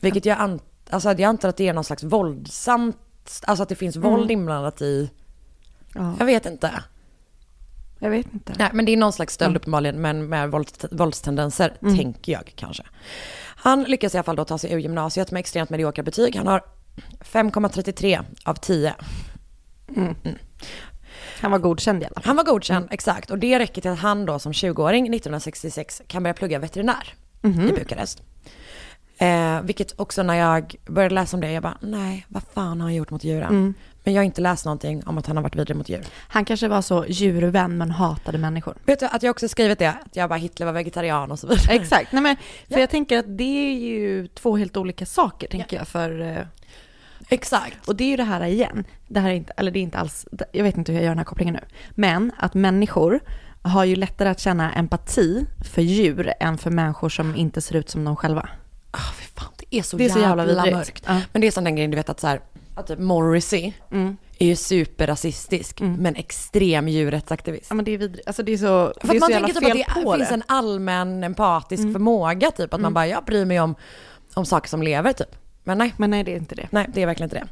Vilket 0.00 0.24
jag, 0.26 0.38
an- 0.40 0.60
alltså, 0.92 1.08
jag 1.08 1.22
antar 1.22 1.48
att 1.48 1.56
det 1.56 1.68
är 1.68 1.72
någon 1.72 1.84
slags 1.84 2.02
våldsamt, 2.02 2.96
alltså 3.46 3.62
att 3.62 3.68
det 3.68 3.74
finns 3.74 3.96
våld 3.96 4.30
inblandat 4.30 4.82
i, 4.82 5.10
Ja, 5.94 6.14
jag 6.18 6.26
vet 6.26 6.46
inte. 6.46 6.82
jag 7.98 8.10
vet 8.10 8.34
inte. 8.34 8.52
Nej, 8.58 8.70
men 8.72 8.84
det 8.84 8.92
är 8.92 8.96
någon 8.96 9.12
slags 9.12 9.34
stöld 9.34 9.56
uppenbarligen, 9.56 10.00
men 10.00 10.28
med 10.28 10.50
vålds, 10.50 10.84
våldstendenser, 10.90 11.76
tänker 11.80 12.32
jag 12.32 12.52
kanske. 12.56 12.82
Han 13.56 13.82
lyckas 13.82 14.14
i 14.14 14.18
alla 14.18 14.22
fall 14.24 14.36
då 14.36 14.44
ta 14.44 14.58
sig 14.58 14.72
ur 14.72 14.78
gymnasiet 14.78 15.30
med 15.30 15.40
extremt 15.40 15.70
mediokra 15.70 16.02
betyg. 16.02 16.36
Han 16.36 16.46
har 16.46 16.62
5,33 17.20 18.24
av 18.44 18.54
10. 18.54 18.94
Mm. 19.96 20.14
Han 21.40 21.50
var 21.50 21.58
godkänd 21.58 22.02
i 22.02 22.06
alla 22.06 22.14
fall. 22.14 22.24
Han 22.24 22.36
var 22.36 22.44
godkänd, 22.44 22.88
exakt. 22.90 23.30
Och 23.30 23.38
det 23.38 23.58
räcker 23.58 23.82
till 23.82 23.90
att 23.90 23.98
han 23.98 24.26
då 24.26 24.38
som 24.38 24.52
20-åring 24.52 25.04
1966 25.04 26.02
kan 26.06 26.22
börja 26.22 26.34
plugga 26.34 26.58
veterinär 26.58 27.14
i 27.42 27.72
Bukarest. 27.72 28.22
Eh, 29.22 29.62
vilket 29.62 30.00
också 30.00 30.22
när 30.22 30.34
jag 30.34 30.74
började 30.86 31.14
läsa 31.14 31.36
om 31.36 31.40
det, 31.40 31.52
jag 31.52 31.62
bara, 31.62 31.78
nej, 31.80 32.26
vad 32.28 32.42
fan 32.42 32.80
har 32.80 32.88
han 32.88 32.94
gjort 32.94 33.10
mot 33.10 33.24
djuren? 33.24 33.74
Men 34.04 34.14
jag 34.14 34.20
har 34.20 34.24
inte 34.24 34.40
läst 34.40 34.64
någonting 34.64 35.02
om 35.06 35.18
att 35.18 35.26
han 35.26 35.36
har 35.36 35.42
varit 35.42 35.56
vidrig 35.56 35.76
mot 35.76 35.88
djur. 35.88 36.04
Han 36.28 36.44
kanske 36.44 36.68
var 36.68 36.82
så 36.82 37.06
djurvän 37.08 37.78
men 37.78 37.90
hatade 37.90 38.38
människor. 38.38 38.74
Vet 38.84 39.00
du 39.00 39.06
att 39.06 39.22
jag 39.22 39.30
också 39.30 39.48
skrivit 39.48 39.78
det, 39.78 39.90
att 39.90 40.16
jag 40.16 40.28
bara 40.28 40.38
Hitler 40.38 40.66
var 40.66 40.72
vegetarian 40.72 41.30
och 41.30 41.38
så 41.38 41.46
vidare. 41.46 41.74
Exakt, 41.74 42.12
nej 42.12 42.22
men 42.22 42.36
för 42.68 42.80
jag 42.80 42.90
tänker 42.90 43.18
att 43.18 43.38
det 43.38 43.74
är 43.74 43.74
ju 43.74 44.26
två 44.26 44.56
helt 44.56 44.76
olika 44.76 45.06
saker 45.06 45.48
tänker 45.48 45.76
jag 45.76 45.88
för 45.88 46.20
eh, 46.20 46.46
Exakt. 47.28 47.88
Och 47.88 47.96
det 47.96 48.04
är 48.04 48.08
ju 48.08 48.16
det 48.16 48.24
här 48.24 48.44
igen, 48.44 48.84
det 49.08 49.20
här 49.20 49.30
är 49.30 49.34
inte, 49.34 49.52
eller 49.56 49.70
det 49.70 49.78
är 49.78 49.82
inte 49.82 49.98
alls, 49.98 50.26
jag 50.52 50.64
vet 50.64 50.76
inte 50.76 50.92
hur 50.92 50.98
jag 50.98 51.04
gör 51.04 51.10
den 51.10 51.18
här 51.18 51.24
kopplingen 51.24 51.54
nu, 51.54 51.60
men 51.90 52.32
att 52.38 52.54
människor 52.54 53.20
har 53.62 53.84
ju 53.84 53.96
lättare 53.96 54.28
att 54.28 54.40
känna 54.40 54.72
empati 54.72 55.46
för 55.74 55.82
djur 55.82 56.32
än 56.40 56.58
för 56.58 56.70
människor 56.70 57.08
som 57.08 57.36
inte 57.36 57.60
ser 57.60 57.76
ut 57.76 57.90
som 57.90 58.04
de 58.04 58.16
själva. 58.16 58.48
Ah, 58.94 59.12
fy 59.18 59.24
fan, 59.34 59.52
det 59.58 59.76
är 59.78 59.82
så, 59.82 59.96
Det 59.96 60.04
är 60.04 60.08
så 60.08 60.18
jävla, 60.18 60.46
jävla 60.46 60.62
vidrigt. 60.62 60.76
mörkt. 60.76 61.04
Ja. 61.06 61.20
Men 61.32 61.40
det 61.40 61.46
är 61.46 61.50
som 61.50 61.64
den 61.64 61.74
grejen 61.76 61.90
du 61.90 61.96
vet 61.96 62.08
att 62.08 62.20
så 62.20 62.26
här, 62.26 62.40
att 62.74 62.86
typ 62.86 62.98
Morrissey 62.98 63.72
Mm. 63.90 64.16
är 64.38 64.46
ju 64.46 64.56
superrasistisk, 64.56 65.80
men 65.80 66.16
extrem 66.16 66.88
djurrättsaktivist. 66.88 67.66
Ja 67.68 67.74
men 67.74 67.84
det 67.84 67.90
är 67.90 67.98
vidrigt, 67.98 68.26
alltså 68.26 68.42
det 68.42 68.52
är 68.52 68.56
så, 68.58 68.92
För 69.00 69.08
det 69.08 69.16
är 69.16 69.20
man 69.20 69.26
så 69.26 69.32
jävla 69.32 69.48
tänker 69.48 69.60
typ 69.60 69.86
att 69.88 69.94
det 69.96 70.02
på 70.02 70.14
finns 70.16 70.28
det. 70.28 70.34
en 70.34 70.42
allmän 70.46 71.24
empatisk 71.24 71.82
förmåga 71.92 72.50
typ, 72.50 72.74
att 72.74 72.80
man 72.80 72.94
bara, 72.94 73.06
jag 73.06 73.24
bryr 73.24 73.44
mig 73.44 73.60
om, 73.60 73.74
om 74.34 74.44
saker 74.46 74.68
som 74.68 74.82
lever 74.82 75.12
typ. 75.12 75.36
Men 75.64 75.78
nej, 75.78 75.94
Men 75.96 76.10
nej 76.10 76.24
det 76.24 76.32
är 76.32 76.36
inte 76.36 76.54
det. 76.54 76.68
nej 76.70 76.86
det 76.94 77.02
är 77.02 77.06
verkligen 77.06 77.26
inte 77.30 77.36
det. 77.36 77.48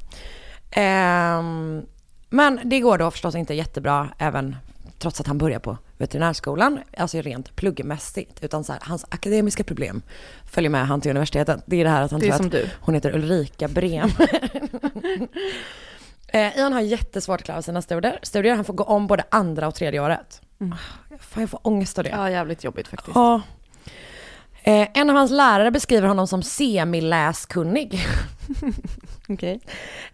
Ehm, 0.80 1.82
men 2.30 2.60
det 2.64 2.80
går 2.80 2.98
då 2.98 3.10
förstås 3.10 3.34
inte 3.34 3.54
jättebra 3.54 4.08
även 4.18 4.56
trots 5.00 5.20
att 5.20 5.26
han 5.26 5.38
börjar 5.38 5.58
på 5.58 5.78
veterinärskolan, 5.98 6.80
alltså 6.96 7.20
rent 7.20 7.56
pluggmässigt, 7.56 8.44
utan 8.44 8.64
så 8.64 8.72
här, 8.72 8.80
hans 8.84 9.04
akademiska 9.08 9.64
problem 9.64 10.02
följer 10.44 10.70
med 10.70 10.86
han 10.86 11.00
till 11.00 11.10
universitetet. 11.10 11.62
Det 11.66 11.76
är 11.76 11.84
det 11.84 11.90
här 11.90 12.02
att 12.02 12.10
han 12.10 12.20
tror 12.20 12.32
att 12.32 12.50
du. 12.50 12.68
hon 12.80 12.94
heter 12.94 13.14
Ulrika 13.14 13.68
Brem. 13.68 14.10
eh, 16.28 16.58
Ian 16.58 16.72
har 16.72 16.80
jättesvårt 16.80 17.40
att 17.40 17.44
klara 17.44 17.62
sina 17.62 17.82
studier. 17.82 18.18
studier. 18.22 18.54
Han 18.54 18.64
får 18.64 18.74
gå 18.74 18.84
om 18.84 19.06
både 19.06 19.24
andra 19.30 19.68
och 19.68 19.74
tredje 19.74 20.00
året. 20.00 20.40
Mm. 20.60 20.78
Fan, 21.18 21.40
jag 21.42 21.50
får 21.50 21.60
ångest 21.66 21.98
av 21.98 22.04
det. 22.04 22.10
Ja 22.10 22.30
jävligt 22.30 22.64
jobbigt 22.64 22.88
faktiskt. 22.88 23.14
Ja. 23.14 23.42
Eh, 24.62 24.88
en 24.94 25.10
av 25.10 25.16
hans 25.16 25.30
lärare 25.30 25.70
beskriver 25.70 26.08
honom 26.08 26.26
som 26.26 26.42
semiläskunnig. 26.42 28.00
Okej. 29.28 29.60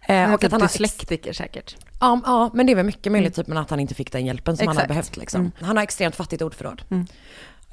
Eh, 0.01 0.33
Och 0.33 0.43
att 0.43 0.51
han 0.51 0.61
har 0.61 0.67
dyslektiker 0.67 1.33
säkert. 1.33 1.75
Ja, 1.99 2.21
ja, 2.25 2.49
men 2.53 2.65
det 2.65 2.71
är 2.73 2.75
väl 2.75 2.85
mycket 2.85 3.11
möjligt 3.11 3.35
typ, 3.35 3.47
men 3.47 3.57
att 3.57 3.69
han 3.69 3.79
inte 3.79 3.95
fick 3.95 4.11
den 4.11 4.25
hjälpen 4.25 4.57
som 4.57 4.67
han 4.67 4.77
hade 4.77 4.85
Exakt. 4.85 4.89
behövt. 4.93 5.17
Liksom. 5.17 5.51
Han 5.61 5.77
har 5.77 5.83
extremt 5.83 6.15
fattigt 6.15 6.41
ordförråd. 6.41 6.81
Mm. 6.89 7.05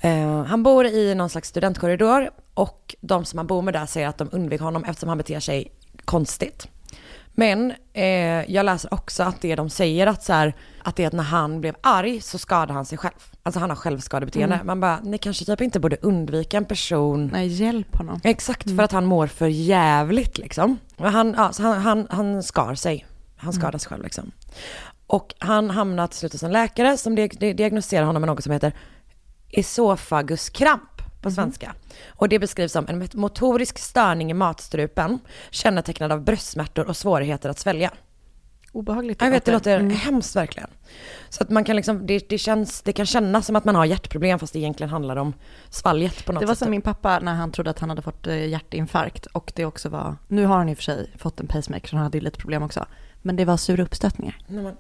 Eh, 0.00 0.44
han 0.44 0.62
bor 0.62 0.86
i 0.86 1.14
någon 1.14 1.30
slags 1.30 1.48
studentkorridor 1.48 2.30
och 2.54 2.94
de 3.00 3.24
som 3.24 3.38
han 3.38 3.46
bor 3.46 3.62
med 3.62 3.74
där 3.74 3.86
säger 3.86 4.08
att 4.08 4.18
de 4.18 4.28
undviker 4.32 4.64
honom 4.64 4.84
eftersom 4.84 5.08
han 5.08 5.18
beter 5.18 5.40
sig 5.40 5.72
konstigt. 6.04 6.68
Men 7.34 7.72
eh, 7.92 8.52
jag 8.52 8.66
läser 8.66 8.94
också 8.94 9.22
att 9.22 9.40
det 9.40 9.54
de 9.54 9.70
säger 9.70 10.06
att, 10.06 10.22
så 10.22 10.32
här, 10.32 10.54
att 10.82 10.96
det 10.96 11.02
är 11.02 11.06
att 11.06 11.12
när 11.12 11.22
han 11.22 11.60
blev 11.60 11.74
arg 11.80 12.20
så 12.20 12.38
skadade 12.38 12.72
han 12.72 12.84
sig 12.84 12.98
själv. 12.98 13.14
Alltså 13.42 13.60
han 13.60 13.70
har 13.70 13.76
självskadebeteende. 13.76 14.60
Man 14.64 14.80
bara, 14.80 15.00
ni 15.00 15.18
kanske 15.18 15.44
typ 15.44 15.60
inte 15.60 15.80
borde 15.80 15.96
undvika 16.02 16.56
en 16.56 16.64
person 16.64 17.26
Nej 17.32 17.46
hjälp 17.46 17.96
honom. 17.96 18.20
Exakt, 18.24 18.76
för 18.76 18.82
att 18.82 18.92
han 18.92 19.04
mår 19.06 19.26
för 19.26 19.46
jävligt 19.46 20.38
liksom. 20.38 20.78
Han, 20.98 21.34
ja, 21.36 21.52
så 21.52 21.62
han, 21.62 21.78
han, 21.82 22.06
han 22.10 22.42
skar 22.42 22.74
sig. 22.74 23.06
Han 23.36 23.52
skadade 23.52 23.78
sig 23.78 23.88
själv 23.88 24.02
liksom. 24.04 24.30
Och 25.06 25.34
han 25.38 25.70
hamnade 25.70 26.08
till 26.08 26.18
slut 26.18 26.32
hos 26.32 26.42
en 26.42 26.52
läkare 26.52 26.96
som 26.96 27.14
di- 27.14 27.28
di- 27.28 27.52
diagnostiserar 27.52 28.04
honom 28.04 28.20
med 28.20 28.26
något 28.26 28.44
som 28.44 28.52
heter 28.52 28.72
esofaguskramp 29.50 30.93
på 31.24 31.30
svenska. 31.30 31.74
Och 32.08 32.28
det 32.28 32.38
beskrivs 32.38 32.72
som 32.72 32.86
en 32.88 33.08
motorisk 33.14 33.78
störning 33.78 34.30
i 34.30 34.34
matstrupen 34.34 35.18
kännetecknad 35.50 36.12
av 36.12 36.20
bröstsmärtor 36.24 36.88
och 36.88 36.96
svårigheter 36.96 37.48
att 37.48 37.58
svälja. 37.58 37.90
Obehagligt. 38.72 39.22
Jag 39.22 39.30
vet, 39.30 39.44
det 39.44 39.52
låter 39.52 39.80
Mm. 39.80 39.90
hemskt 39.96 40.36
verkligen. 40.36 40.70
Så 41.28 41.42
att 41.42 41.50
man 41.50 41.64
kan 41.64 41.76
liksom, 41.76 42.06
det, 42.06 42.28
det, 42.28 42.38
känns, 42.38 42.82
det 42.82 42.92
kan 42.92 43.06
kännas 43.06 43.46
som 43.46 43.56
att 43.56 43.64
man 43.64 43.74
har 43.74 43.84
hjärtproblem 43.84 44.38
fast 44.38 44.52
det 44.52 44.58
egentligen 44.58 44.90
handlar 44.90 45.16
om 45.16 45.32
svalget 45.70 46.26
på 46.26 46.32
något 46.32 46.40
Det 46.40 46.46
var 46.46 46.54
sätt. 46.54 46.58
som 46.64 46.70
min 46.70 46.82
pappa 46.82 47.18
när 47.18 47.34
han 47.34 47.52
trodde 47.52 47.70
att 47.70 47.78
han 47.78 47.88
hade 47.90 48.02
fått 48.02 48.26
eh, 48.26 48.46
hjärtinfarkt 48.46 49.26
och 49.26 49.52
det 49.56 49.64
också 49.64 49.88
var, 49.88 50.16
nu 50.28 50.46
har 50.46 50.56
han 50.56 50.68
i 50.68 50.72
och 50.72 50.76
för 50.76 50.82
sig 50.84 51.10
fått 51.18 51.40
en 51.40 51.46
pacemaker 51.46 51.88
så 51.88 51.96
han 51.96 52.02
hade 52.04 52.18
ju 52.18 52.24
lite 52.24 52.38
problem 52.38 52.62
också. 52.62 52.86
Men 53.22 53.36
det 53.36 53.44
var 53.44 53.56
sura 53.56 53.82
uppstötningar. 53.82 54.38
Men- 54.48 54.76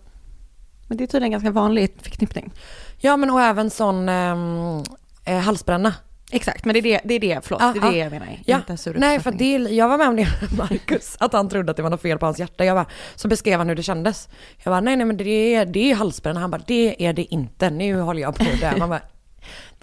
Men 0.88 0.96
det 0.98 1.04
är 1.04 1.08
tydligen 1.08 1.30
ganska 1.32 1.50
vanlig 1.50 1.96
förknippning. 2.02 2.52
Ja 2.98 3.16
men 3.16 3.30
och 3.30 3.40
även 3.40 3.70
sån 3.70 4.08
ehm, 4.08 4.82
eh, 5.24 5.38
halsbränna. 5.38 5.94
Exakt, 6.34 6.64
men 6.64 6.72
det 6.72 6.78
är 6.78 6.82
det, 6.82 7.00
det, 7.04 7.14
är 7.14 7.20
det 7.20 7.40
förlåt, 7.44 7.62
Ja, 7.62 7.72
det 7.72 7.78
är 7.78 7.90
det 7.90 7.96
ja. 7.98 8.04
jag 8.04 8.10
menar. 8.12 8.38
Ja, 8.46 8.56
Inte 8.56 8.76
sura 8.76 8.98
nej 8.98 9.20
för 9.20 9.32
det, 9.32 9.52
jag 9.56 9.88
var 9.88 9.98
med 9.98 10.08
om 10.08 10.16
det 10.16 10.28
med 10.40 10.58
Marcus, 10.58 11.16
att 11.20 11.32
han 11.32 11.48
trodde 11.48 11.70
att 11.70 11.76
det 11.76 11.82
var 11.82 11.90
något 11.90 12.02
fel 12.02 12.18
på 12.18 12.26
hans 12.26 12.38
hjärta. 12.38 12.64
Jag 12.64 12.76
bara, 12.76 12.86
så 13.14 13.28
beskrev 13.28 13.58
han 13.58 13.68
hur 13.68 13.76
det 13.76 13.82
kändes. 13.82 14.28
Jag 14.64 14.72
bara, 14.72 14.80
nej 14.80 14.96
nej 14.96 15.06
men 15.06 15.16
det 15.16 15.54
är, 15.54 15.66
det 15.66 15.90
är 15.90 15.94
halsbränna. 15.94 16.40
Han 16.40 16.50
bara, 16.50 16.62
det 16.66 17.06
är 17.06 17.12
det 17.12 17.34
inte. 17.34 17.70
Nu 17.70 18.00
håller 18.00 18.22
jag 18.22 18.34
på 18.34 18.44
det. 18.60 18.74
Man 18.78 18.88
bara, 18.88 19.00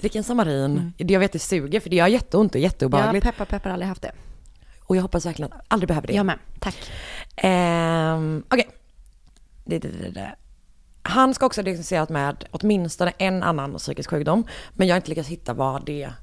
drick 0.02 0.16
en 0.16 0.24
Samarin. 0.24 0.94
Det 0.98 1.14
jag 1.14 1.20
vet 1.20 1.32
det 1.32 1.40
suger 1.40 1.80
för 1.80 1.90
det 1.90 1.96
gör 1.96 2.08
jätteont 2.08 2.56
och 2.56 2.62
jätteobehagligt. 2.62 3.26
peppar 3.26 3.46
peppar 3.46 3.70
aldrig 3.70 3.88
haft 3.90 4.02
det. 4.02 4.12
och 4.80 4.96
jag 4.96 5.02
hoppas 5.02 5.26
verkligen 5.26 5.52
att 5.52 5.58
jag 5.58 5.66
aldrig 5.68 5.88
behöver 5.88 6.08
det. 6.08 6.14
Jag 6.14 6.26
med, 6.26 6.40
tack. 6.60 6.92
Ehm, 7.36 8.44
Okej. 8.50 8.70
Det, 9.66 9.80
det, 9.80 9.88
det, 9.88 10.10
det. 10.10 10.36
Han 11.04 11.34
ska 11.34 11.46
också 11.46 11.62
ha 11.62 11.64
diagnostiserat 11.64 12.10
med 12.10 12.46
åtminstone 12.52 13.12
en 13.18 13.44
annan 13.44 13.76
psykisk 13.76 14.10
sjukdom. 14.10 14.48
Men 14.74 14.88
jag 14.88 14.94
har 14.94 14.98
inte 14.98 15.10
lyckats 15.10 15.30
hitta 15.30 15.54
vad 15.54 15.86
det 15.86 16.14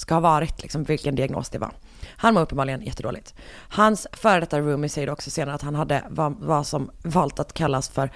ska 0.00 0.14
ha 0.14 0.20
varit, 0.20 0.62
liksom, 0.62 0.84
vilken 0.84 1.14
diagnos 1.14 1.50
det 1.50 1.58
var. 1.58 1.70
Han 2.16 2.34
var 2.34 2.42
uppenbarligen 2.42 2.82
jättedåligt. 2.82 3.34
Hans 3.68 4.06
före 4.12 4.40
detta 4.40 4.60
roomie 4.60 4.88
säger 4.88 5.10
också 5.10 5.30
senare 5.30 5.54
att 5.54 5.62
han 5.62 5.74
hade 5.74 6.04
vad, 6.08 6.36
vad 6.40 6.66
som 6.66 6.90
valt 7.02 7.38
att 7.40 7.52
kallas 7.52 7.88
för 7.88 8.10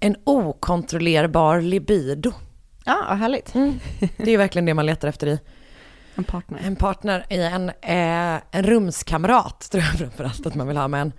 en 0.00 0.16
okontrollerbar 0.24 1.60
libido. 1.60 2.32
Ja, 2.84 3.04
vad 3.08 3.18
härligt. 3.18 3.52
Det 4.16 4.30
är 4.30 4.38
verkligen 4.38 4.66
det 4.66 4.74
man 4.74 4.86
letar 4.86 5.08
efter 5.08 5.26
i 5.26 5.40
En 6.14 6.24
partner. 6.24 6.60
en 6.64 6.76
partner 6.76 7.24
i 7.30 7.42
en, 7.42 7.68
eh, 7.68 8.40
en 8.50 8.62
rumskamrat 8.62 9.68
tror 9.70 9.84
jag 9.84 9.98
framförallt 9.98 10.46
att 10.46 10.54
man 10.54 10.68
vill 10.68 10.76
ha 10.76 10.88
med 10.88 11.02
en, 11.02 11.12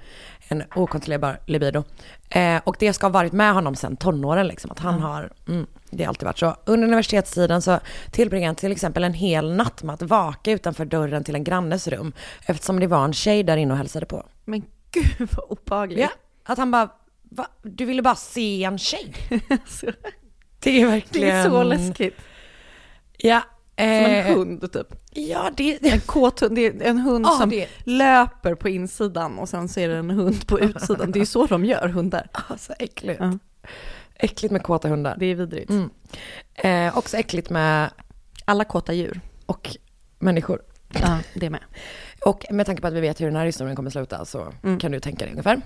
en 0.52 0.64
okontrollerbar 0.76 1.40
libido. 1.46 1.84
Eh, 2.30 2.62
och 2.64 2.76
det 2.80 2.94
ska 2.94 3.06
ha 3.06 3.12
varit 3.12 3.34
med 3.34 3.54
honom 3.54 3.76
sedan 3.76 3.98
tonåren 3.98 4.48
liksom, 4.48 4.72
att 4.72 4.80
han 4.80 5.00
har, 5.00 5.32
mm, 5.48 5.68
det 5.90 6.04
har 6.04 6.10
alltid 6.10 6.26
varit 6.26 6.38
så. 6.38 6.56
Under 6.66 6.88
universitetstiden 6.88 7.62
så 7.62 7.80
tillbringade 8.12 8.48
han 8.48 8.56
till 8.56 8.72
exempel 8.72 9.04
en 9.04 9.14
hel 9.14 9.56
natt 9.56 9.84
med 9.84 9.94
att 9.94 10.02
vaka 10.02 10.52
utanför 10.52 10.86
dörren 10.86 11.24
till 11.24 11.36
en 11.36 11.44
grannes 11.44 11.88
rum, 11.88 12.14
eftersom 12.46 12.80
det 12.80 12.88
var 12.88 13.06
en 13.06 13.14
tjej 13.14 13.44
där 13.44 13.58
inne 13.58 13.72
och 13.72 13.78
hälsade 13.78 14.06
på. 14.06 14.26
Men 14.46 14.64
gud 14.92 15.30
vad 15.36 15.46
obehagligt. 15.60 16.00
Ja, 16.00 16.10
att 16.44 16.58
han 16.58 16.72
bara, 16.72 16.90
Va? 17.32 17.48
du 17.64 17.86
ville 17.86 18.02
bara 18.02 18.16
se 18.16 18.64
en 18.64 18.78
tjej. 18.78 19.14
Alltså, 19.50 19.86
Det 20.60 20.82
är 20.82 20.86
verkligen... 20.88 21.28
det 21.28 21.34
är 21.34 21.50
så 21.50 21.64
läskigt. 21.64 22.16
Ja. 23.18 23.42
Som 23.80 23.88
en 24.14 24.26
eh, 24.26 24.36
hund 24.38 24.72
typ. 24.74 24.88
Ja, 25.12 25.52
det... 25.58 25.92
En 25.94 26.00
kåt 26.00 26.40
hund, 26.40 26.56
det 26.56 26.66
är 26.66 26.82
en 26.82 26.98
hund 27.00 27.26
Ja, 27.26 27.38
som 27.40 27.50
det- 27.50 27.68
löper 27.84 28.56
på 28.56 28.70
insidan 28.70 29.40
och 29.40 29.50
sen 29.50 29.70
ser 29.70 29.90
en 29.90 30.10
hund 30.10 30.48
på 30.48 30.60
utsidan. 30.60 31.12
Det 31.12 31.18
är 31.18 31.22
ju 31.22 31.26
så 31.26 31.46
de 31.46 31.66
gör, 31.66 31.88
hundar. 31.88 32.28
Alltså 32.48 32.74
äckligt. 32.80 33.20
Ja. 33.20 33.38
Äckligt 34.16 34.52
med 34.52 34.64
kåta 34.64 34.88
hundar. 34.90 35.16
Det 35.20 35.26
är 35.26 35.36
vidrigt. 35.36 35.70
Mm. 35.70 35.90
Eh, 36.56 36.98
också 36.98 37.18
äckligt 37.18 37.50
med 37.50 37.90
Alla 38.46 38.64
kåta 38.64 38.94
djur. 38.94 39.22
och 39.46 39.76
människor. 40.20 40.62
Ja, 41.02 41.20
det 41.34 41.50
med. 41.50 41.62
Och 42.26 42.46
med 42.52 42.66
tanke 42.66 42.82
på 42.82 42.88
att 42.88 42.94
vi 42.94 43.02
vet 43.02 43.22
hur 43.22 43.26
den 43.26 43.36
här 43.36 43.46
historien 43.46 43.76
kommer 43.76 43.90
sluta 43.90 44.26
så 44.26 44.54
Mm. 44.64 44.80
kan 44.80 44.92
du 44.92 45.00
tänka 45.00 45.26
dig 45.26 45.32
ungefär. 45.32 45.62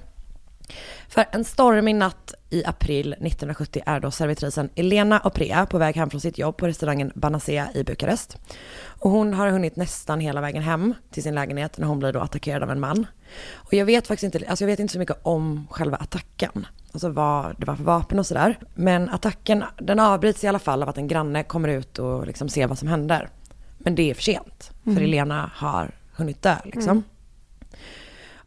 För 1.07 1.25
en 1.31 1.45
stormig 1.45 1.95
natt 1.95 2.33
i 2.49 2.65
april 2.65 3.13
1970 3.13 3.83
är 3.85 3.99
då 3.99 4.11
servitrisen 4.11 4.69
Elena 4.75 5.21
Oprea 5.23 5.65
på 5.65 5.77
väg 5.77 5.95
hem 5.95 6.09
från 6.09 6.21
sitt 6.21 6.37
jobb 6.37 6.57
på 6.57 6.67
restaurangen 6.67 7.11
Banasea 7.15 7.67
i 7.73 7.83
Bukarest. 7.83 8.37
Och 8.85 9.11
hon 9.11 9.33
har 9.33 9.47
hunnit 9.47 9.75
nästan 9.75 10.19
hela 10.19 10.41
vägen 10.41 10.63
hem 10.63 10.93
till 11.11 11.23
sin 11.23 11.35
lägenhet 11.35 11.77
när 11.77 11.87
hon 11.87 11.99
blir 11.99 12.13
då 12.13 12.19
attackerad 12.19 12.63
av 12.63 12.71
en 12.71 12.79
man. 12.79 13.05
Och 13.53 13.73
jag 13.73 13.85
vet 13.85 14.07
faktiskt 14.07 14.35
inte, 14.35 14.49
alltså 14.49 14.63
jag 14.63 14.67
vet 14.67 14.79
inte 14.79 14.93
så 14.93 14.99
mycket 14.99 15.17
om 15.21 15.67
själva 15.71 15.97
attacken. 15.97 16.67
Alltså 16.91 17.09
vad 17.09 17.55
det 17.59 17.65
var 17.65 17.75
för 17.75 17.83
vapen 17.83 18.19
och 18.19 18.25
sådär. 18.25 18.59
Men 18.73 19.09
attacken, 19.09 19.63
den 19.77 19.99
avbryts 19.99 20.43
i 20.43 20.47
alla 20.47 20.59
fall 20.59 20.83
av 20.83 20.89
att 20.89 20.97
en 20.97 21.07
granne 21.07 21.43
kommer 21.43 21.69
ut 21.69 21.99
och 21.99 22.27
liksom 22.27 22.49
ser 22.49 22.67
vad 22.67 22.77
som 22.77 22.87
händer. 22.87 23.29
Men 23.77 23.95
det 23.95 24.09
är 24.09 24.13
för 24.13 24.21
sent, 24.21 24.71
för 24.83 25.01
Elena 25.01 25.51
har 25.55 25.91
hunnit 26.15 26.41
dö 26.41 26.55
liksom. 26.63 27.03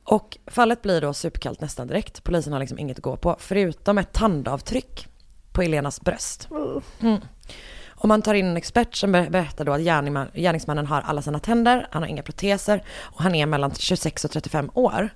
Och 0.09 0.38
fallet 0.47 0.83
blir 0.83 1.01
då 1.01 1.12
superkallt 1.14 1.61
nästan 1.61 1.87
direkt. 1.87 2.25
Polisen 2.25 2.53
har 2.53 2.61
liksom 2.61 2.79
inget 2.79 2.97
att 2.99 3.03
gå 3.03 3.16
på, 3.16 3.37
förutom 3.38 3.99
ett 3.99 4.12
tandavtryck 4.12 5.09
på 5.53 5.62
Elenas 5.62 6.01
bröst. 6.01 6.49
Mm. 7.01 7.21
Och 7.99 8.09
man 8.09 8.23
tar 8.23 8.35
in 8.35 8.47
en 8.47 8.57
expert 8.57 8.95
som 8.97 9.12
ber- 9.12 9.31
berättar 9.31 9.64
då 9.64 9.73
att 9.73 9.81
gärningsman- 9.81 10.31
gärningsmannen 10.35 10.87
har 10.87 11.01
alla 11.01 11.23
sina 11.23 11.38
tänder, 11.38 11.88
han 11.90 12.03
har 12.03 12.09
inga 12.09 12.23
proteser 12.23 12.85
och 13.01 13.23
han 13.23 13.35
är 13.35 13.47
mellan 13.47 13.75
26 13.75 14.25
och 14.25 14.31
35 14.31 14.71
år. 14.75 15.09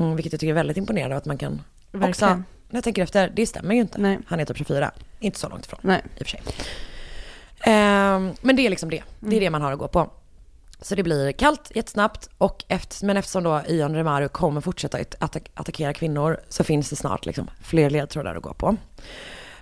Mm, 0.00 0.16
vilket 0.16 0.32
jag 0.32 0.40
tycker 0.40 0.50
är 0.50 0.54
väldigt 0.54 0.76
imponerande 0.76 1.16
att 1.16 1.24
man 1.24 1.38
kan 1.38 1.52
också 1.52 1.98
Verkligen. 1.98 2.44
när 2.68 2.76
jag 2.76 2.84
tänker 2.84 3.02
efter, 3.02 3.32
det 3.36 3.46
stämmer 3.46 3.74
ju 3.74 3.80
inte. 3.80 3.98
Nej. 4.00 4.18
Han 4.26 4.40
är 4.40 4.44
typ 4.44 4.56
24. 4.56 4.90
Inte 5.20 5.38
så 5.38 5.48
långt 5.48 5.66
ifrån 5.66 5.80
Nej. 5.82 6.02
i 6.18 6.22
och 6.22 6.26
för 6.26 6.30
sig. 6.30 6.42
Ehm, 7.60 8.32
men 8.42 8.56
det 8.56 8.66
är 8.66 8.70
liksom 8.70 8.90
det. 8.90 9.02
Det 9.20 9.36
är 9.36 9.40
det 9.40 9.50
man 9.50 9.62
har 9.62 9.72
att 9.72 9.78
gå 9.78 9.88
på. 9.88 10.10
Så 10.82 10.94
det 10.94 11.02
blir 11.02 11.32
kallt 11.32 11.72
jättesnabbt 11.74 12.28
och 12.38 12.64
efter, 12.68 13.06
men 13.06 13.16
eftersom 13.16 13.42
då 13.42 13.62
Ion 13.68 13.94
Remaru 13.94 14.28
kommer 14.28 14.60
fortsätta 14.60 14.98
att 14.98 15.14
attack, 15.18 15.50
attackera 15.54 15.92
kvinnor 15.92 16.40
så 16.48 16.64
finns 16.64 16.90
det 16.90 16.96
snart 16.96 17.26
liksom 17.26 17.50
fler 17.60 17.90
ledtrådar 17.90 18.34
att 18.34 18.42
gå 18.42 18.54
på. 18.54 18.76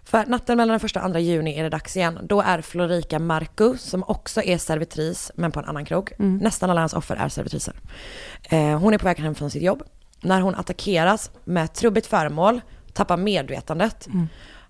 För 0.05 0.27
natten 0.27 0.57
mellan 0.57 0.73
den 0.73 0.81
första 0.81 1.01
och 1.01 1.05
andra 1.05 1.21
juni 1.21 1.59
är 1.59 1.63
det 1.63 1.69
dags 1.69 1.97
igen. 1.97 2.19
Då 2.23 2.41
är 2.41 2.61
Florika 2.61 3.19
Marco, 3.19 3.77
som 3.79 4.05
också 4.07 4.43
är 4.43 4.59
servitris, 4.59 5.33
men 5.35 5.53
på 5.53 5.61
en 5.61 5.67
annan 5.67 5.85
krog. 5.85 6.13
Nästan 6.43 6.71
alla 6.71 6.81
hans 6.81 6.93
offer 6.93 7.17
är 7.17 7.29
servitriser. 7.29 7.75
Eh, 8.43 8.79
hon 8.79 8.95
är 8.95 8.99
på 8.99 9.05
väg 9.05 9.19
hem 9.19 9.35
från 9.35 9.51
sitt 9.51 9.63
jobb. 9.63 9.83
När 10.21 10.41
hon 10.41 10.55
attackeras 10.55 11.31
med 11.45 11.65
ett 11.65 11.75
trubbigt 11.75 12.07
föremål, 12.07 12.61
tappar 12.93 13.17
medvetandet. 13.17 14.09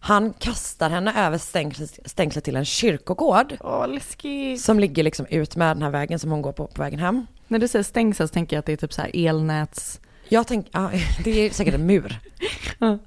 Han 0.03 0.33
kastar 0.33 0.91
henne 0.91 1.27
över 1.27 1.39
stängslet, 1.39 1.99
stängslet 2.05 2.45
till 2.45 2.57
en 2.57 2.65
kyrkogård. 2.65 3.57
Åh, 3.61 3.89
läskigt. 3.89 4.61
Som 4.61 4.81
ligger 4.81 5.03
liksom 5.03 5.27
ut 5.27 5.57
med 5.57 5.77
den 5.77 5.83
här 5.83 5.91
vägen 5.91 6.19
som 6.19 6.31
hon 6.31 6.43
går 6.43 6.53
på 6.53 6.67
på 6.67 6.83
vägen 6.83 6.99
hem. 6.99 7.27
När 7.49 7.59
du 7.59 7.69
säger 7.69 7.83
stängsel 7.83 8.29
så 8.29 8.33
tänker 8.35 8.57
jag 8.57 8.59
att 8.59 8.67
det 8.67 8.73
är 8.73 8.77
typ 8.77 8.93
så 8.93 9.03
här 9.03 9.11
elnäts... 9.15 10.01
Jag 10.29 10.47
tänker, 10.47 10.71
ja, 10.75 10.91
det 11.25 11.31
är 11.47 11.51
säkert 11.51 11.75
en 11.75 11.87
mur. 11.87 12.19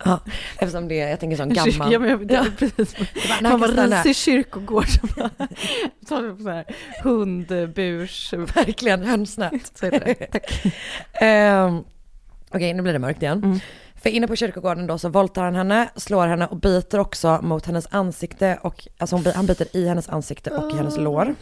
Ja, 0.06 0.20
eftersom 0.60 0.88
det 0.88 1.00
är, 1.02 1.10
jag 1.10 1.20
tänker 1.20 1.38
sån 1.38 1.54
gammal. 1.54 1.94
Ja, 1.94 2.00
men 2.00 2.10
jag, 2.10 2.28
det, 2.28 2.34
Ja. 2.34 2.46
precis. 2.60 2.96
bara, 3.42 3.50
Man 3.50 3.60
var 3.60 3.68
risig 3.68 4.16
kyrkogård 4.16 4.88
som 4.90 5.10
så 5.10 6.38
så 6.44 6.50
här, 6.50 6.66
hundburs... 7.04 8.34
Verkligen 8.34 9.04
hönsnät. 9.04 9.72
Så 9.76 9.86
heter 9.86 10.00
det. 10.06 10.26
Tack. 10.26 10.66
Ehm, 11.14 11.84
Okej, 12.50 12.74
nu 12.74 12.82
blir 12.82 12.94
det 12.94 13.00
mörkt 13.00 13.22
igen. 13.22 13.44
Mm. 13.44 13.60
För 14.04 14.10
inne 14.10 14.28
på 14.28 14.36
kyrkogården 14.36 14.88
då 14.88 14.98
så 14.98 15.10
våldtar 15.10 15.44
han 15.44 15.56
henne, 15.56 15.90
slår 15.96 16.28
henne 16.28 16.48
och 16.48 16.58
biter 16.58 17.00
också 17.00 17.40
mot 17.42 17.66
hennes 17.66 17.88
ansikte 17.92 18.60
och, 18.62 18.88
alltså 18.98 19.16
hon, 19.16 19.26
han 19.36 19.46
biter 19.46 19.78
i 19.78 19.88
hennes 19.88 20.10
ansikte 20.10 20.52
och 20.52 20.74
i 20.74 20.78
hennes 20.78 20.98
lår. 20.98 21.36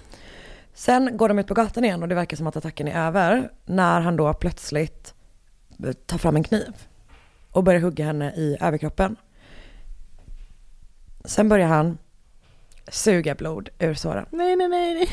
Sen 0.74 1.18
går 1.18 1.28
de 1.28 1.40
ut 1.40 1.48
på 1.48 1.54
gatan 1.54 1.86
igen 1.86 2.02
och 2.02 2.10
det 2.10 2.16
verkar 2.16 2.38
som 2.38 2.48
att 2.48 2.58
attacken 2.58 2.88
är 2.88 3.08
över 3.08 3.50
när 3.66 4.02
han 4.02 4.16
då 4.16 4.34
plötsligt 4.34 5.14
eh, 5.84 5.92
tar 5.92 6.18
fram 6.18 6.36
en 6.36 6.44
kniv 6.44 6.74
och 7.52 7.64
börjar 7.64 7.82
hugga 7.82 8.06
henne 8.06 8.34
i 8.36 8.58
överkroppen. 8.62 9.16
Sen 11.26 11.50
börjar 11.50 11.68
han 11.68 11.98
suga 12.92 13.36
blod 13.36 13.70
ur 13.80 13.94
såren. 13.94 14.26
Nej, 14.30 14.56
nej. 14.56 14.68
nej. 14.68 15.10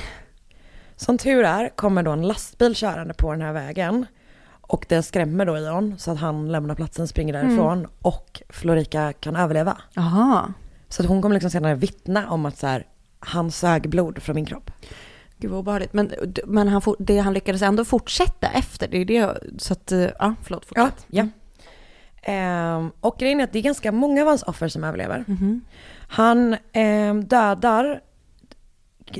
Som 0.97 1.19
tur 1.19 1.45
är 1.45 1.69
kommer 1.69 2.03
då 2.03 2.11
en 2.11 2.27
lastbil 2.27 2.75
körande 2.75 3.15
på 3.15 3.33
den 3.33 3.43
här 3.43 3.53
vägen. 3.53 4.07
Och 4.69 4.87
det 4.89 5.03
skrämmer 5.03 5.47
då 5.47 5.59
Ion 5.59 5.99
så 5.99 6.11
att 6.11 6.19
han 6.19 6.53
lämnar 6.53 6.75
platsen, 6.75 7.09
springer 7.09 7.33
därifrån 7.33 7.87
och 8.03 8.43
Florika 8.49 9.13
kan 9.13 9.37
överleva. 9.37 9.77
Jaha. 9.95 10.53
Så 10.89 11.03
att 11.03 11.09
hon 11.09 11.23
kommer 11.23 11.35
liksom 11.35 11.51
senare 11.51 11.75
vittna 11.75 12.31
om 12.31 12.47
att 12.47 12.59
så 12.59 12.67
här, 12.67 12.87
han 13.21 13.51
sög 13.51 13.89
blod 13.89 14.23
från 14.23 14.35
min 14.35 14.47
kropp. 14.47 14.71
Gud 15.39 15.51
vad 15.51 15.61
obehagligt. 15.61 15.93
Men, 15.93 16.13
men 16.47 16.69
han, 16.69 16.83
det, 16.99 17.19
han 17.19 17.35
lyckades 17.35 17.63
ändå 17.63 17.85
fortsätta 17.85 18.47
efter. 18.49 18.89
Det 18.89 18.97
är 18.99 19.05
det, 19.05 19.39
så 19.59 19.73
att, 19.73 19.93
eh, 19.93 20.01
ja, 20.19 20.35
förlåt, 20.43 20.67
Ja, 20.75 20.85
fortsätt. 20.87 21.07
ja. 21.11 21.29
Ehm, 22.23 22.91
och 23.01 23.17
grejen 23.19 23.41
är 23.41 23.45
att 23.45 23.53
det 23.53 23.59
är 23.59 23.63
ganska 23.63 23.93
många 23.93 24.23
av 24.23 24.29
hans 24.29 24.43
offer 24.43 24.69
som 24.69 24.85
överlever. 24.85 25.25
Mhm. 25.27 25.61
Han 26.09 26.57
ehm, 26.73 27.25
dödar 27.25 28.01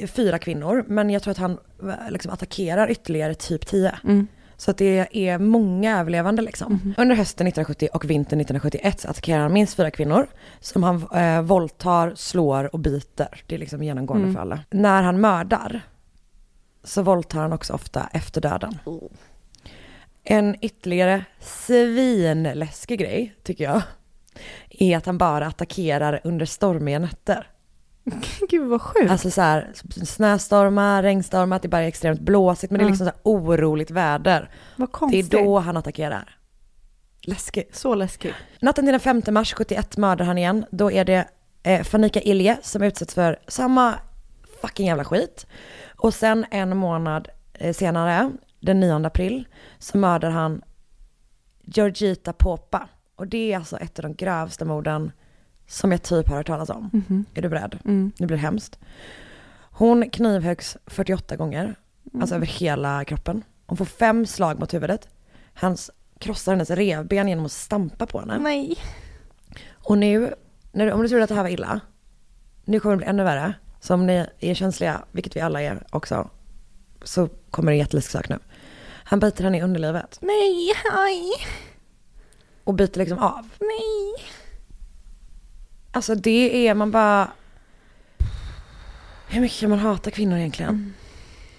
fyra 0.07 0.39
kvinnor, 0.39 0.85
men 0.89 1.11
jag 1.11 1.23
tror 1.23 1.31
att 1.33 1.39
han 1.39 1.59
eh, 1.83 2.11
liksom 2.11 2.33
attackerar 2.33 2.91
ytterligare 2.91 3.35
typ 3.35 3.67
tio. 3.67 3.99
Mm. 4.05 4.27
Så 4.61 4.71
att 4.71 4.79
det 4.79 5.07
är 5.13 5.39
många 5.39 6.01
överlevande 6.01 6.43
liksom. 6.43 6.95
Under 6.99 7.17
hösten 7.17 7.47
1970 7.47 7.89
och 7.93 8.11
vintern 8.11 8.41
1971 8.41 9.01
så 9.01 9.09
attackerar 9.09 9.41
han 9.41 9.53
minst 9.53 9.75
fyra 9.75 9.91
kvinnor 9.91 10.27
som 10.61 10.83
han 10.83 11.07
eh, 11.15 11.43
våldtar, 11.43 12.13
slår 12.17 12.75
och 12.75 12.81
biter. 12.81 13.43
Det 13.47 13.55
är 13.55 13.59
liksom 13.59 13.83
genomgående 13.83 14.33
för 14.33 14.41
alla. 14.41 14.61
När 14.71 15.03
han 15.03 15.21
mördar 15.21 15.81
så 16.85 17.03
våldtar 17.03 17.41
han 17.41 17.53
också 17.53 17.73
ofta 17.73 18.09
efter 18.13 18.41
döden. 18.41 18.79
En 20.25 20.57
ytterligare 20.61 21.25
svinläskig 21.41 22.99
grej 22.99 23.35
tycker 23.43 23.65
jag 23.65 23.83
är 24.71 24.97
att 24.97 25.07
han 25.07 25.19
bara 25.19 25.47
attackerar 25.47 26.21
under 26.25 26.47
stormiga 26.47 26.99
nätter. 26.99 27.47
Gud 28.49 28.69
vad 28.69 28.83
sjukt. 28.83 29.11
Alltså 29.11 29.31
så 29.31 29.41
här, 29.41 29.73
snöstormar, 30.05 31.03
regnstormar, 31.03 31.57
att 31.57 31.63
det 31.63 31.69
bara 31.69 31.83
är 31.83 31.89
extremt 31.89 32.21
blåsigt 32.21 32.71
men 32.71 32.79
det 32.79 32.85
är 32.85 32.89
liksom 32.89 33.07
så 33.07 33.13
här 33.13 33.21
oroligt 33.23 33.91
väder. 33.91 34.51
vad 34.77 34.89
Det 34.89 34.93
konstigt. 34.93 35.35
är 35.35 35.39
då 35.45 35.59
han 35.59 35.77
attackerar. 35.77 36.35
Läskigt. 37.23 37.77
Så 37.77 37.95
läskigt. 37.95 38.35
Natten 38.61 38.85
till 38.85 38.93
den 38.93 39.01
5 39.01 39.23
mars 39.31 39.55
71 39.55 39.97
mördar 39.97 40.25
han 40.25 40.39
igen. 40.39 40.65
Då 40.71 40.93
är 40.93 41.05
det 41.05 41.29
eh, 41.63 41.83
Fanika 41.83 42.21
Ilje 42.21 42.59
som 42.63 42.83
utsätts 42.83 43.15
för 43.15 43.39
samma 43.49 43.95
fucking 44.63 44.87
jävla 44.87 45.05
skit. 45.05 45.47
Och 45.97 46.15
sen 46.15 46.47
en 46.51 46.77
månad 46.77 47.29
eh, 47.55 47.73
senare, 47.75 48.31
den 48.61 48.81
9 48.81 49.07
april, 49.07 49.49
så 49.79 49.99
mördar 49.99 50.31
han 50.31 50.63
Georgita 51.63 52.33
Popa. 52.33 52.89
Och 53.17 53.27
det 53.29 53.53
är 53.53 53.57
alltså 53.57 53.77
ett 53.79 53.99
av 53.99 54.03
de 54.03 54.15
grövsta 54.15 54.65
morden 54.65 55.13
som 55.69 55.93
jag 55.93 56.03
typ 56.03 56.29
har 56.29 56.37
hört 56.37 56.47
talas 56.47 56.71
om. 56.71 56.91
Är 57.35 57.43
du 57.43 57.49
beredd? 57.49 57.79
Mm. 57.85 58.13
Nu 58.19 58.27
blir 58.27 58.37
det 58.37 58.43
hemskt. 58.43 58.79
Hon 59.71 60.11
knivhöggs 60.11 60.77
48 60.87 61.37
gånger, 61.37 61.75
alltså 62.21 62.35
över 62.35 62.47
hela 62.47 63.05
kroppen. 63.05 63.45
Hon 63.67 63.77
får 63.77 63.85
fem 63.85 64.27
slag 64.27 64.61
mot 64.61 64.75
huvudet. 64.75 65.09
Han 65.55 65.77
krossar 66.19 66.53
hennes 66.53 66.71
revben 66.71 67.29
genom 67.29 67.45
att 67.45 67.53
stampa 67.53 68.07
på 68.07 68.21
henne. 68.21 68.39
Nej. 68.39 68.77
Och 69.73 69.99
nu, 69.99 70.35
när 70.73 70.93
om 70.93 71.03
du 71.03 71.09
trodde 71.09 71.25
att 71.25 71.29
det 71.29 71.35
här 71.35 71.43
var 71.43 71.51
illa, 71.51 71.81
nu 72.65 72.81
kommer 72.81 72.95
det 72.95 72.99
bli 72.99 73.07
ännu 73.07 73.25
värre. 73.25 73.55
Så 73.81 73.95
om 73.95 74.07
ni 74.07 74.27
är 74.41 74.55
känsliga, 74.55 75.03
vilket 75.13 75.37
vi 75.37 75.41
alla 75.41 75.63
är 75.63 75.87
också, 75.91 76.31
så 77.03 77.29
kommer 77.51 77.73
det 77.73 77.75
en 77.75 77.79
jätteläskig 77.79 78.13
sak 78.13 78.29
nu. 78.29 78.39
Han 79.05 79.21
biter 79.21 79.45
henne 79.45 79.59
i 79.59 79.63
underlivet 79.63 80.19
Nej, 80.23 80.73
aj. 80.93 81.23
och 82.65 82.75
biter 82.75 82.99
liksom 83.01 83.19
av. 83.19 83.49
Nej. 83.61 84.15
Alltså 85.93 86.15
det 86.15 86.69
är, 86.69 86.75
man 86.75 86.91
bara... 86.91 87.29
Hur 89.29 89.41
mycket 89.41 89.61
kan 89.61 89.71
man 89.71 89.79
hata 89.79 90.11
kvinnor 90.11 90.39
egentligen? 90.39 90.71
Mm. 90.71 90.93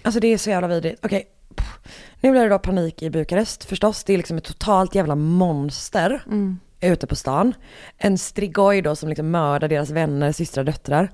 Alltså 0.01 0.19
det 0.19 0.27
är 0.27 0.37
så 0.37 0.49
jävla 0.49 0.67
vidrigt. 0.67 1.05
Okej, 1.05 1.27
pff. 1.55 1.77
nu 2.21 2.31
blir 2.31 2.41
det 2.41 2.49
då 2.49 2.59
panik 2.59 3.03
i 3.03 3.09
Bukarest 3.09 3.63
förstås. 3.63 4.03
Det 4.03 4.13
är 4.13 4.17
liksom 4.17 4.37
ett 4.37 4.43
totalt 4.43 4.95
jävla 4.95 5.15
monster 5.15 6.23
Mm. 6.27 6.59
ute 6.81 7.07
på 7.07 7.15
stan. 7.15 7.53
En 7.97 8.17
strigoi 8.17 8.81
då 8.81 8.95
som 8.95 9.09
liksom 9.09 9.31
mördar 9.31 9.67
deras 9.67 9.89
vänner, 9.89 10.31
systrar, 10.31 10.63
döttrar. 10.63 11.09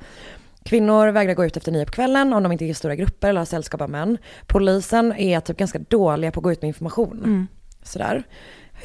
Kvinnor 0.64 1.08
vägrar 1.08 1.34
gå 1.34 1.46
ut 1.46 1.58
efter 1.58 1.72
nio 1.72 1.86
på 1.86 1.92
kvällen 1.92 2.34
om 2.34 2.44
de 2.44 2.52
inte 2.52 2.66
är 2.66 2.70
i 2.70 2.74
stora 2.74 2.96
grupper 2.96 3.30
eller 3.30 3.42
har 3.42 3.46
sällskap 3.46 3.82
av 3.82 3.90
män. 3.90 4.18
Polisen 4.48 5.14
är 5.14 5.40
typ 5.40 5.58
ganska 5.58 5.80
dåliga 5.80 6.32
på 6.32 6.40
att 6.40 6.44
gå 6.44 6.52
ut 6.52 6.62
med 6.62 6.68
information. 6.68 7.48
Sådär. 7.84 8.24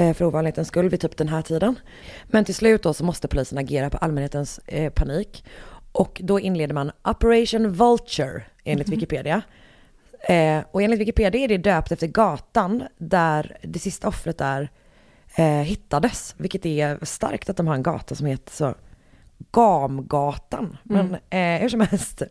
Eh, 0.01 0.15
För 0.15 0.25
ovanlighetens 0.25 0.69
skull 0.69 0.89
vid 0.89 1.01
typ 1.01 1.17
den 1.17 1.29
här 1.29 1.43
tiden. 1.43 1.79
Men 2.27 2.45
till 2.45 2.55
slut 2.55 2.83
då 2.83 2.95
så 2.95 3.05
måste 3.05 3.29
polisen 3.29 3.59
agera 3.59 3.91
på 3.91 3.99
allmänhetens 3.99 4.61
eh, 4.67 4.93
panik. 4.93 5.45
Och 5.93 6.21
då 6.25 6.41
inleder 6.41 6.75
man 6.75 6.93
Operation 7.05 7.73
Vulture 7.73 8.43
enligt 8.65 8.89
Wikipedia. 8.89 9.43
Eh, 10.21 10.61
och 10.71 10.83
enligt 10.83 11.01
Wikipedia 11.01 11.41
är 11.41 11.49
det 11.49 11.59
döpt 11.59 11.93
efter 11.93 12.07
gatan 12.07 12.83
där 12.99 13.57
det 13.63 13.79
sista 13.79 14.09
offret 14.09 14.39
där 14.39 14.71
eh, 15.37 15.45
hittades. 15.45 16.35
Vilket 16.39 16.67
är 16.67 17.05
starkt 17.05 17.51
att 17.51 17.57
de 17.57 17.67
har 17.67 17.75
en 17.75 17.83
gata 17.83 18.15
som 18.15 18.27
heter 18.27 18.53
så. 18.53 18.75
Gamgatan. 19.53 20.77
Men 20.83 21.17
eh, 21.31 21.61
hur 21.61 21.69
som 21.69 21.81
helst. 21.81 22.23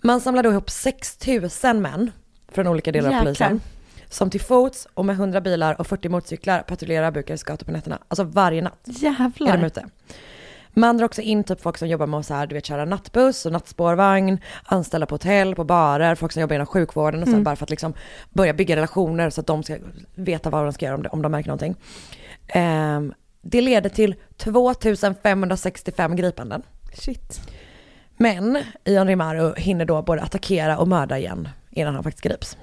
Man 0.00 0.20
samlade 0.20 0.48
ihop 0.48 0.70
6000 0.70 1.82
män 1.82 2.10
från 2.48 2.66
olika 2.66 2.92
delar 2.92 3.08
av 3.08 3.14
Jäklar. 3.14 3.24
polisen. 3.24 3.60
Som 4.12 4.30
till 4.30 4.40
fots 4.40 4.88
och 4.94 5.04
med 5.04 5.14
100 5.14 5.40
bilar 5.40 5.80
och 5.80 5.86
40 5.86 6.08
motorcyklar 6.08 6.62
patrullerar 6.62 7.10
Bukarest 7.10 7.44
gator 7.44 7.66
på 7.66 7.72
nätterna. 7.72 7.98
Alltså 8.08 8.24
varje 8.24 8.62
natt 8.62 8.88
är 8.88 8.92
de 8.92 8.98
Jävlar. 9.46 9.66
ute. 9.66 9.84
Man 10.74 10.96
drar 10.98 11.04
också 11.04 11.20
in 11.22 11.44
typ 11.44 11.60
folk 11.60 11.78
som 11.78 11.88
jobbar 11.88 12.06
med 12.06 12.20
att 12.20 12.26
så 12.26 12.34
här, 12.34 12.46
du 12.46 12.54
vet, 12.54 12.66
köra 12.66 12.84
nattbuss 12.84 13.46
och 13.46 13.52
nattspårvagn, 13.52 14.38
anställda 14.64 15.06
på 15.06 15.14
hotell, 15.14 15.54
på 15.54 15.64
barer, 15.64 16.14
folk 16.14 16.32
som 16.32 16.40
jobbar 16.40 16.54
inom 16.54 16.66
sjukvården 16.66 17.22
och 17.22 17.28
så 17.28 17.34
här, 17.34 17.40
bara 17.42 17.56
för 17.56 17.64
att 17.66 17.70
liksom 17.70 17.94
börja 18.30 18.52
bygga 18.54 18.76
relationer 18.76 19.30
så 19.30 19.40
att 19.40 19.46
de 19.46 19.62
ska 19.62 19.76
veta 20.14 20.50
vad 20.50 20.64
de 20.64 20.72
ska 20.72 20.84
göra 20.86 20.94
om, 20.96 21.02
de- 21.02 21.08
om 21.08 21.22
de 21.22 21.32
märker 21.32 21.48
någonting. 21.48 21.76
Ehm, 22.48 23.14
det 23.42 23.60
leder 23.60 23.90
till 23.90 24.14
2565 24.36 26.16
gripanden. 26.16 26.62
Shit. 26.94 27.40
Men 28.16 28.58
Ion 28.84 29.06
Rimaru 29.06 29.54
hinner 29.56 29.84
då 29.84 30.02
både 30.02 30.22
attackera 30.22 30.78
och 30.78 30.88
mörda 30.88 31.18
igen 31.18 31.48
innan 31.70 31.94
han 31.94 32.04
faktiskt 32.04 32.24
grips. 32.24 32.56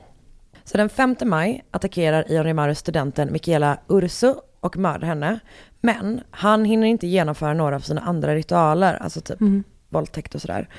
Så 0.71 0.77
den 0.77 0.89
5 0.89 1.15
maj 1.25 1.63
attackerar 1.71 2.31
Ion 2.31 2.43
Rimaru 2.43 2.75
studenten 2.75 3.31
Michaela 3.31 3.77
Ursu 3.87 4.33
och 4.59 4.77
mördar 4.77 5.07
henne. 5.07 5.39
Men 5.81 6.21
han 6.31 6.65
hinner 6.65 6.87
inte 6.87 7.07
genomföra 7.07 7.53
några 7.53 7.75
av 7.75 7.79
sina 7.79 8.01
andra 8.01 8.35
ritualer, 8.35 8.93
alltså 9.01 9.21
typ 9.21 9.39
våldtäkt 9.89 10.35
och 10.35 10.41
sådär. 10.41 10.69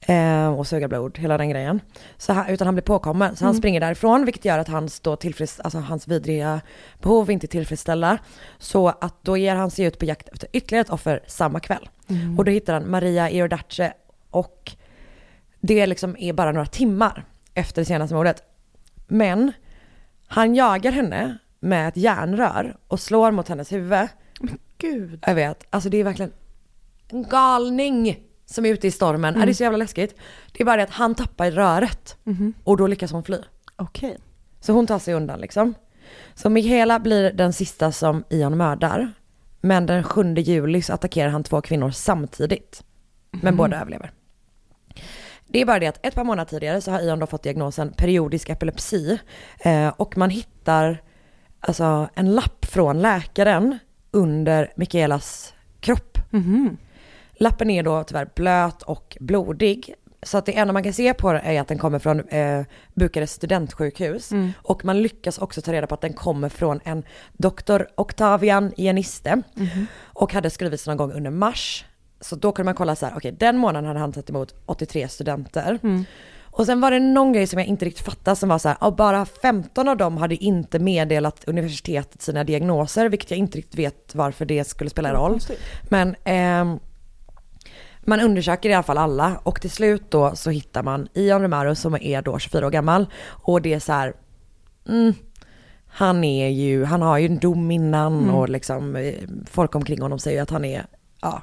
Eh, 0.00 0.48
och 0.58 0.66
suga 0.66 0.88
blod, 0.88 1.18
hela 1.18 1.38
den 1.38 1.50
grejen. 1.50 1.80
Så 2.16 2.32
han, 2.32 2.48
utan 2.48 2.66
han 2.66 2.74
blir 2.74 2.82
påkommen. 2.82 3.36
Så 3.36 3.44
han 3.44 3.54
springer 3.54 3.80
därifrån, 3.80 4.24
vilket 4.24 4.44
gör 4.44 4.58
att 4.58 4.68
hans, 4.68 5.00
då 5.00 5.16
tillfreds, 5.16 5.60
alltså 5.60 5.78
hans 5.78 6.08
vidriga 6.08 6.60
behov 7.00 7.30
inte 7.30 7.46
är 7.46 7.48
tillfredsställda. 7.48 8.18
Så 8.58 8.88
att 8.88 9.24
då 9.24 9.36
ger 9.36 9.54
han 9.54 9.70
sig 9.70 9.84
ut 9.84 9.98
på 9.98 10.04
jakt 10.04 10.28
efter 10.28 10.48
ytterligare 10.52 10.84
ett 10.84 10.90
offer 10.90 11.20
samma 11.26 11.60
kväll. 11.60 11.88
Och 12.38 12.44
då 12.44 12.50
hittar 12.50 12.72
han 12.72 12.90
Maria 12.90 13.30
Iordache 13.30 13.92
och 14.30 14.72
det 15.60 15.86
liksom 15.86 16.16
är 16.18 16.32
bara 16.32 16.52
några 16.52 16.66
timmar 16.66 17.24
efter 17.54 17.82
det 17.82 17.86
senaste 17.86 18.14
mordet. 18.14 18.42
Men 19.12 19.52
han 20.26 20.54
jagar 20.54 20.92
henne 20.92 21.38
med 21.60 21.88
ett 21.88 21.96
järnrör 21.96 22.76
och 22.88 23.00
slår 23.00 23.30
mot 23.30 23.48
hennes 23.48 23.72
huvud. 23.72 24.08
Gud. 24.78 25.24
Jag 25.26 25.34
vet, 25.34 25.64
alltså 25.70 25.88
det 25.88 25.96
är 25.96 26.04
verkligen 26.04 26.32
en 27.08 27.22
galning 27.22 28.20
som 28.46 28.66
är 28.66 28.72
ute 28.72 28.86
i 28.86 28.90
stormen. 28.90 29.34
Ja, 29.38 29.44
Det 29.44 29.50
är 29.50 29.54
så 29.54 29.62
jävla 29.62 29.78
läskigt. 29.78 30.16
Det 30.52 30.62
är 30.62 30.64
bara 30.64 30.76
det 30.76 30.82
att 30.82 30.90
han 30.90 31.14
tappar 31.14 31.50
röret 31.50 32.16
och 32.64 32.76
då 32.76 32.86
lyckas 32.86 33.12
hon 33.12 33.24
fly. 33.24 33.38
Okej. 33.76 34.18
Så 34.60 34.72
hon 34.72 34.86
tar 34.86 34.98
sig 34.98 35.14
undan 35.14 35.40
liksom. 35.40 35.74
Så 36.34 36.50
Michaela 36.50 36.98
blir 36.98 37.32
den 37.32 37.52
sista 37.52 37.92
som 37.92 38.24
Ion 38.30 38.56
mördar. 38.56 39.12
Men 39.60 39.86
den 39.86 40.04
7 40.04 40.34
juli 40.34 40.82
så 40.82 40.92
attackerar 40.92 41.28
han 41.30 41.44
två 41.44 41.60
kvinnor 41.60 41.90
samtidigt. 41.90 42.84
Men 43.30 43.56
båda 43.56 43.80
överlever. 43.80 44.10
Det 45.52 45.60
är 45.60 45.66
bara 45.66 45.78
det 45.78 45.86
att 45.86 46.06
ett 46.06 46.14
par 46.14 46.24
månader 46.24 46.50
tidigare 46.50 46.80
så 46.80 46.90
har 46.90 47.00
Ion 47.00 47.18
då 47.18 47.26
fått 47.26 47.42
diagnosen 47.42 47.92
periodisk 47.92 48.48
epilepsi. 48.50 49.18
Eh, 49.58 49.88
och 49.88 50.16
man 50.16 50.30
hittar 50.30 51.02
alltså 51.60 52.08
en 52.14 52.34
lapp 52.34 52.64
från 52.64 53.02
läkaren 53.02 53.78
under 54.10 54.72
Mikaelas 54.76 55.54
kropp. 55.80 56.18
Lappen 57.32 57.70
är 57.70 57.82
då 57.82 58.04
tyvärr 58.04 58.28
blöt 58.34 58.82
och 58.82 59.16
blodig. 59.20 59.94
Så 60.22 60.38
att 60.38 60.46
det 60.46 60.56
enda 60.56 60.72
man 60.72 60.82
kan 60.82 60.92
se 60.92 61.14
på 61.14 61.32
det 61.32 61.38
är 61.38 61.60
att 61.60 61.68
den 61.68 61.78
kommer 61.78 61.98
från 61.98 62.20
eh, 62.20 62.64
Bukarest 62.94 63.34
studentsjukhus. 63.34 64.30
Och 64.56 64.84
man 64.84 65.02
lyckas 65.02 65.38
också 65.38 65.62
ta 65.62 65.72
reda 65.72 65.86
på 65.86 65.94
att 65.94 66.00
den 66.00 66.12
kommer 66.12 66.48
från 66.48 66.80
en 66.84 67.02
doktor 67.32 67.88
Octavian 67.94 68.72
Janiste. 68.76 69.42
Och 70.02 70.32
hade 70.32 70.50
skrivits 70.50 70.86
någon 70.86 70.96
gång 70.96 71.12
under 71.12 71.30
mars. 71.30 71.84
Så 72.22 72.36
då 72.36 72.52
kunde 72.52 72.64
man 72.64 72.74
kolla 72.74 72.96
så 72.96 73.06
här, 73.06 73.16
okej 73.16 73.32
den 73.32 73.58
månaden 73.58 73.86
hade 73.86 74.00
han 74.00 74.12
tagit 74.12 74.30
emot 74.30 74.54
83 74.66 75.08
studenter. 75.08 75.78
Och 76.54 76.66
sen 76.66 76.80
var 76.80 76.90
det 76.90 77.00
någon 77.00 77.32
grej 77.32 77.46
som 77.46 77.58
jag 77.58 77.68
inte 77.68 77.84
riktigt 77.84 78.06
fattade 78.06 78.36
som 78.36 78.48
var 78.48 78.58
så 78.58 78.68
här, 78.68 78.90
bara 78.90 79.26
15 79.26 79.88
av 79.88 79.96
dem 79.96 80.16
hade 80.16 80.44
inte 80.44 80.78
meddelat 80.78 81.44
universitetet 81.46 82.22
sina 82.22 82.44
diagnoser, 82.44 83.08
vilket 83.08 83.30
jag 83.30 83.38
inte 83.38 83.58
riktigt 83.58 83.78
vet 83.78 84.14
varför 84.14 84.44
det 84.44 84.64
skulle 84.64 84.90
spela 84.90 85.14
roll. 85.14 85.38
Men 85.82 86.16
ehm, 86.24 86.78
man 88.00 88.20
undersöker 88.20 88.70
i 88.70 88.74
alla 88.74 88.82
fall 88.82 88.98
alla 88.98 89.40
och 89.42 89.60
till 89.60 89.70
slut 89.70 90.02
då 90.10 90.34
så 90.34 90.50
hittar 90.50 90.82
man 90.82 91.08
Ion 91.14 91.42
Romero 91.42 91.74
som 91.74 91.94
är 91.94 92.22
då 92.22 92.38
24 92.38 92.66
år 92.66 92.70
gammal 92.70 93.06
och 93.26 93.62
det 93.62 93.74
är 93.74 93.80
så 93.80 93.92
här, 93.92 94.14
mm, 94.88 95.14
han 95.86 96.24
är 96.24 96.48
ju, 96.48 96.84
han 96.84 97.02
har 97.02 97.18
ju 97.18 97.26
en 97.26 97.38
dom 97.38 97.70
innan 97.70 98.30
och 98.30 98.48
liksom 98.48 98.96
eh, 98.96 99.14
folk 99.50 99.74
omkring 99.74 100.02
honom 100.02 100.18
säger 100.18 100.42
att 100.42 100.50
han 100.50 100.64
är, 100.64 100.86
ja, 101.20 101.42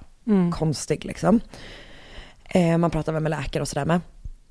konstig 0.51 1.05
liksom. 1.05 1.39
Eh, 2.45 2.77
man 2.77 2.91
pratar 2.91 3.13
väl 3.13 3.23
med 3.23 3.29
läkare 3.29 3.61
och 3.61 3.67
sådär 3.67 3.85
med. 3.85 4.01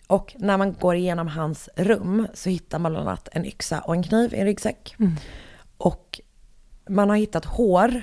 Och 0.06 0.34
när 0.38 0.56
man 0.56 0.72
går 0.80 0.94
igenom 0.96 1.28
hans 1.28 1.68
rum 1.76 2.26
så 2.34 2.50
hittar 2.50 2.78
man 2.78 2.92
bland 2.92 3.08
annat 3.08 3.28
en 3.32 3.44
yxa 3.44 3.80
och 3.80 3.94
en 3.94 4.02
kniv 4.02 4.34
i 4.34 4.38
en 4.38 4.44
ryggsäck. 4.46 4.94
Och 5.78 6.20
man 6.88 7.08
har 7.10 7.16
hittat 7.16 7.44
hår 7.44 8.02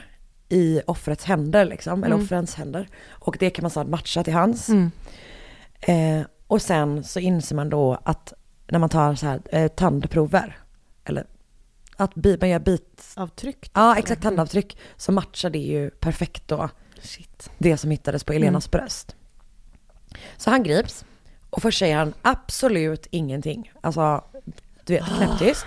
i 0.50 0.82
offrets 0.88 1.24
händer 1.26 1.66
liksom, 1.66 2.04
eller 2.04 2.16
offrens 2.24 2.56
händer. 2.56 2.88
Och 3.10 3.38
det 3.40 3.50
kan 3.50 3.64
man 3.64 3.70
säga 3.72 3.84
matcha 3.84 4.24
till 4.24 4.34
hans. 4.34 4.70
Eh, 5.82 6.22
och 6.48 6.62
sen 6.62 7.04
så 7.04 7.20
inser 7.20 7.56
man 7.56 7.70
då 7.70 7.98
att 8.04 8.34
när 8.68 8.80
man 8.80 8.90
tar 8.90 9.16
så 9.16 9.26
här 9.26 9.42
eh, 9.52 9.68
tandprover, 9.68 10.58
eller 11.06 11.26
att 11.98 12.16
bi- 12.16 12.38
man 12.40 12.50
gör 12.50 12.60
bit, 12.60 13.14
Avtryck. 13.16 13.72
ja 13.74 13.98
exakt 13.98 14.22
tandavtryck, 14.22 14.78
så 14.98 15.12
matchar 15.12 15.50
det 15.50 15.60
ju 15.60 15.90
perfekt 15.90 16.48
då 16.48 16.70
Shit. 17.06 17.50
det 17.58 17.78
som 17.78 17.92
hittades 17.92 18.24
på 18.24 18.34
Elenas 18.34 18.72
bröst. 18.72 19.16
Så 20.38 20.50
han 20.50 20.64
grips 20.64 21.06
och 21.50 21.62
först 21.62 21.80
säger 21.80 21.96
han 21.98 22.14
absolut 22.22 23.08
ingenting. 23.12 23.72
Alltså, 23.82 24.24
du 24.86 24.94
vet, 24.94 25.04
knäpptyst. 25.18 25.66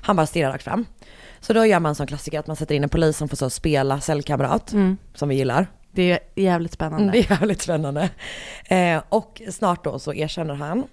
Han 0.00 0.16
bara 0.16 0.26
stirrar 0.26 0.50
rakt 0.52 0.64
fram. 0.64 0.86
Så 1.40 1.52
då 1.52 1.66
gör 1.66 1.80
man 1.80 1.94
som 1.94 2.06
klassiker 2.06 2.38
att 2.38 2.46
man 2.46 2.56
sätter 2.56 2.74
in 2.74 2.82
en 2.82 2.88
polis 2.88 3.16
som 3.16 3.28
får 3.28 3.36
så 3.36 3.50
spela 3.50 4.00
cellkamrat, 4.00 4.74
som 5.14 5.28
vi 5.28 5.34
gillar. 5.34 5.66
Det 5.90 6.02
är 6.12 6.18
jävligt 6.34 6.72
spännande. 6.72 7.02
Mm, 7.04 7.12
Det 7.12 7.18
är 7.18 7.38
jävligt 7.38 7.62
spännande. 7.62 8.10
Eh, 8.64 9.02
och 9.08 9.42
snart 9.50 9.84
då 9.84 9.98
så 9.98 10.14
erkänner 10.14 10.54
han 10.54 10.84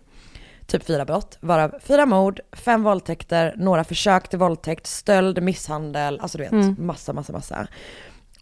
typ 0.67 0.84
fyra 0.84 1.06
brott, 1.06 1.38
varav 1.41 1.75
fyra 1.82 2.06
mord, 2.06 2.39
fem 2.51 2.84
våldtäkter, 2.84 3.53
några 3.58 3.84
försök 3.84 4.29
till 4.29 4.39
våldtäkt, 4.39 4.88
stöld, 4.88 5.43
misshandel, 5.43 6.19
alltså 6.19 6.38
du 6.38 6.43
vet, 6.43 6.77
massa, 6.79 7.13
massa, 7.13 7.34
massa. 7.34 7.67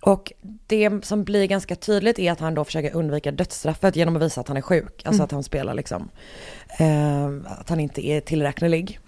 Och 0.02 0.34
det 0.68 1.06
som 1.06 1.24
blir 1.24 1.46
ganska 1.46 1.76
tydligt 1.76 2.20
är 2.20 2.32
att 2.32 2.40
han 2.40 2.56
då 2.56 2.66
försöker 2.66 2.96
undvika 2.96 3.32
dödsstraffet 3.32 3.96
genom 3.96 4.16
att 4.16 4.22
visa 4.22 4.42
att 4.42 4.48
han 4.48 4.58
är 4.58 4.62
sjuk, 4.62 5.02
alltså 5.06 5.24
att 5.24 5.32
han 5.32 5.44
spelar 5.44 5.74
liksom, 5.74 6.10
eh, 6.80 7.26
att 7.60 7.70
han 7.70 7.80
inte 7.80 8.08
är 8.08 8.22
tillräknelig. 8.22 9.00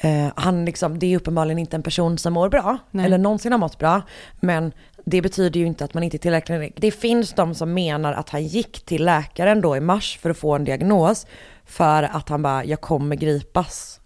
Eh, 0.00 0.26
han 0.36 0.64
liksom, 0.64 0.98
det 0.98 1.06
är 1.06 1.16
uppenbarligen 1.16 1.58
inte 1.58 1.76
en 1.76 1.82
person 1.82 2.18
som 2.18 2.32
mår 2.32 2.48
bra, 2.48 2.78
eller 2.92 3.18
någonsin 3.18 3.52
har 3.52 3.58
mått 3.58 3.78
bra, 3.78 4.02
men 4.40 4.72
det 5.04 5.22
betyder 5.22 5.60
ju 5.60 5.66
inte 5.66 5.84
att 5.84 5.94
man 5.94 6.02
inte 6.02 6.16
är 6.16 6.18
tillräcklig. 6.18 6.72
Det 6.76 6.90
finns 6.90 7.32
de 7.32 7.54
som 7.54 7.74
menar 7.74 8.12
att 8.12 8.30
han 8.30 8.44
gick 8.44 8.84
till 8.84 9.04
läkaren 9.04 9.60
då 9.60 9.76
i 9.76 9.80
mars 9.80 10.18
för 10.18 10.30
att 10.30 10.38
få 10.38 10.54
en 10.54 10.64
diagnos, 10.64 11.26
för 11.64 12.02
att 12.02 12.28
han 12.28 12.42
bara, 12.42 12.64
jag 12.64 12.80
kommer 12.80 13.16
gripas. 13.16 14.00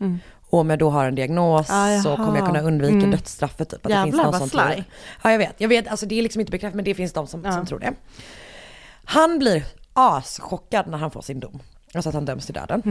Och 0.53 0.59
om 0.59 0.71
jag 0.71 0.79
då 0.79 0.91
har 0.91 1.05
en 1.05 1.15
diagnos 1.15 1.67
Ah, 1.71 2.01
så 2.03 2.17
kommer 2.17 2.39
jag 2.39 2.47
kunna 2.47 2.61
undvika 2.61 3.07
dödsstraffet. 3.07 3.71
Typ, 3.71 3.87
att 3.87 3.93
det 3.93 4.03
finns 4.03 4.07
Jävlar, 4.07 4.23
någon 4.25 4.33
vad 4.33 4.51
som 4.51 4.51
sly. 4.51 4.85
Ja 5.23 5.31
jag 5.31 5.39
vet, 5.39 5.55
jag 5.59 5.69
vet, 5.69 5.89
alltså 5.89 6.07
det 6.07 6.19
är 6.19 6.23
liksom 6.23 6.41
inte 6.41 6.51
bekräftat 6.51 6.75
men 6.75 6.85
det 6.85 6.95
finns 6.95 7.13
de 7.13 7.27
som, 7.27 7.53
som 7.53 7.67
tror 7.67 7.79
det. 7.79 7.93
Han 9.05 9.39
blir 9.39 9.65
aschockad 9.93 10.87
när 10.87 10.99
han 10.99 11.11
får 11.11 11.23
sin 11.23 11.41
dom. 11.41 11.61
Alltså 11.95 12.09
att 12.09 12.15
han 12.15 12.25
döms 12.25 12.47
till 12.47 12.55
döden. 12.55 12.83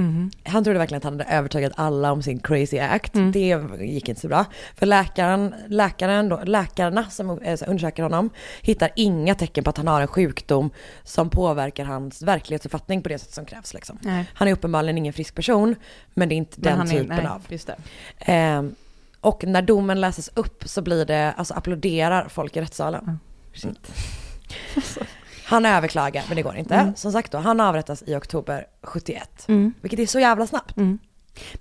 Han 0.46 0.64
trodde 0.64 0.80
verkligen 0.80 0.98
att 0.98 1.04
han 1.04 1.14
hade 1.14 1.24
övertagat 1.24 1.72
alla 1.76 2.12
om 2.12 2.22
sin 2.24 2.40
crazy 2.40 2.80
act. 2.80 3.14
Det 3.34 3.60
gick 3.82 4.10
inte 4.10 4.22
så 4.22 4.28
bra. 4.28 4.46
För 4.76 4.86
läkaren, 4.86 5.56
läkaren 5.68 6.30
då, 6.30 6.42
läkarna 6.44 7.10
som 7.10 7.30
eh, 7.30 7.60
undersöker 7.68 8.04
honom 8.04 8.30
hittar 8.62 8.90
inga 8.96 9.36
tecken 9.36 9.64
på 9.64 9.70
att 9.70 9.78
han 9.78 9.88
har 9.88 10.02
en 10.02 10.08
sjukdom 10.08 10.70
som 11.04 11.30
påverkar 11.30 11.86
hans 11.86 12.22
verklighetsuppfattning 12.22 13.02
på 13.02 13.10
det 13.10 13.20
sätt 13.20 13.34
som 13.34 13.46
krävs. 13.46 13.74
Liksom. 13.74 13.98
Han 14.34 14.48
är 14.48 14.52
uppenbarligen 14.52 14.98
ingen 14.98 15.14
frisk 15.14 15.36
person, 15.36 15.76
men 16.14 16.30
det 16.30 16.36
är 16.36 16.38
inte 16.38 16.58
Men 16.60 16.64
den 16.70 16.78
han 16.78 16.88
är- 16.88 16.92
typen 17.02 17.18
nej, 17.18 17.28
av. 17.28 17.42
Just 17.48 17.68
det. 17.68 17.76
Ehm, 18.20 18.76
och 19.22 19.44
när 19.44 19.62
domen 19.62 20.02
läses 20.02 20.30
upp 20.34 20.64
så 20.66 20.82
blir 20.82 21.06
det, 21.06 21.34
alltså 21.38 21.54
applåderar 21.54 22.28
folk 22.30 22.56
i 22.58 22.62
rättssalen. 22.62 23.20
Han 25.52 25.66
överklagar 25.66 26.24
men 26.28 26.36
det 26.36 26.42
går 26.42 26.56
inte. 26.56 26.94
Som 26.96 27.12
sagt 27.12 27.32
då, 27.32 27.38
han 27.38 27.60
avrättas 27.60 28.04
i 28.08 28.16
oktober 28.16 28.68
71. 28.82 29.46
Vilket 29.82 30.00
är 30.00 30.06
så 30.06 30.20
jävla 30.20 30.48
snabbt. 30.48 30.76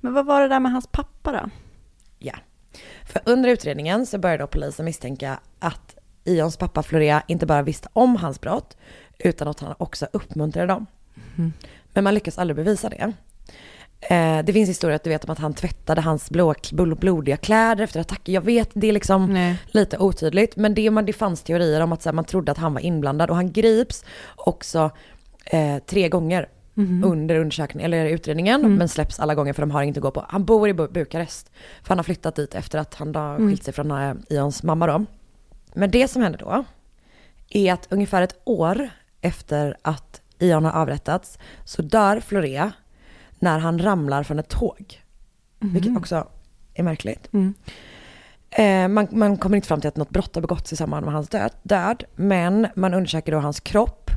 Men 0.00 0.14
vad 0.14 0.26
var 0.26 0.40
det 0.40 0.48
där 0.48 0.60
med 0.60 0.72
hans 0.72 0.86
pappa 0.86 1.32
då? 1.32 1.50
Ja. 2.18 2.34
För 3.04 3.22
under 3.24 3.50
utredningen 3.50 4.06
så 4.06 4.18
började 4.18 4.42
då 4.42 4.46
polisen 4.46 4.84
misstänka 4.84 5.40
att 5.58 5.96
Ions 6.24 6.56
pappa 6.56 6.82
Florea 6.82 7.22
inte 7.26 7.46
bara 7.46 7.62
visste 7.62 7.88
om 7.92 8.16
hans 8.16 8.40
brott, 8.40 8.76
utan 9.18 9.48
att 9.48 9.60
han 9.60 9.74
också 9.78 10.06
uppmuntrade 10.12 10.66
dem. 10.66 10.86
Men 11.92 12.04
man 12.04 12.14
lyckas 12.14 12.38
aldrig 12.38 12.56
bevisa 12.56 12.88
det. 12.88 13.12
Eh, 14.00 14.38
det 14.44 14.52
finns 14.52 14.68
historier 14.68 14.96
att 14.96 15.04
du 15.04 15.10
vet 15.10 15.24
om 15.24 15.30
att 15.30 15.38
han 15.38 15.54
tvättade 15.54 16.00
hans 16.00 16.30
blå, 16.30 16.52
bl- 16.52 16.98
blodiga 17.00 17.36
kläder 17.36 17.84
efter 17.84 18.00
attacker. 18.00 18.32
Jag 18.32 18.40
vet, 18.40 18.70
det 18.74 18.88
är 18.88 18.92
liksom 18.92 19.32
Nej. 19.32 19.56
lite 19.66 19.98
otydligt. 19.98 20.56
Men 20.56 20.74
det, 20.74 20.90
man, 20.90 21.04
det 21.06 21.12
fanns 21.12 21.42
teorier 21.42 21.80
om 21.80 21.92
att 21.92 22.04
här, 22.04 22.12
man 22.12 22.24
trodde 22.24 22.52
att 22.52 22.58
han 22.58 22.74
var 22.74 22.80
inblandad. 22.80 23.30
Och 23.30 23.36
han 23.36 23.52
grips 23.52 24.04
också 24.36 24.90
eh, 25.44 25.78
tre 25.86 26.08
gånger 26.08 26.48
under 27.04 27.38
undersökningen, 27.38 27.84
eller 27.92 28.06
utredningen. 28.06 28.76
Men 28.76 28.88
släpps 28.88 29.20
alla 29.20 29.34
gånger 29.34 29.52
för 29.52 29.62
de 29.62 29.70
har 29.70 29.82
inget 29.82 29.96
att 29.96 30.02
gå 30.02 30.10
på. 30.10 30.24
Han 30.28 30.44
bor 30.44 30.68
i 30.68 30.72
Bu- 30.72 30.92
Bukarest. 30.92 31.50
För 31.82 31.88
han 31.88 31.98
har 31.98 32.02
flyttat 32.04 32.34
dit 32.36 32.54
efter 32.54 32.78
att 32.78 32.94
han 32.94 33.14
har 33.14 33.36
skilt 33.36 33.64
sig 33.64 33.74
från 33.74 33.90
eh, 33.90 34.12
Ions 34.30 34.62
mamma 34.62 34.86
då. 34.86 35.04
Men 35.74 35.90
det 35.90 36.08
som 36.08 36.22
händer 36.22 36.38
då 36.38 36.64
är 37.48 37.72
att 37.72 37.86
ungefär 37.90 38.22
ett 38.22 38.40
år 38.44 38.88
efter 39.20 39.76
att 39.82 40.20
Ion 40.38 40.64
har 40.64 40.72
avrättats 40.72 41.38
så 41.64 41.82
dör 41.82 42.20
Florea 42.20 42.72
när 43.40 43.58
han 43.58 43.78
ramlar 43.78 44.22
från 44.22 44.38
ett 44.38 44.48
tåg. 44.48 45.02
Vilket 45.58 45.96
också 45.96 46.28
är 46.74 46.82
märkligt. 46.82 47.28
Eh, 48.50 48.88
man, 48.88 49.08
man 49.10 49.36
kommer 49.36 49.56
inte 49.56 49.68
fram 49.68 49.80
till 49.80 49.88
att 49.88 49.96
något 49.96 50.10
brott 50.10 50.34
har 50.34 50.42
begåtts 50.42 50.72
i 50.72 50.76
samband 50.76 51.04
med 51.04 51.14
hans 51.14 51.28
död, 51.28 51.52
död 51.62 52.04
men 52.14 52.66
man 52.74 52.94
undersöker 52.94 53.32
då 53.32 53.38
hans 53.38 53.60
kropp 53.60 54.10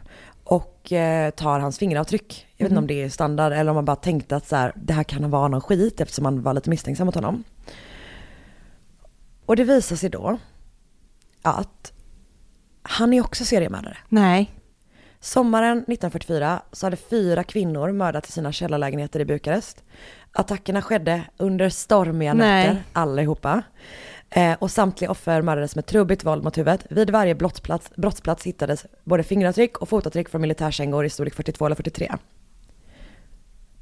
och 0.43 0.91
eh, 0.91 1.29
tar 1.29 1.59
hans 1.59 1.79
fingeravtryck. 1.79 2.47
Jag 2.55 2.65
vet 2.65 2.71
inte 2.71 2.79
om 2.79 2.87
det 2.87 3.03
är 3.03 3.09
standard 3.09 3.53
eller 3.53 3.71
om 3.71 3.75
man 3.75 3.85
bara 3.85 3.95
tänkte 3.95 4.35
att 4.35 4.47
så 4.47 4.55
här, 4.55 4.73
det 4.75 4.93
här 4.93 5.03
kan 5.03 5.29
vara 5.29 5.47
någon 5.47 5.61
skit 5.61 6.01
eftersom 6.01 6.23
man 6.23 6.41
var 6.41 6.53
lite 6.53 6.69
misstänksam 6.69 7.05
mot 7.05 7.15
honom. 7.15 7.43
Och 9.45 9.55
det 9.55 9.63
visar 9.63 9.95
sig 9.95 10.09
då 10.09 10.37
att 11.41 11.93
han 12.81 13.13
är 13.13 13.21
också 13.21 13.45
seriemördare. 13.45 13.97
Nej. 14.09 14.51
Sommaren 15.23 15.77
1944 15.77 16.61
så 16.71 16.85
hade 16.85 16.97
fyra 16.97 17.43
kvinnor 17.43 17.91
mördat 17.91 18.29
i 18.29 18.31
sina 18.31 18.51
källarlägenheter 18.51 19.19
i 19.19 19.25
Bukarest. 19.25 19.83
Attackerna 20.31 20.81
skedde 20.81 21.23
under 21.37 21.69
stormiga 21.69 22.33
Nej. 22.33 22.67
nätter, 22.67 22.83
allihopa. 22.93 23.61
Eh, 24.29 24.53
och 24.59 24.71
samtliga 24.71 25.11
offer 25.11 25.41
mördades 25.41 25.75
med 25.75 25.85
trubbigt 25.85 26.23
våld 26.23 26.43
mot 26.43 26.57
huvudet. 26.57 26.85
Vid 26.89 27.09
varje 27.09 27.35
brottsplats, 27.35 27.91
brottsplats 27.95 28.43
hittades 28.43 28.85
både 29.03 29.23
fingeravtryck 29.23 29.77
och 29.77 29.89
fotavtryck 29.89 30.29
från 30.29 30.41
militärkängor 30.41 31.05
i 31.05 31.09
storlek 31.09 31.33
42 31.33 31.65
eller 31.65 31.75
43. 31.75 32.11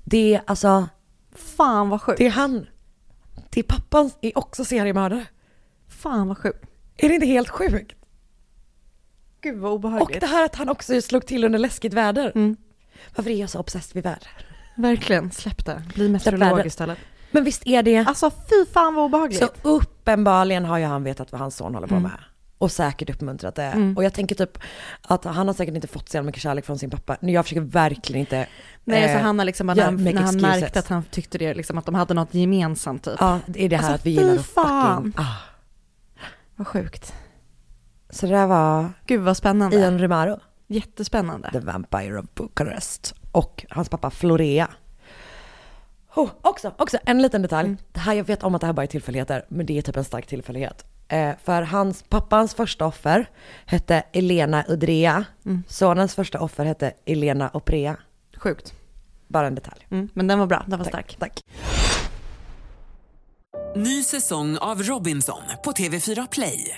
Det 0.03 0.33
är 0.35 0.41
alltså, 0.45 0.87
Fan 1.35 1.89
vad 1.89 2.01
sjukt. 2.01 2.17
det 2.17 2.25
är 2.25 2.31
han. 2.31 2.67
Det 3.49 3.59
är 3.59 3.63
pappan 3.63 4.11
är 4.21 4.37
också 4.37 4.65
seriemördare. 4.65 5.25
Fan 5.87 6.27
vad 6.27 6.37
sjukt. 6.37 6.65
Är 6.97 7.09
det 7.09 7.15
inte 7.15 7.27
helt 7.27 7.49
sjukt? 7.49 7.95
Gud 9.41 9.57
vad 9.57 9.71
Och 9.71 9.75
obehagligt. 9.75 10.21
det 10.21 10.27
här 10.27 10.45
att 10.45 10.55
han 10.55 10.69
också 10.69 11.01
slog 11.01 11.25
till 11.25 11.43
under 11.43 11.59
läskigt 11.59 11.93
väder. 11.93 12.31
Mm. 12.35 12.55
Varför 13.15 13.31
är 13.31 13.35
jag 13.35 13.49
så 13.49 13.59
obsessed 13.59 13.93
vid 13.95 14.03
väder? 14.03 14.29
Verkligen, 14.75 15.31
släpp 15.31 15.65
det. 15.65 15.83
Bli 15.95 16.09
meteorolog 16.09 16.65
istället. 16.65 16.97
Men 17.31 17.43
visst 17.43 17.67
är 17.67 17.83
det... 17.83 17.97
Alltså 17.97 18.29
fy 18.31 18.65
fan 18.73 18.95
vad 18.95 19.05
obehagligt. 19.05 19.39
Så 19.39 19.49
uppenbarligen 19.61 20.65
har 20.65 20.77
ju 20.77 20.85
han 20.85 21.03
vetat 21.03 21.31
vad 21.31 21.41
hans 21.41 21.55
son 21.55 21.73
håller 21.73 21.87
på 21.87 21.95
Mm. 21.95 22.03
med. 22.11 22.19
Och 22.57 22.71
säkert 22.71 23.09
uppmuntrat 23.09 23.55
det. 23.55 23.63
Mm. 23.63 23.97
Och 23.97 24.03
jag 24.03 24.13
tänker 24.13 24.35
typ 24.35 24.57
att 25.01 25.23
han 25.23 25.47
har 25.47 25.53
säkert 25.53 25.75
inte 25.75 25.87
fått 25.87 26.09
så 26.09 26.21
mycket 26.21 26.41
kärlek 26.41 26.65
från 26.65 26.79
sin 26.79 26.89
pappa. 26.89 27.17
Nu 27.21 27.31
jag 27.31 27.45
försöker 27.45 27.61
verkligen 27.61 28.19
inte... 28.19 28.47
Nej, 28.83 29.03
eh, 29.03 29.17
så 29.17 29.23
han 29.23 29.39
har 29.39 29.45
liksom, 29.45 29.67
när, 29.67 29.81
han, 29.83 30.03
när 30.03 30.13
han 30.21 30.41
märkte 30.41 30.79
att 30.79 30.87
han 30.87 31.03
tyckte 31.03 31.37
det, 31.37 31.53
liksom, 31.53 31.77
att 31.77 31.85
de 31.85 31.95
hade 31.95 32.13
något 32.13 32.33
gemensamt 32.33 33.03
typ. 33.03 33.15
Ja, 33.19 33.39
det 33.45 33.65
är 33.65 33.69
det 33.69 33.75
här 33.75 33.83
Alltså, 33.83 33.95
att 33.95 34.05
vi 34.05 34.09
gillar 34.09 34.35
att 34.35 34.45
fucking... 34.45 35.13
Ah. 35.17 35.35
Vad 36.55 36.67
sjukt. 36.67 37.13
Så 38.11 38.25
det 38.25 38.31
där 38.31 38.47
var 38.47 38.89
Gud 39.05 39.21
vad 39.21 39.37
spännande. 39.37 39.77
Ian 39.77 39.99
Romaro, 39.99 40.39
Jättespännande. 40.67 41.49
The 41.51 41.59
Vampire 41.59 42.19
of 42.19 42.25
Bucharest. 42.35 43.13
Och 43.31 43.65
hans 43.69 43.89
pappa 43.89 44.09
Florea. 44.09 44.69
Oh, 46.15 46.29
också, 46.41 46.73
också 46.77 46.97
en 47.05 47.21
liten 47.21 47.41
detalj. 47.41 47.67
Mm. 47.67 47.77
Det 47.91 47.99
här, 47.99 48.13
jag 48.13 48.23
vet 48.23 48.43
om 48.43 48.55
att 48.55 48.61
det 48.61 48.67
här 48.67 48.73
bara 48.73 48.83
är 48.83 48.87
tillfälligheter, 48.87 49.45
men 49.47 49.65
det 49.65 49.77
är 49.77 49.81
typ 49.81 49.97
en 49.97 50.03
stark 50.03 50.27
tillfällighet. 50.27 50.85
Eh, 51.07 51.31
för 51.43 51.61
hans, 51.61 52.03
pappans 52.03 52.53
första 52.53 52.85
offer 52.85 53.29
hette 53.65 54.03
Elena 54.11 54.65
Udrea. 54.67 55.25
Mm. 55.45 55.63
Sonens 55.67 56.15
första 56.15 56.39
offer 56.39 56.65
hette 56.65 56.93
Elena 57.05 57.49
Oprea. 57.53 57.97
Sjukt. 58.37 58.73
Bara 59.27 59.47
en 59.47 59.55
detalj. 59.55 59.87
Mm. 59.91 60.09
Men 60.13 60.27
den 60.27 60.39
var 60.39 60.47
bra, 60.47 60.63
den 60.67 60.79
var 60.79 60.85
Tack, 60.85 61.11
stark. 61.11 61.17
Tack. 61.19 61.41
Ny 63.75 64.03
säsong 64.03 64.57
av 64.57 64.83
Robinson 64.83 65.41
på 65.63 65.71
TV4 65.71 66.27
Play. 66.31 66.77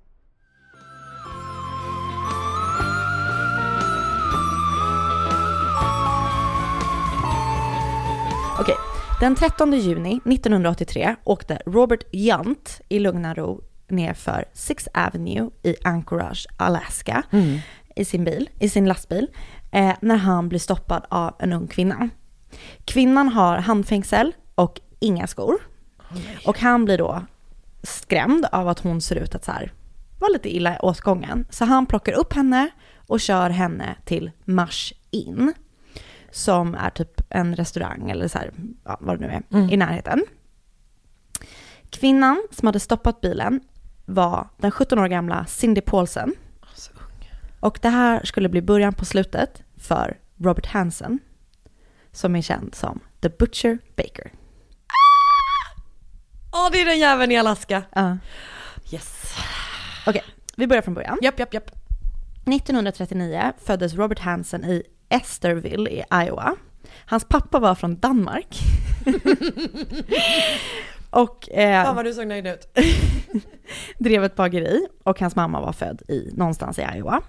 Okej, 8.61 8.75
den 9.19 9.35
13 9.35 9.73
juni 9.73 10.19
1983 10.25 11.15
åkte 11.23 11.61
Robert 11.65 12.03
Yunt 12.11 12.81
i 12.89 12.99
lugn 12.99 13.25
och 13.25 13.37
ro 13.37 13.63
ner 13.87 14.13
för 14.13 14.45
Sixth 14.53 14.89
Avenue 14.93 15.49
i 15.63 15.75
Anchorage, 15.83 16.47
Alaska 16.57 17.23
i 17.95 18.05
sin 18.05 18.23
bil, 18.23 18.49
i 18.59 18.69
sin 18.69 18.85
lastbil, 18.85 19.27
eh, 19.71 19.95
när 20.01 20.15
han 20.15 20.49
blir 20.49 20.59
stoppad 20.59 21.05
av 21.09 21.33
en 21.39 21.53
ung 21.53 21.67
kvinna. 21.67 22.09
Kvinnan 22.85 23.29
har 23.29 23.57
handfängsel 23.57 24.33
och 24.55 24.79
inga 24.99 25.27
skor. 25.27 25.57
Och 26.45 26.59
han 26.59 26.85
blir 26.85 26.97
då 26.97 27.25
skrämd 27.83 28.45
av 28.51 28.67
att 28.67 28.79
hon 28.79 29.01
ser 29.01 29.15
ut 29.15 29.35
att 29.35 29.45
så 29.45 29.51
här, 29.51 29.73
vara 30.19 30.31
lite 30.31 30.55
illa 30.55 30.85
åt 30.85 31.01
gången. 31.01 31.45
Så 31.49 31.65
han 31.65 31.85
plockar 31.85 32.13
upp 32.13 32.33
henne 32.33 32.69
och 33.07 33.19
kör 33.19 33.49
henne 33.49 33.95
till 34.05 34.31
Mars 34.45 34.93
In 35.11 35.53
som 36.31 36.75
är 36.75 36.89
typ 36.89 37.20
en 37.31 37.55
restaurang 37.55 38.09
eller 38.09 38.27
så 38.27 38.37
här, 38.37 38.51
ja, 38.83 38.97
vad 39.01 39.19
det 39.19 39.27
nu 39.27 39.33
är, 39.33 39.73
i 39.73 39.77
närheten. 39.77 40.23
Kvinnan 41.89 42.43
som 42.51 42.65
hade 42.65 42.79
stoppat 42.79 43.21
bilen 43.21 43.61
var 44.05 44.47
den 44.57 44.71
17 44.71 44.99
år 44.99 45.07
gamla 45.07 45.45
Cindy 45.45 45.81
Paulsen. 45.81 46.33
Och 47.59 47.79
det 47.81 47.89
här 47.89 48.25
skulle 48.25 48.49
bli 48.49 48.61
början 48.61 48.93
på 48.93 49.05
slutet 49.05 49.63
för 49.77 50.17
Robert 50.37 50.65
Hansen, 50.65 51.19
som 52.11 52.35
är 52.35 52.41
känd 52.41 52.75
som 52.75 52.99
The 53.21 53.29
Butcher 53.29 53.77
Baker. 53.95 54.31
Åh, 56.53 56.69
det 56.71 56.81
är 56.81 56.85
den 56.85 56.99
jäveln 56.99 57.31
i 57.31 57.37
Alaska. 57.37 57.83
Ja. 57.95 58.17
Yes. 58.91 59.35
Okej, 60.07 60.23
vi 60.55 60.67
börjar 60.67 60.81
från 60.81 60.93
början. 60.93 61.19
Japp, 61.21 61.39
japp, 61.39 61.53
japp. 61.53 61.71
1939 62.45 63.53
föddes 63.65 63.93
Robert 63.93 64.19
Hansen 64.19 64.65
i 64.65 64.83
Esterville 65.09 65.89
i 65.89 66.03
Iowa. 66.13 66.55
Hans 67.05 67.25
pappa 67.25 67.59
var 67.59 67.75
från 67.75 67.95
Danmark. 67.95 68.59
och 71.09 71.49
eh, 71.51 71.85
Fan 71.85 71.95
vad 71.95 72.05
du 72.05 72.13
såg 72.13 72.27
nöjd 72.27 72.47
ut. 72.47 72.77
drev 73.97 74.23
ett 74.23 74.35
bageri 74.35 74.87
och 75.03 75.19
hans 75.19 75.35
mamma 75.35 75.61
var 75.61 75.73
född 75.73 76.01
i 76.07 76.29
någonstans 76.33 76.79
i 76.79 76.87
Iowa. 76.95 77.21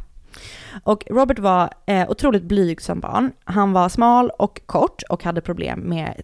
Och 0.85 1.07
Robert 1.11 1.39
var 1.39 1.71
eh, 1.87 2.11
otroligt 2.11 2.43
blyg 2.43 2.83
som 2.83 3.01
barn. 3.01 3.33
Han 3.45 3.73
var 3.73 3.89
smal 3.89 4.31
och 4.31 4.61
kort 4.67 5.03
och 5.09 5.25
hade 5.25 5.41
problem 5.41 5.81
med 5.81 6.23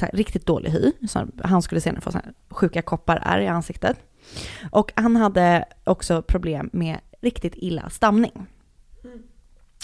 här, 0.00 0.10
riktigt 0.12 0.46
dålig 0.46 0.70
hy. 0.70 0.92
Så 1.08 1.26
han 1.42 1.62
skulle 1.62 1.80
senare 1.80 2.00
få 2.00 2.12
så 2.12 2.18
här, 2.18 2.32
sjuka 2.50 2.82
koppar 2.82 3.40
i 3.40 3.46
ansiktet. 3.46 3.96
Och 4.70 4.92
han 4.96 5.16
hade 5.16 5.64
också 5.84 6.22
problem 6.22 6.70
med 6.72 6.98
riktigt 7.20 7.54
illa 7.56 7.90
stamning. 7.90 8.46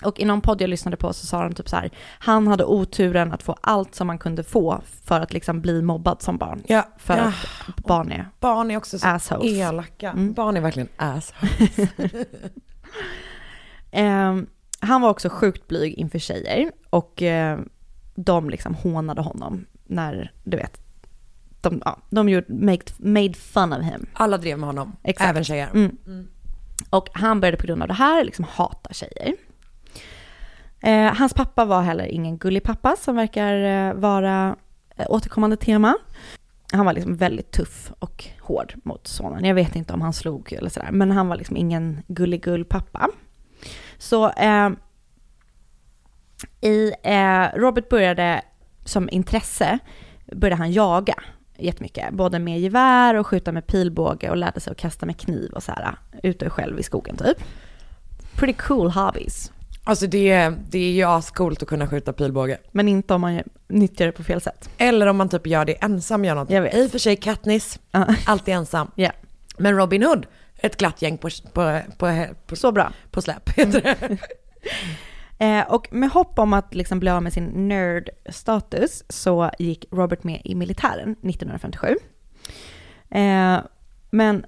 Och 0.04 0.20
i 0.20 0.24
någon 0.24 0.40
podd 0.40 0.60
jag 0.62 0.70
lyssnade 0.70 0.96
på 0.96 1.12
så 1.12 1.26
sa 1.26 1.42
de 1.42 1.54
typ 1.54 1.68
så 1.68 1.76
här, 1.76 1.90
han 2.18 2.46
hade 2.46 2.64
oturen 2.64 3.32
att 3.32 3.42
få 3.42 3.56
allt 3.60 3.94
som 3.94 4.06
man 4.06 4.18
kunde 4.18 4.42
få 4.44 4.82
för 5.04 5.20
att 5.20 5.32
liksom 5.32 5.60
bli 5.60 5.82
mobbad 5.82 6.22
som 6.22 6.38
barn. 6.38 6.62
Ja, 6.66 6.88
För 6.98 7.16
ja. 7.16 7.32
att 7.68 7.76
barn 7.76 8.12
är 8.12 8.28
Barn 8.40 8.70
är 8.70 8.76
också 8.76 8.98
så 8.98 9.08
assholes. 9.08 9.52
elaka. 9.52 10.10
Mm. 10.10 10.32
Barn 10.32 10.56
är 10.56 10.60
verkligen 10.60 10.88
assholes. 10.96 11.90
Ehm, 13.90 14.46
han 14.80 15.00
var 15.00 15.10
också 15.10 15.28
sjukt 15.28 15.68
blyg 15.68 15.94
inför 15.94 16.18
tjejer 16.18 16.72
och 16.90 17.22
eh, 17.22 17.58
de 18.14 18.50
liksom 18.50 18.74
hånade 18.74 19.20
honom 19.22 19.66
när, 19.86 20.32
du 20.44 20.56
vet, 20.56 20.80
de, 21.60 21.82
ja, 21.84 21.98
de 22.10 22.28
gjorde, 22.28 22.54
made, 22.54 22.84
made 22.98 23.34
fun 23.34 23.72
of 23.72 23.82
him. 23.82 24.06
Alla 24.12 24.38
drev 24.38 24.58
med 24.58 24.66
honom, 24.68 24.96
Exakt. 25.02 25.30
även 25.30 25.44
tjejer. 25.44 25.68
Mm. 25.74 26.28
Och 26.90 27.08
han 27.12 27.40
började 27.40 27.56
på 27.56 27.66
grund 27.66 27.82
av 27.82 27.88
det 27.88 27.94
här 27.94 28.24
liksom 28.24 28.44
hata 28.50 28.92
tjejer. 28.92 29.34
Eh, 30.82 31.14
hans 31.14 31.34
pappa 31.34 31.64
var 31.64 31.82
heller 31.82 32.04
ingen 32.04 32.38
gullig 32.38 32.62
pappa 32.62 32.96
som 32.98 33.16
verkar 33.16 33.54
eh, 33.54 33.94
vara 33.94 34.56
eh, 34.96 35.06
återkommande 35.08 35.56
tema. 35.56 35.96
Han 36.72 36.86
var 36.86 36.92
liksom 36.92 37.16
väldigt 37.16 37.50
tuff 37.50 37.92
och 37.98 38.24
hård 38.40 38.74
mot 38.82 39.06
sonen. 39.06 39.44
Jag 39.44 39.54
vet 39.54 39.76
inte 39.76 39.92
om 39.92 40.00
han 40.00 40.12
slog 40.12 40.52
eller 40.52 40.70
sådär, 40.70 40.88
men 40.92 41.10
han 41.10 41.28
var 41.28 41.36
liksom 41.36 41.56
ingen 41.56 42.02
gulligull 42.08 42.64
pappa. 42.64 43.08
Så 43.98 44.30
eh, 44.30 44.70
i, 46.60 46.92
eh, 47.02 47.44
Robert 47.54 47.88
började 47.88 48.42
som 48.84 49.08
intresse, 49.10 49.78
började 50.32 50.62
han 50.62 50.72
jaga 50.72 51.14
jättemycket. 51.58 52.10
Både 52.12 52.38
med 52.38 52.60
gevär 52.60 53.14
och 53.14 53.26
skjuta 53.26 53.52
med 53.52 53.66
pilbåge 53.66 54.30
och 54.30 54.36
lärde 54.36 54.60
sig 54.60 54.70
att 54.70 54.76
kasta 54.76 55.06
med 55.06 55.20
kniv 55.20 55.52
och 55.52 55.62
så 55.62 55.72
här 55.72 55.96
ute 56.22 56.50
själv 56.50 56.78
i 56.78 56.82
skogen 56.82 57.16
typ. 57.16 57.38
Pretty 58.36 58.58
cool 58.58 58.90
hobbies. 58.90 59.52
Alltså 59.90 60.06
det, 60.06 60.52
det 60.70 60.78
är 60.78 60.92
ju 60.92 61.04
ascoolt 61.04 61.62
att 61.62 61.68
kunna 61.68 61.88
skjuta 61.88 62.12
pilbåge. 62.12 62.58
Men 62.72 62.88
inte 62.88 63.14
om 63.14 63.20
man 63.20 63.42
nyttjar 63.68 64.06
det 64.06 64.12
på 64.12 64.24
fel 64.24 64.40
sätt. 64.40 64.70
Eller 64.78 65.06
om 65.06 65.16
man 65.16 65.28
typ 65.28 65.46
gör 65.46 65.64
det 65.64 65.72
ensam, 65.84 66.24
gör 66.24 66.34
något. 66.34 66.50
Jag 66.50 66.62
vet. 66.62 66.74
I 66.74 66.86
och 66.86 66.90
för 66.90 66.98
sig 66.98 67.16
Katniss, 67.16 67.78
Ja. 67.90 68.06
alltid 68.26 68.54
ensam. 68.54 68.90
Ja. 68.94 69.10
Men 69.58 69.76
Robin 69.76 70.02
Hood, 70.02 70.26
Ett 70.56 70.76
glatt 70.76 71.02
gäng 71.02 71.18
på, 71.18 71.28
på, 71.52 71.80
på, 71.98 72.26
på, 72.46 72.56
Så 72.56 72.72
bra. 72.72 72.92
på 73.10 73.22
släp 73.22 73.48
heter 73.58 73.80
det. 73.80 74.18
Eh, 75.38 75.60
och 75.72 75.88
med 75.92 76.10
hopp 76.10 76.38
om 76.38 76.52
att 76.52 76.74
liksom 76.74 77.00
bli 77.00 77.10
av 77.10 77.22
med 77.22 77.32
sin 77.32 77.68
nerd-status 77.68 79.04
så 79.08 79.50
gick 79.58 79.84
Robert 79.90 80.24
med 80.24 80.40
i 80.44 80.54
militären 80.54 81.12
1957. 81.22 81.96
Eh, 83.10 83.58
men 84.10 84.44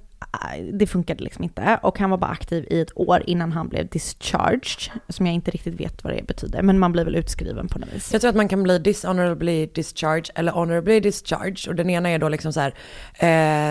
det 0.72 0.86
funkade 0.86 1.24
liksom 1.24 1.44
inte 1.44 1.78
och 1.82 1.98
han 1.98 2.10
var 2.10 2.18
bara 2.18 2.30
aktiv 2.30 2.66
i 2.70 2.80
ett 2.80 2.92
år 2.98 3.22
innan 3.26 3.52
han 3.52 3.68
blev 3.68 3.88
discharged, 3.88 4.92
som 5.08 5.26
jag 5.26 5.34
inte 5.34 5.50
riktigt 5.50 5.80
vet 5.80 6.04
vad 6.04 6.12
det 6.12 6.26
betyder, 6.26 6.62
men 6.62 6.78
man 6.78 6.92
blir 6.92 7.04
väl 7.04 7.14
utskriven 7.16 7.68
på 7.68 7.78
något 7.78 7.92
vis. 7.94 8.12
Jag 8.12 8.20
tror 8.20 8.28
att 8.28 8.36
man 8.36 8.48
kan 8.48 8.62
bli 8.62 8.78
dishonorably 8.78 9.66
discharged 9.66 10.30
eller 10.34 10.52
honorably 10.52 11.00
discharged 11.00 11.68
och 11.68 11.74
den 11.74 11.90
ena 11.90 12.08
är 12.10 12.18
då 12.18 12.28
liksom 12.28 12.52
så 12.52 12.60
här, 12.60 12.74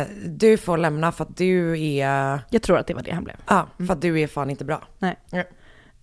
eh, 0.02 0.08
du 0.26 0.58
får 0.58 0.78
lämna 0.78 1.12
för 1.12 1.24
att 1.24 1.38
du 1.38 1.82
är, 1.82 2.40
Jag 2.50 2.62
tror 2.62 2.78
att 2.78 2.88
det 2.88 2.94
var 2.94 3.04
det 3.04 3.12
han 3.12 3.24
blev. 3.24 3.36
ja, 3.48 3.68
för 3.78 3.94
att 3.94 4.02
du 4.02 4.20
är 4.20 4.28
fan 4.28 4.50
inte 4.50 4.66
bra. 4.66 4.84
Nej. 5.00 5.16
Ja. 5.30 5.44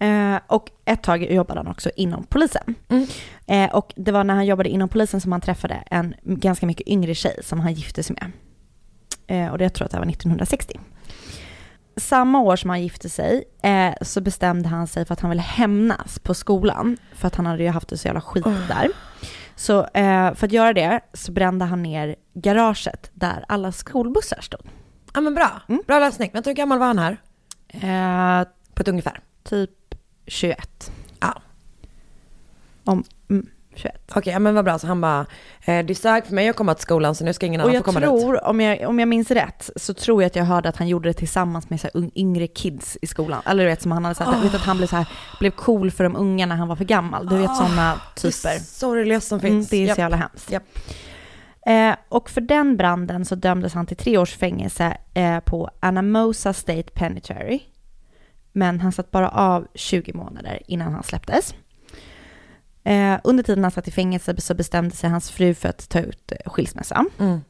Eh, 0.00 0.40
och 0.46 0.68
ett 0.84 1.02
tag 1.02 1.32
jobbade 1.32 1.60
han 1.60 1.66
också 1.66 1.90
inom 1.96 2.24
polisen. 2.24 2.74
Mm. 2.88 3.06
Eh, 3.46 3.74
och 3.74 3.92
det 3.96 4.12
var 4.12 4.24
när 4.24 4.34
han 4.34 4.46
jobbade 4.46 4.68
inom 4.68 4.88
polisen 4.88 5.20
som 5.20 5.32
han 5.32 5.40
träffade 5.40 5.74
en 5.90 6.14
ganska 6.22 6.66
mycket 6.66 6.88
yngre 6.88 7.14
tjej 7.14 7.40
som 7.42 7.60
han 7.60 7.72
gifte 7.72 8.02
sig 8.02 8.16
med. 8.20 8.32
Eh, 9.28 9.48
och 9.48 9.58
det 9.58 9.64
jag 9.64 9.72
tror 9.74 9.84
att 9.84 9.90
det 9.90 9.98
var 9.98 10.06
1960. 10.06 10.80
Samma 11.96 12.40
år 12.40 12.56
som 12.56 12.70
han 12.70 12.82
gifte 12.82 13.08
sig 13.08 13.44
eh, 13.62 13.94
så 14.02 14.20
bestämde 14.20 14.68
han 14.68 14.86
sig 14.86 15.04
för 15.04 15.12
att 15.12 15.20
han 15.20 15.30
ville 15.30 15.42
hämnas 15.42 16.18
på 16.18 16.34
skolan. 16.34 16.96
För 17.14 17.26
att 17.26 17.34
han 17.34 17.46
hade 17.46 17.62
ju 17.62 17.68
haft 17.68 17.88
det 17.88 17.98
så 17.98 18.08
jävla 18.08 18.20
skit 18.20 18.44
där. 18.44 18.88
Så 19.56 19.84
eh, 19.84 20.34
för 20.34 20.46
att 20.46 20.52
göra 20.52 20.72
det 20.72 21.00
så 21.12 21.32
brände 21.32 21.64
han 21.64 21.82
ner 21.82 22.16
garaget 22.34 23.10
där 23.14 23.44
alla 23.48 23.72
skolbussar 23.72 24.40
stod. 24.40 24.60
Ja 25.14 25.20
men 25.20 25.34
bra, 25.34 25.50
bra 25.86 25.98
lösning. 25.98 26.30
Vänta 26.32 26.50
hur 26.50 26.54
gammal 26.54 26.78
var 26.78 26.86
han 26.86 26.98
här? 26.98 27.16
Eh, 27.68 28.48
På 28.74 28.82
ett 28.82 28.88
ungefär. 28.88 29.20
typ 29.44 29.70
21. 30.26 30.90
Ja. 31.20 31.42
Om, 32.84 33.04
mm, 33.30 33.46
21. 33.78 33.94
Okej, 34.14 34.32
ja, 34.32 34.38
men 34.38 34.54
vad 34.54 34.64
bra. 34.64 34.78
Så 34.78 34.86
han 34.86 35.00
bara, 35.00 35.20
eh, 35.20 35.84
det 35.84 35.90
är 35.90 35.94
starkt 35.94 36.26
för 36.26 36.34
mig 36.34 36.48
att 36.48 36.56
komma 36.56 36.74
till 36.74 36.82
skolan 36.82 37.14
så 37.14 37.24
nu 37.24 37.32
ska 37.32 37.46
ingen 37.46 37.60
Och 37.60 37.68
annan 37.70 37.82
få 37.82 37.92
komma 37.92 38.00
dit. 38.00 38.08
tror, 38.20 38.44
om 38.44 38.60
jag, 38.60 38.88
om 38.88 38.98
jag 38.98 39.08
minns 39.08 39.30
rätt, 39.30 39.70
så 39.76 39.94
tror 39.94 40.22
jag 40.22 40.26
att 40.26 40.36
jag 40.36 40.44
hörde 40.44 40.68
att 40.68 40.76
han 40.76 40.88
gjorde 40.88 41.08
det 41.08 41.12
tillsammans 41.12 41.70
med 41.70 41.80
så 41.80 41.88
här 41.94 42.10
yngre 42.14 42.46
kids 42.46 42.98
i 43.02 43.06
skolan. 43.06 43.42
Eller 43.46 43.64
du 43.64 43.70
vet 43.70 43.82
som 43.82 43.92
han 43.92 44.04
hade 44.04 44.14
sagt, 44.14 44.44
vet 44.44 44.54
att 44.54 44.60
han 44.60 44.76
blev 44.76 44.86
så 44.86 44.96
här, 44.96 45.06
blev 45.40 45.50
cool 45.50 45.90
för 45.90 46.04
de 46.04 46.16
unga 46.16 46.46
när 46.46 46.56
han 46.56 46.68
var 46.68 46.76
för 46.76 46.84
gammal. 46.84 47.26
Du 47.26 47.36
vet 47.36 47.56
sådana 47.56 48.00
Det 48.14 48.28
är 48.28 48.30
typer. 48.32 48.58
sorgligast 48.64 49.28
som 49.28 49.38
Mm, 49.38 49.50
finns. 49.52 49.68
det 49.68 49.76
är 49.76 49.86
Japp. 49.86 49.94
så 49.94 50.00
jävla 50.00 50.16
hemskt. 50.16 50.50
Japp. 50.52 50.62
Eh, 51.66 51.94
och 52.08 52.30
för 52.30 52.40
den 52.40 52.76
branden 52.76 53.24
så 53.24 53.34
dömdes 53.34 53.74
han 53.74 53.86
till 53.86 53.96
tre 53.96 54.18
års 54.18 54.36
fängelse 54.36 54.96
eh, 55.14 55.40
på 55.40 55.70
Anamosa 55.80 56.52
State 56.52 56.82
Penitentiary. 56.94 57.60
Men 58.52 58.80
han 58.80 58.92
satt 58.92 59.10
bara 59.10 59.28
av 59.28 59.66
20 59.74 60.12
månader 60.12 60.62
innan 60.66 60.92
han 60.92 61.02
släpptes. 61.02 61.54
Eh, 62.88 63.20
under 63.24 63.42
tiden 63.42 63.64
han 63.64 63.70
satt 63.70 63.88
i 63.88 63.90
fängelse 63.90 64.40
så 64.40 64.54
bestämde 64.54 64.96
sig 64.96 65.10
hans 65.10 65.30
fru 65.30 65.54
för 65.54 65.68
att 65.68 65.88
ta 65.88 66.00
ut 66.00 66.32
eh, 66.32 66.50
skilsmässa. 66.50 67.04
Mm. 67.18 67.40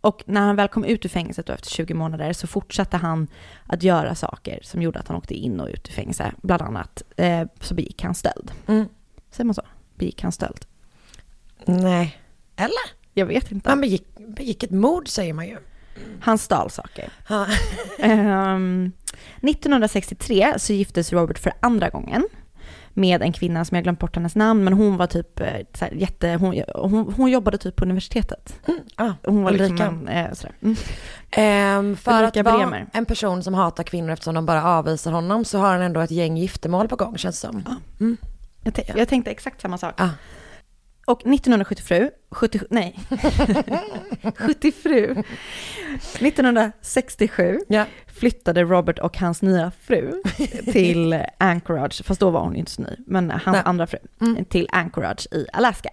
Och 0.00 0.22
när 0.26 0.40
han 0.40 0.56
väl 0.56 0.68
kom 0.68 0.84
ut 0.84 1.04
ur 1.04 1.08
fängelset 1.08 1.46
då 1.46 1.52
efter 1.52 1.70
20 1.70 1.94
månader 1.94 2.32
så 2.32 2.46
fortsatte 2.46 2.96
han 2.96 3.28
att 3.66 3.82
göra 3.82 4.14
saker 4.14 4.58
som 4.62 4.82
gjorde 4.82 4.98
att 4.98 5.08
han 5.08 5.16
åkte 5.16 5.34
in 5.34 5.60
och 5.60 5.68
ut 5.68 5.88
ur 5.88 5.92
fängelse. 5.92 6.32
Bland 6.42 6.62
annat 6.62 7.02
eh, 7.16 7.46
så 7.60 7.74
begick 7.74 8.02
han 8.02 8.14
stöld. 8.14 8.52
Mm. 8.66 8.88
Säger 9.30 9.44
man 9.44 9.54
så? 9.54 9.62
Begick 9.94 10.22
han 10.22 10.32
stöld? 10.32 10.66
Nej. 11.64 12.18
Eller? 12.56 12.90
Jag 13.14 13.26
vet 13.26 13.52
inte. 13.52 13.70
Han 13.70 13.80
begick, 13.80 14.06
begick 14.18 14.62
ett 14.62 14.70
mord 14.70 15.08
säger 15.08 15.32
man 15.32 15.46
ju. 15.46 15.56
Han 16.20 16.38
stal 16.38 16.70
saker. 16.70 17.12
Ja. 17.28 17.46
Ehm, 17.98 18.92
1963 19.42 20.54
så 20.58 20.72
giftes 20.72 21.12
Robert 21.12 21.38
för 21.38 21.52
andra 21.60 21.88
gången 21.88 22.28
med 22.96 23.22
en 23.22 23.32
kvinna 23.32 23.64
som 23.64 23.74
jag 23.74 23.82
glömt 23.84 23.98
bort 23.98 24.16
hennes 24.16 24.36
namn, 24.36 24.64
men 24.64 24.72
hon 24.72 24.96
var 24.96 25.06
typ 25.06 25.40
eh, 25.40 25.46
så 25.74 25.84
här, 25.84 25.92
jätte, 25.92 26.28
hon, 26.40 26.62
hon, 26.74 27.12
hon 27.16 27.30
jobbade 27.30 27.58
typ 27.58 27.76
på 27.76 27.84
universitetet. 27.84 28.60
Ah, 28.96 29.12
Hon 29.24 29.42
var 29.42 29.50
liksom 29.50 29.70
Ulrika. 29.70 29.86
en, 29.86 30.08
eh, 30.08 30.32
sådär. 30.32 30.54
Mm. 30.62 30.76
Ehm, 31.30 31.96
för 31.96 32.18
Ulrika 32.22 32.40
att 32.40 32.46
vara 32.46 32.56
Bremer. 32.58 32.86
en 32.92 33.04
person 33.04 33.42
som 33.42 33.54
hatar 33.54 33.82
kvinnor 33.84 34.10
eftersom 34.10 34.34
de 34.34 34.46
bara 34.46 34.64
avvisar 34.64 35.12
honom 35.12 35.44
så 35.44 35.58
har 35.58 35.72
han 35.72 35.82
ändå 35.82 36.00
ett 36.00 36.10
gäng 36.10 36.36
giftermål 36.36 36.88
på 36.88 36.96
gång 36.96 37.18
känns 37.18 37.40
det 37.42 37.48
som. 37.48 37.64
Jag, 38.62 38.74
tän- 38.74 38.98
jag 38.98 39.08
tänkte 39.08 39.30
exakt 39.30 39.60
samma 39.60 39.78
sak. 39.78 39.94
Ah. 40.00 40.08
Och 41.06 41.20
1977, 41.26 42.10
70, 42.30 42.60
nej, 42.70 42.98
77, 44.36 45.16
1967 46.20 47.58
Ja. 47.68 47.84
flyttade 48.06 48.62
Robert 48.64 48.98
och 48.98 49.18
hans 49.18 49.42
nya 49.42 49.70
fru 49.80 50.22
till 50.72 51.22
Anchorage, 51.38 52.04
fast 52.04 52.20
då 52.20 52.30
var 52.30 52.40
hon 52.40 52.56
inte 52.56 52.70
så 52.70 52.82
ny, 52.82 52.96
men 53.06 53.30
hans 53.30 53.44
Nej. 53.46 53.62
andra 53.64 53.86
fru, 53.86 53.98
till 54.48 54.68
Anchorage 54.72 55.26
i 55.32 55.46
Alaska. 55.52 55.90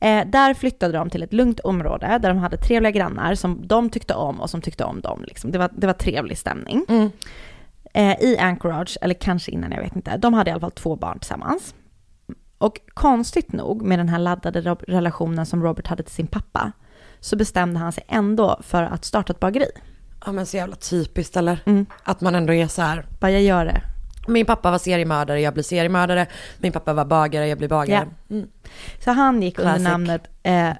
Eh, 0.00 0.26
där 0.26 0.54
flyttade 0.54 0.98
de 0.98 1.10
till 1.10 1.22
ett 1.22 1.32
lugnt 1.32 1.60
område 1.60 2.18
där 2.22 2.28
de 2.28 2.38
hade 2.38 2.56
trevliga 2.56 2.90
grannar 2.90 3.34
som 3.34 3.66
de 3.66 3.90
tyckte 3.90 4.14
om 4.14 4.40
och 4.40 4.50
som 4.50 4.60
tyckte 4.60 4.84
om 4.84 5.00
dem. 5.00 5.24
Liksom. 5.26 5.50
Det, 5.50 5.58
var, 5.58 5.70
det 5.76 5.86
var 5.86 5.94
trevlig 5.94 6.38
stämning. 6.38 6.84
Mm. 6.88 7.10
Eh, 7.94 8.20
I 8.20 8.38
Anchorage, 8.38 8.98
eller 9.00 9.14
kanske 9.14 9.50
innan, 9.50 9.72
jag 9.72 9.82
vet 9.82 9.96
inte, 9.96 10.16
de 10.16 10.34
hade 10.34 10.50
i 10.50 10.52
alla 10.52 10.60
fall 10.60 10.70
två 10.70 10.96
barn 10.96 11.18
tillsammans. 11.18 11.74
Och 12.62 12.80
konstigt 12.94 13.52
nog, 13.52 13.82
med 13.82 13.98
den 13.98 14.08
här 14.08 14.18
laddade 14.18 14.60
relationen 14.88 15.46
som 15.46 15.62
Robert 15.62 15.86
hade 15.86 16.02
till 16.02 16.14
sin 16.14 16.26
pappa, 16.26 16.72
så 17.20 17.36
bestämde 17.36 17.78
han 17.78 17.92
sig 17.92 18.04
ändå 18.08 18.60
för 18.62 18.82
att 18.82 19.04
starta 19.04 19.32
ett 19.32 19.40
bageri. 19.40 19.70
Ja 20.26 20.32
men 20.32 20.46
så 20.46 20.56
jävla 20.56 20.76
typiskt 20.76 21.36
eller? 21.36 21.62
Mm. 21.66 21.86
Att 22.04 22.20
man 22.20 22.34
ändå 22.34 22.52
är 22.52 22.66
så 22.66 22.82
här. 22.82 23.06
Bara 23.20 23.30
jag 23.30 23.42
gör 23.42 23.64
det. 23.64 23.82
Min 24.26 24.46
pappa 24.46 24.70
var 24.70 24.78
seriemördare, 24.78 25.40
jag 25.40 25.54
blir 25.54 25.64
seriemördare. 25.64 26.26
Min 26.58 26.72
pappa 26.72 26.92
var 26.92 27.04
bagare, 27.04 27.48
jag 27.48 27.58
blir 27.58 27.68
bagare. 27.68 28.08
Mm. 28.30 28.48
Så 29.04 29.10
han 29.10 29.42
gick 29.42 29.58
under 29.58 29.70
Classic. 29.72 29.88
namnet 29.88 30.22
eh, 30.42 30.70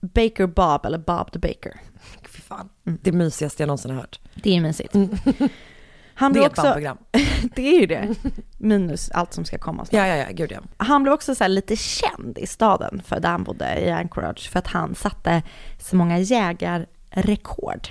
Baker 0.00 0.46
Bob, 0.46 0.86
eller 0.86 0.98
Bob 0.98 1.32
the 1.32 1.38
Baker. 1.38 1.80
Fy 2.28 2.42
fan. 2.42 2.68
Det 2.84 3.12
mysigaste 3.12 3.62
jag 3.62 3.66
någonsin 3.66 3.90
har 3.90 3.98
hört. 3.98 4.20
Det 4.34 4.56
är 4.56 4.60
mysigt. 4.60 4.94
Han 6.14 6.32
Det 6.32 6.38
blev 6.38 6.50
också, 6.50 6.96
det 7.54 7.76
är 7.76 7.80
ju 7.80 7.86
det. 7.86 8.14
Minus 8.58 9.10
allt 9.10 9.32
som 9.32 9.44
ska 9.44 9.58
komma 9.58 9.84
snart. 9.84 9.98
Ja, 9.98 10.06
ja, 10.06 10.16
ja, 10.16 10.26
gud 10.30 10.52
ja. 10.52 10.60
Han 10.76 11.02
blev 11.02 11.14
också 11.14 11.34
så 11.34 11.48
lite 11.48 11.76
känd 11.76 12.38
i 12.38 12.46
staden 12.46 13.02
för 13.04 13.20
där 13.20 13.28
han 13.28 13.44
bodde 13.44 13.80
i 13.80 13.90
Anchorage 13.90 14.50
för 14.50 14.58
att 14.58 14.66
han 14.66 14.94
satte 14.94 15.42
så 15.78 15.96
många 15.96 16.18
jägarrekord 16.18 17.88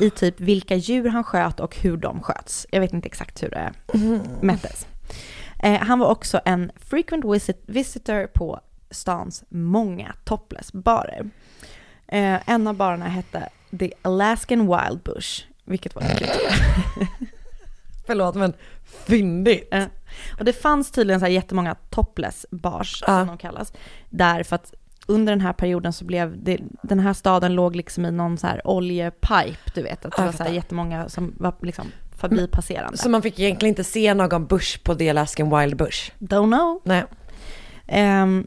i 0.00 0.10
typ 0.10 0.40
vilka 0.40 0.76
djur 0.76 1.08
han 1.08 1.24
sköt 1.24 1.60
och 1.60 1.76
hur 1.76 1.96
de 1.96 2.22
sköts. 2.22 2.66
Jag 2.70 2.80
vet 2.80 2.92
inte 2.92 3.08
exakt 3.08 3.42
hur 3.42 3.50
det 3.50 3.72
mättes. 4.40 4.86
Eh, 5.58 5.80
han 5.80 5.98
var 5.98 6.06
också 6.06 6.40
en 6.44 6.72
frequent 6.76 7.24
visit, 7.24 7.62
visitor 7.66 8.26
på 8.26 8.60
stans 8.90 9.44
många 9.48 10.14
topless-barer. 10.24 11.30
Eh, 12.08 12.48
en 12.48 12.66
av 12.66 12.74
barerna 12.74 13.08
hette 13.08 13.48
The 13.78 13.92
Alaskan 14.02 14.58
Wild 14.58 15.02
Bush, 15.02 15.44
vilket 15.64 15.94
var 15.94 16.02
kul. 16.02 16.28
Förlåt 18.06 18.34
men 18.34 18.52
fyndigt. 19.06 19.68
Eh, 19.74 19.84
Och 20.38 20.44
det 20.44 20.52
fanns 20.52 20.90
tydligen 20.90 21.20
så 21.20 21.26
här 21.26 21.32
jättemånga 21.32 21.74
topless 21.90 22.46
bars, 22.50 23.02
Ja. 23.06 23.18
som 23.18 23.26
de 23.26 23.38
kallas, 23.38 23.72
där 24.10 24.42
för 24.42 24.56
att 24.56 24.74
under 25.08 25.32
den 25.32 25.40
här 25.40 25.52
perioden 25.52 25.92
så 25.92 26.04
blev 26.04 26.44
det, 26.44 26.58
den 26.82 26.98
här 27.00 27.12
staden 27.12 27.54
låg 27.54 27.76
liksom 27.76 28.04
i 28.06 28.10
någon 28.10 28.38
så 28.38 28.46
här 28.46 28.66
oljepipe, 28.66 29.70
du 29.74 29.82
vet, 29.82 30.04
att 30.04 30.12
det 30.16 30.22
Ja, 30.22 30.24
var 30.26 30.32
så 30.32 30.42
här 30.42 30.50
jättemånga 30.50 31.08
som 31.08 31.34
var 31.38 31.54
liksom 31.62 31.86
förbipasserande. 32.18 32.98
Så 32.98 33.08
man 33.08 33.22
fick 33.22 33.38
egentligen 33.40 33.70
inte 33.70 33.84
se 33.84 34.14
någon 34.14 34.46
bush 34.46 34.82
på 34.82 34.94
The 34.94 35.10
Alaskan 35.10 35.58
Wild 35.60 35.76
Bush? 35.76 36.12
Don't 36.18 36.52
know. 36.56 36.80
Nej. 36.84 37.04
Ehm, 37.86 38.46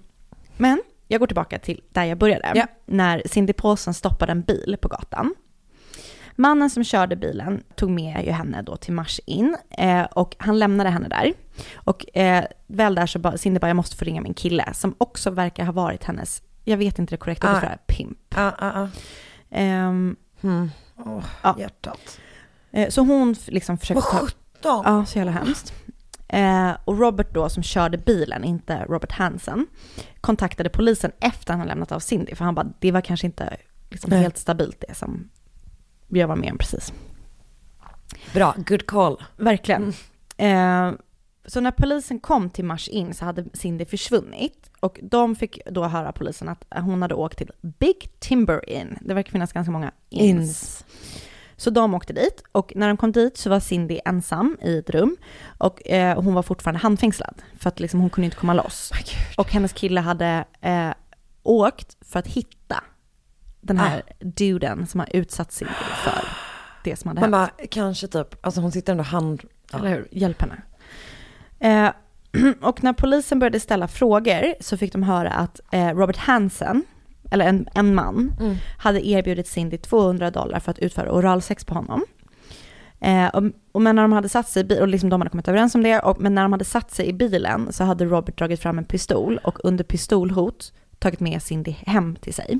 men 0.58 0.82
jag 1.08 1.20
går 1.20 1.28
tillbaka 1.28 1.60
till 1.60 1.82
där 1.90 2.04
jag 2.04 2.18
började, 2.18 2.52
Ja. 2.56 2.68
när 2.86 3.22
Cindy 3.26 3.54
Paulson 3.54 3.94
stoppade 3.94 4.32
en 4.32 4.42
bil 4.42 4.78
på 4.82 4.88
gatan. 4.88 5.36
Mannen 6.40 6.70
som 6.70 6.84
körde 6.84 7.16
bilen 7.16 7.64
tog 7.76 7.90
med 7.90 8.26
ju 8.26 8.32
henne 8.32 8.62
då 8.62 8.76
till 8.78 8.94
Mars 8.94 9.20
in 9.26 9.58
eh, 9.78 10.02
och 10.04 10.36
han 10.40 10.60
lämnade 10.60 10.90
henne 10.90 11.08
där. 11.08 11.34
Och 11.76 12.18
eh, 12.18 12.46
väl 12.68 12.96
där 12.96 13.06
så 13.06 13.20
bara, 13.20 13.38
Cindy 13.38 13.60
bara, 13.60 13.68
jag 13.68 13.76
måste 13.76 13.96
få 13.98 14.06
ringa 14.06 14.22
min 14.22 14.34
kille 14.34 14.74
som 14.74 14.96
också 14.98 15.30
verkar 15.30 15.66
ha 15.66 15.72
varit 15.72 16.04
hennes, 16.04 16.42
jag 16.64 16.78
vet 16.78 17.00
inte 17.00 17.14
det 17.14 17.18
korrekta 17.18 17.48
Ah. 17.48 17.52
ordet 17.52 17.60
för 17.62 17.68
det 17.68 17.70
här, 17.72 17.80
pimp. 17.88 18.18
Ja, 18.36 18.54
ja, 18.60 18.72
ja. 18.76 18.88
Ehm, 19.58 20.16
Mm. 20.42 20.72
Åh, 20.98 21.24
Ja. 21.44 21.56
hjärtat. 21.60 22.20
eh, 22.72 22.90
så 22.90 23.02
hon 23.02 23.36
liksom 23.48 23.78
försökte 23.78 24.02
ta... 24.04 24.18
sjutton. 24.18 24.82
Ja, 24.86 25.06
så 25.06 25.18
jävla 25.18 25.32
hemskt. 25.32 25.74
Eh, 26.28 26.72
och 26.86 27.00
Robert 27.00 27.34
då, 27.34 27.50
som 27.50 27.64
körde 27.64 27.98
bilen, 27.98 28.44
inte 28.44 28.86
Robert 28.86 29.12
Hansen, 29.12 29.68
kontaktade 30.22 30.70
polisen 30.70 31.12
efter 31.20 31.54
han 31.54 31.60
hade 31.60 31.70
lämnat 31.70 31.92
av 31.92 32.00
Cindy, 32.00 32.36
för 32.36 32.46
han 32.46 32.56
bara, 32.56 32.68
det 32.80 32.92
var 32.92 33.02
kanske 33.02 33.28
inte 33.28 33.58
liksom 33.90 34.12
helt 34.12 34.38
stabilt 34.38 34.84
det 34.88 34.96
som 34.96 35.30
jag 36.10 36.28
var 36.28 36.36
med 36.36 36.52
om 36.52 36.58
precis. 36.58 36.94
Bra, 38.34 38.56
good 38.58 38.86
call. 38.86 39.24
Verkligen. 39.38 39.94
Eh, 40.38 40.92
så 41.46 41.62
när 41.62 41.72
polisen 41.72 42.20
kom 42.20 42.50
till 42.50 42.66
Mars 42.66 42.88
in 42.88 43.14
så 43.14 43.26
hade 43.26 43.46
Cindy 43.54 43.86
försvunnit 43.86 44.70
och 44.80 45.00
de 45.04 45.36
fick 45.36 45.60
då 45.72 45.84
höra 45.84 46.12
polisen 46.12 46.50
att 46.50 46.66
hon 46.76 47.02
hade 47.02 47.16
åkt 47.16 47.38
till 47.38 47.52
Big 47.62 48.20
Timber 48.20 48.70
Inn. 48.70 48.98
Det 49.02 49.14
verkar 49.14 49.32
finnas 49.32 49.54
ganska 49.54 49.72
många 49.72 49.92
inns. 50.10 50.40
Ins. 50.40 50.86
Så 51.58 51.70
de 51.70 51.94
åkte 51.94 52.14
dit 52.14 52.44
och 52.52 52.74
när 52.76 52.88
de 52.88 52.98
kom 52.98 53.12
dit 53.12 53.38
så 53.38 53.50
var 53.50 53.60
Cindy 53.60 54.00
ensam 54.06 54.58
i 54.62 54.78
ett 54.78 54.90
rum 54.90 55.18
och 55.58 55.88
eh, 55.88 56.22
hon 56.22 56.34
var 56.34 56.44
fortfarande 56.44 56.80
handfängslad 56.80 57.42
för 57.60 57.68
att 57.68 57.80
liksom, 57.80 58.00
hon 58.00 58.10
kunde 58.10 58.26
inte 58.26 58.38
komma 58.38 58.54
loss. 58.54 58.92
och 59.38 59.52
hennes 59.52 59.74
kille 59.74 60.02
hade 60.02 60.46
eh, 60.62 60.92
åkt 61.44 61.98
för 62.02 62.20
att 62.20 62.28
hitta 62.28 62.84
den 63.62 63.78
här 63.78 64.02
duden 64.20 64.88
som 64.88 65.00
har 65.00 65.08
utsatt 65.14 65.52
Cindy 65.52 65.74
för 66.04 66.28
det 66.84 66.96
som 66.96 67.08
hade 67.08 67.22
Man 67.30 67.34
hänt. 67.40 67.52
bara, 67.58 67.68
kanske 67.68 68.08
typ, 68.08 68.46
alltså 68.46 68.62
hon 68.62 68.72
sitter 68.72 68.92
ändå 68.94 69.04
hand... 69.04 69.42
Ja. 69.72 69.78
Eller 69.80 69.90
hur? 69.90 70.08
Hjälp 70.12 70.42
henne. 70.42 70.62
Eh, 71.60 71.92
och 72.62 72.84
när 72.84 72.94
polisen 72.94 73.40
började 73.40 73.60
ställa 73.60 73.88
frågor 73.88 74.54
så 74.60 74.78
fick 74.78 74.94
de 74.94 75.04
höra 75.04 75.32
att 75.32 75.60
eh, 75.72 75.88
Robert 75.88 76.18
Hansen, 76.18 76.84
eller 77.32 77.46
en, 77.48 77.68
en 77.74 77.96
man, 77.96 78.34
Mm. 78.40 78.56
hade 78.78 79.08
erbjudit 79.08 79.48
Cindy 79.48 79.78
200 79.78 80.32
dollar 80.32 80.60
för 80.60 80.72
att 80.72 80.80
utföra 80.80 81.12
oralsex 81.12 81.66
på 81.66 81.74
honom. 81.74 82.06
Eh, 83.02 83.28
och, 83.28 83.44
och 83.72 83.82
men 83.82 83.96
när 83.96 84.02
de 84.02 84.12
hade 84.12 84.30
satt 84.30 84.50
sig 84.50 84.62
i 84.62 84.64
bilen, 84.66 84.82
och 84.82 84.88
liksom 84.88 85.10
de 85.10 85.22
hade 85.22 85.30
kommit 85.30 85.48
överens 85.48 85.76
om 85.76 85.84
det, 85.84 86.00
och, 86.00 86.22
men 86.22 86.36
när 86.36 86.42
de 86.42 86.52
hade 86.52 86.66
satt 86.66 86.92
sig 86.92 87.08
i 87.08 87.14
bilen 87.14 87.74
så 87.74 87.84
hade 87.84 88.06
Robert 88.06 88.38
dragit 88.38 88.60
fram 88.62 88.78
en 88.78 88.86
pistol 88.86 89.40
och 89.44 89.58
under 89.64 89.84
pistolhot 89.84 90.74
tagit 91.00 91.20
med 91.20 91.42
Cindy 91.44 91.72
hem 91.72 92.16
till 92.16 92.34
sig. 92.34 92.60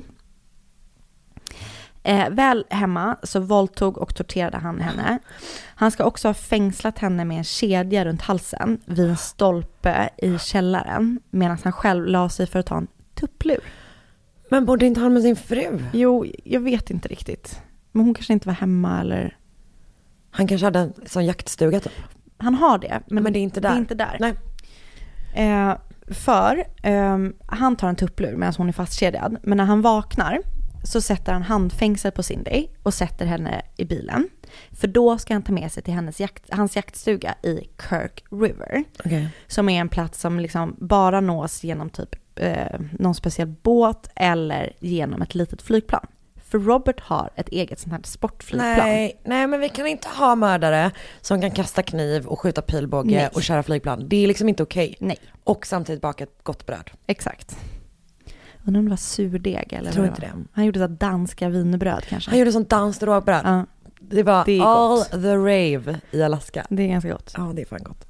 Eh, 2.02 2.30
väl 2.30 2.64
hemma 2.70 3.16
så 3.22 3.40
våldtog 3.40 3.98
och 3.98 4.14
torterade 4.14 4.56
han 4.58 4.80
henne. 4.80 5.18
Han 5.74 5.90
ska 5.90 6.04
också 6.04 6.28
ha 6.28 6.34
fängslat 6.34 6.98
henne 6.98 7.24
med 7.24 7.38
en 7.38 7.44
kedja 7.44 8.04
runt 8.04 8.22
halsen 8.22 8.80
vid 8.84 9.10
en 9.10 9.16
stolpe 9.16 10.08
i 10.16 10.38
källaren 10.38 11.20
medan 11.30 11.58
han 11.64 11.72
själv 11.72 12.06
la 12.06 12.28
sig 12.28 12.46
för 12.46 12.58
att 12.58 12.66
ta 12.66 12.76
en 12.76 12.86
tupplur. 13.14 13.60
Men 14.50 14.64
borde 14.64 14.86
inte 14.86 15.00
han 15.00 15.12
med 15.12 15.22
sin 15.22 15.36
fru? 15.36 15.84
Jo, 15.92 16.26
jag 16.44 16.60
vet 16.60 16.90
inte 16.90 17.08
riktigt. 17.08 17.62
Men 17.92 18.04
hon 18.04 18.14
kanske 18.14 18.32
inte 18.32 18.48
var 18.48 18.54
hemma 18.54 19.00
eller... 19.00 19.36
Han 20.30 20.46
kanske 20.46 20.66
hade 20.66 20.78
en 20.78 20.92
sån 21.06 21.26
jaktstuga 21.26 21.80
typ. 21.80 21.92
Han 22.38 22.54
har 22.54 22.78
det, 22.78 23.00
men, 23.06 23.22
Men 23.22 23.32
det 23.32 23.38
är 23.38 23.40
inte 23.40 23.60
Det 23.60 23.68
är 23.68 23.72
där. 23.72 23.78
inte 23.78 23.94
där. 23.94 24.16
Nej. 24.20 24.34
Eh, 25.34 25.76
för 26.14 26.64
ehm, 26.82 27.34
han 27.46 27.76
tar 27.76 27.88
en 27.88 27.96
tupplur 27.96 28.36
medan 28.36 28.54
hon 28.56 28.68
är 28.68 28.72
fastkedjad. 28.72 29.36
Men 29.42 29.56
när 29.56 29.64
han 29.64 29.82
vaknar 29.82 30.38
så 30.82 31.00
sätter 31.00 31.32
han 31.32 31.42
handfängsel 31.42 32.12
på 32.12 32.22
Cindy 32.22 32.66
och 32.82 32.94
sätter 32.94 33.26
henne 33.26 33.62
i 33.76 33.84
bilen. 33.84 34.28
För 34.70 34.88
då 34.88 35.18
ska 35.18 35.32
han 35.32 35.42
ta 35.42 35.52
med 35.52 35.72
sig 35.72 35.82
till 35.82 35.94
hennes 35.94 36.20
jakt, 36.20 36.44
hans 36.50 36.76
jaktstuga 36.76 37.34
i 37.42 37.68
Kirk 37.88 38.24
River. 38.30 38.84
Okej. 38.98 39.28
Som 39.46 39.68
är 39.68 39.80
en 39.80 39.88
plats 39.88 40.20
som 40.20 40.40
liksom 40.40 40.76
bara 40.78 41.20
nås 41.20 41.64
genom 41.64 41.90
typ 41.90 42.16
eh, 42.36 42.80
någon 42.98 43.14
speciell 43.14 43.48
båt 43.48 44.10
eller 44.16 44.72
genom 44.80 45.22
ett 45.22 45.34
litet 45.34 45.62
flygplan. 45.62 46.06
För 46.50 46.58
Robert 46.58 47.00
har 47.00 47.30
ett 47.36 47.48
eget 47.48 47.78
sånt 47.78 47.92
här 47.92 48.00
sportflygplan. 48.04 48.88
Nej, 48.88 49.20
nej 49.24 49.46
men 49.46 49.60
vi 49.60 49.68
kan 49.68 49.86
inte 49.86 50.08
ha 50.08 50.34
mördare 50.34 50.90
som 51.20 51.40
kan 51.40 51.50
kasta 51.50 51.82
kniv 51.82 52.26
och 52.26 52.40
skjuta 52.40 52.62
pilbåge 52.62 53.16
Nej. 53.16 53.28
och 53.32 53.42
köra 53.42 53.62
flygplan. 53.62 54.08
Det 54.08 54.16
är 54.16 54.26
liksom 54.26 54.48
inte 54.48 54.62
okej. 54.62 54.96
Nej. 55.00 55.18
Och 55.44 55.66
samtidigt 55.66 56.02
baka 56.02 56.24
ett 56.24 56.38
gott 56.42 56.66
bröd. 56.66 56.90
Exakt. 57.06 57.56
Undrar 58.64 58.78
om 58.78 58.84
det 58.84 58.90
var 58.90 58.96
surdeg 58.96 59.72
eller 59.72 59.92
Tror 59.92 60.02
vad 60.02 60.10
inte 60.10 60.20
var. 60.22 60.28
det. 60.28 60.44
Han 60.52 60.64
gjorde 60.64 60.78
så 60.78 60.82
här 60.82 60.88
danska 60.96 61.48
wienerbröd 61.48 62.04
kanske. 62.08 62.30
Han 62.30 62.38
gjorde 62.38 62.52
sånt 62.52 62.68
danskt 62.70 63.02
rågbröd. 63.02 63.42
Ja, 63.44 63.66
Det 64.00 64.22
var 64.22 64.44
Det 64.44 64.58
är 64.58 64.62
all 64.64 64.98
gott. 64.98 65.10
the 65.10 65.36
rave 65.36 66.00
i 66.10 66.22
Alaska. 66.22 66.66
det 66.70 66.82
är 66.82 66.88
ganska 66.88 67.12
gott. 67.12 67.34
Ja, 67.36 67.52
det 67.54 67.62
är 67.62 67.66
fan 67.66 67.82
gott. 67.82 68.06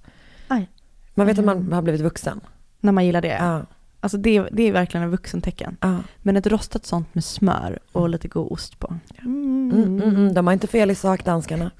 Aj. 0.49 0.69
Man 1.15 1.27
vet 1.27 1.39
att 1.39 1.45
man 1.45 1.73
har 1.73 1.83
blivit 1.83 2.01
vuxen. 2.01 2.41
När 2.81 2.93
man 2.93 3.07
gillar 3.07 3.21
det. 3.23 3.29
Ja. 3.41 3.63
Alltså 4.03 4.19
det, 4.19 4.49
det 4.53 4.63
är 4.63 4.73
verkligen 4.73 5.05
en 5.05 5.11
vuxentecken. 5.11 5.77
ja. 5.81 5.97
Men 6.19 6.37
ett 6.37 6.47
rostat 6.47 6.87
sånt 6.87 7.15
med 7.15 7.25
smör 7.25 7.79
och 7.93 8.09
lite 8.09 8.29
god 8.29 8.53
ost 8.53 8.79
på. 8.79 8.95
Mm. 9.19 9.71
Mm, 9.73 9.85
mm, 10.03 10.03
mm. 10.17 10.35
De 10.35 10.47
har 10.47 10.53
inte 10.55 10.67
fel 10.67 10.91
i 10.91 10.95
sak, 10.95 11.25
danskarna. 11.25 11.71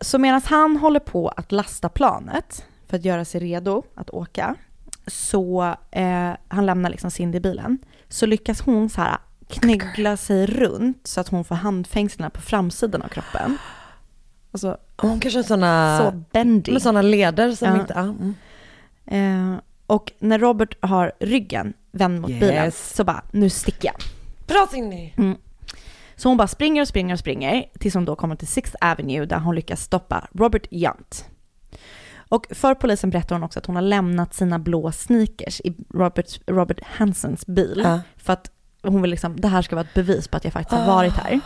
Så 0.00 0.18
medan 0.18 0.40
han 0.44 0.76
håller 0.76 1.00
på 1.00 1.28
att 1.28 1.52
lasta 1.52 1.88
planet 1.88 2.64
för 2.86 2.96
att 2.96 3.04
göra 3.04 3.24
sig 3.24 3.40
redo 3.40 3.82
att 3.94 4.10
åka, 4.10 4.54
så 5.08 5.74
eh, 5.90 6.30
han 6.48 6.66
lämnar 6.66 6.90
liksom 6.90 7.10
Cindy 7.10 7.38
i 7.38 7.40
bilen, 7.40 7.78
så 8.08 8.26
lyckas 8.26 8.60
hon 8.60 8.88
så 8.90 9.00
här 9.00 9.18
knygla 9.48 10.16
sig 10.16 10.46
runt 10.46 11.06
så 11.06 11.20
att 11.20 11.28
hon 11.28 11.44
får 11.44 11.54
handfängslarna 11.54 12.30
på 12.30 12.40
framsidan 12.40 13.02
av 13.02 13.08
kroppen. 13.08 13.58
Alltså 14.52 14.76
Hon 14.96 15.20
kanske 15.20 15.38
har 15.38 15.44
såna, 15.44 15.98
så 15.98 16.22
bendy. 16.32 16.72
med 16.72 16.82
såna 16.82 17.02
leder 17.02 17.52
som 17.52 17.68
Ja. 17.68 17.80
inte... 17.80 17.92
Ja. 17.96 18.00
Mm. 18.00 18.34
Eh, 19.54 19.60
och 19.86 20.12
när 20.18 20.38
Robert 20.38 20.74
har 20.80 21.12
ryggen 21.20 21.72
vänd 21.90 22.20
mot 22.20 22.30
bilen 22.30 22.64
Yes. 22.64 22.94
så 22.96 23.04
bara, 23.04 23.22
nu 23.30 23.50
sticker 23.50 23.88
jag. 23.88 23.96
Bra 24.46 24.68
Cindy! 24.70 25.10
Så 26.16 26.28
hon 26.28 26.36
bara 26.36 26.48
springer 26.48 26.82
och 26.82 26.88
springer 26.88 27.12
och 27.14 27.18
springer 27.18 27.64
tills 27.80 27.94
hon 27.94 28.04
då 28.04 28.16
kommer 28.16 28.36
till 28.36 28.48
Sixth 28.48 28.76
Avenue 28.80 29.26
där 29.26 29.38
hon 29.38 29.54
lyckas 29.54 29.82
stoppa 29.82 30.28
Robert 30.34 30.66
Yount. 30.70 31.24
Och 32.28 32.46
för 32.50 32.74
polisen 32.74 33.10
berättar 33.10 33.34
hon 33.34 33.42
också 33.42 33.58
att 33.58 33.66
hon 33.66 33.76
har 33.76 33.82
lämnat 33.82 34.34
sina 34.34 34.58
blå 34.58 34.92
sneakers 34.92 35.60
i 35.60 35.76
Robert, 35.94 36.40
Robert 36.46 36.80
Hansens 36.82 37.46
bil. 37.46 37.80
Ja. 37.84 38.00
För 38.16 38.32
att 38.32 38.50
hon 38.82 39.02
vill 39.02 39.10
liksom, 39.10 39.40
det 39.40 39.48
här 39.48 39.62
ska 39.62 39.76
vara 39.76 39.86
ett 39.86 39.94
bevis 39.94 40.28
på 40.28 40.36
att 40.36 40.44
jag 40.44 40.52
faktiskt 40.52 40.80
har 40.80 40.86
varit 40.86 41.12
här. 41.12 41.40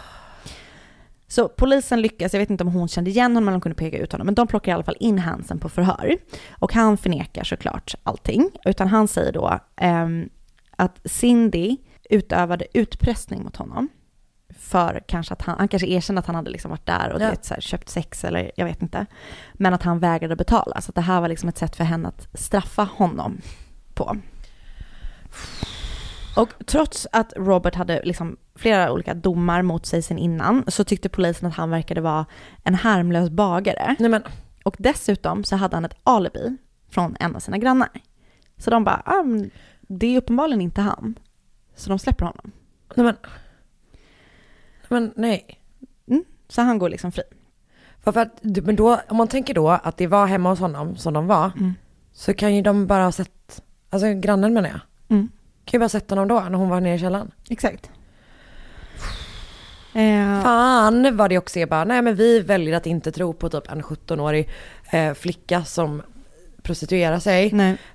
Så 1.28 1.49
polisen 1.49 2.01
lyckas, 2.01 2.33
jag 2.33 2.41
vet 2.41 2.51
inte 2.51 2.64
om 2.64 2.72
hon 2.72 2.89
kände 2.89 3.11
igen 3.11 3.33
honom 3.33 3.43
eller 3.43 3.51
om 3.51 3.55
hon 3.55 3.61
kunde 3.61 3.76
peka 3.76 3.99
ut 3.99 4.12
honom, 4.12 4.26
men 4.26 4.35
de 4.35 4.47
plockar 4.47 4.72
i 4.72 4.74
alla 4.74 4.85
fall 4.85 4.97
in 5.01 5.18
Hansen 5.18 5.59
på 5.59 5.68
förhör. 5.68 6.16
Och 6.51 6.74
han 6.74 6.97
förnekar 6.97 7.45
såklart 7.45 7.95
allting, 8.03 8.51
utan 8.64 8.89
han 8.89 9.09
säger 9.09 9.33
då 9.33 9.61
ehm, 9.76 10.28
att 10.76 11.01
Cindy 11.05 11.76
utövade 12.11 12.66
utpressning 12.74 13.45
mot 13.45 13.57
honom. 13.57 13.89
För 14.73 15.03
kanske 15.07 15.33
att 15.35 15.43
han, 15.43 15.59
han 15.59 15.68
kanske 15.68 15.89
erkände 15.89 16.18
att 16.20 16.27
han 16.27 16.35
hade 16.37 16.51
liksom 16.51 16.70
varit 16.70 16.87
där 16.87 17.12
och 17.12 17.20
Ja. 17.20 17.31
vet, 17.31 17.49
här, 17.51 17.61
köpt 17.61 17.89
sex 17.89 18.25
eller 18.25 18.51
jag 18.57 18.64
vet 18.64 18.83
inte. 18.83 19.07
Men 19.53 19.75
att 19.75 19.83
han 19.83 19.99
vägrade 19.99 20.37
betala, 20.37 20.81
så 20.81 20.93
det 20.93 21.01
här 21.01 21.20
var 21.20 21.29
liksom 21.29 21.49
ett 21.49 21.59
sätt 21.59 21.77
för 21.77 21.85
henne 21.85 22.09
att 22.09 22.29
straffa 22.35 22.83
honom 22.85 23.41
på. 23.95 24.16
Och 26.37 26.49
trots 26.66 27.07
att 27.12 27.33
Robert 27.37 27.75
hade 27.75 28.03
liksom 28.05 28.37
flera 28.55 28.93
olika 28.93 29.14
domar 29.14 29.62
mot 29.62 29.87
sig 29.87 30.03
sen 30.03 30.18
innan 30.18 30.64
så 30.68 30.85
tyckte 30.85 31.09
polisen 31.09 31.49
att 31.49 31.55
han 31.55 31.70
verkade 31.70 32.01
vara 32.01 32.27
en 32.64 32.75
harmlös 32.75 33.31
bagare. 33.31 33.97
Nej 33.99 34.11
men, 34.11 34.23
Och 34.64 34.77
dessutom 34.79 35.45
så 35.45 35.57
hade 35.57 35.77
han 35.77 35.85
ett 35.85 35.97
alibi 36.05 36.57
från 36.91 37.16
en 37.20 37.37
av 37.37 37.41
sina 37.41 37.59
grannar. 37.59 37.89
Så 38.59 38.70
de 38.70 38.85
bara, 38.85 39.03
ah, 39.05 39.25
det 39.81 40.07
är 40.07 40.18
uppenbarligen 40.18 40.61
inte 40.61 40.81
han. 40.81 41.18
Så 41.77 41.89
de 41.91 41.99
släpper 41.99 42.25
honom. 42.27 42.53
nej 42.97 43.05
men. 43.07 43.16
Men 44.93 45.12
nej. 45.16 45.59
Så 46.49 46.62
han 46.62 46.78
går 46.78 46.88
liksom 46.88 47.12
fri. 47.12 47.22
För 48.05 48.18
att, 48.20 48.30
men 48.43 48.76
då, 48.76 49.01
om 49.09 49.16
man 49.16 49.28
tänker 49.28 49.55
då 49.55 49.68
att 49.70 49.97
det 49.97 50.07
var 50.07 50.26
hemma 50.26 50.51
hos 50.51 50.61
honom 50.61 50.97
som 50.97 51.14
de 51.14 51.26
var, 51.26 51.51
Mm. 51.59 51.74
så 52.12 52.34
kan 52.34 52.55
ju 52.55 52.62
de 52.62 52.86
bara 52.86 53.05
ha 53.05 53.12
sett, 53.12 53.62
alltså 53.90 54.12
grannen 54.14 54.55
menar 54.55 54.68
jag, 54.68 54.80
Mm. 55.16 55.28
kan 55.64 55.72
ju 55.72 55.78
bara 55.78 55.84
ha 55.84 55.88
sett 55.88 56.11
honom 56.11 56.28
då 56.28 56.40
när 56.40 56.59
hon 56.59 56.68
var 56.68 56.80
nere 56.80 56.95
i 56.95 56.99
källaren. 56.99 57.30
Exakt. 57.51 57.90
Eh, 59.95 60.43
Fan 60.43 61.16
vad 61.16 61.30
det 61.30 61.38
också 61.38 61.59
är 61.59 61.66
bara, 61.66 61.84
nej 61.84 62.03
men 62.03 62.14
vi 62.14 62.40
väljer 62.40 62.76
att 62.76 62.86
inte 62.86 63.12
tro 63.12 63.32
på 63.32 63.49
typ 63.49 63.70
en 63.72 63.82
17-årig 63.82 64.49
eh, 64.90 65.14
flicka 65.14 65.64
som 65.64 66.03
prostituerar 66.62 67.18
sig. 67.18 67.47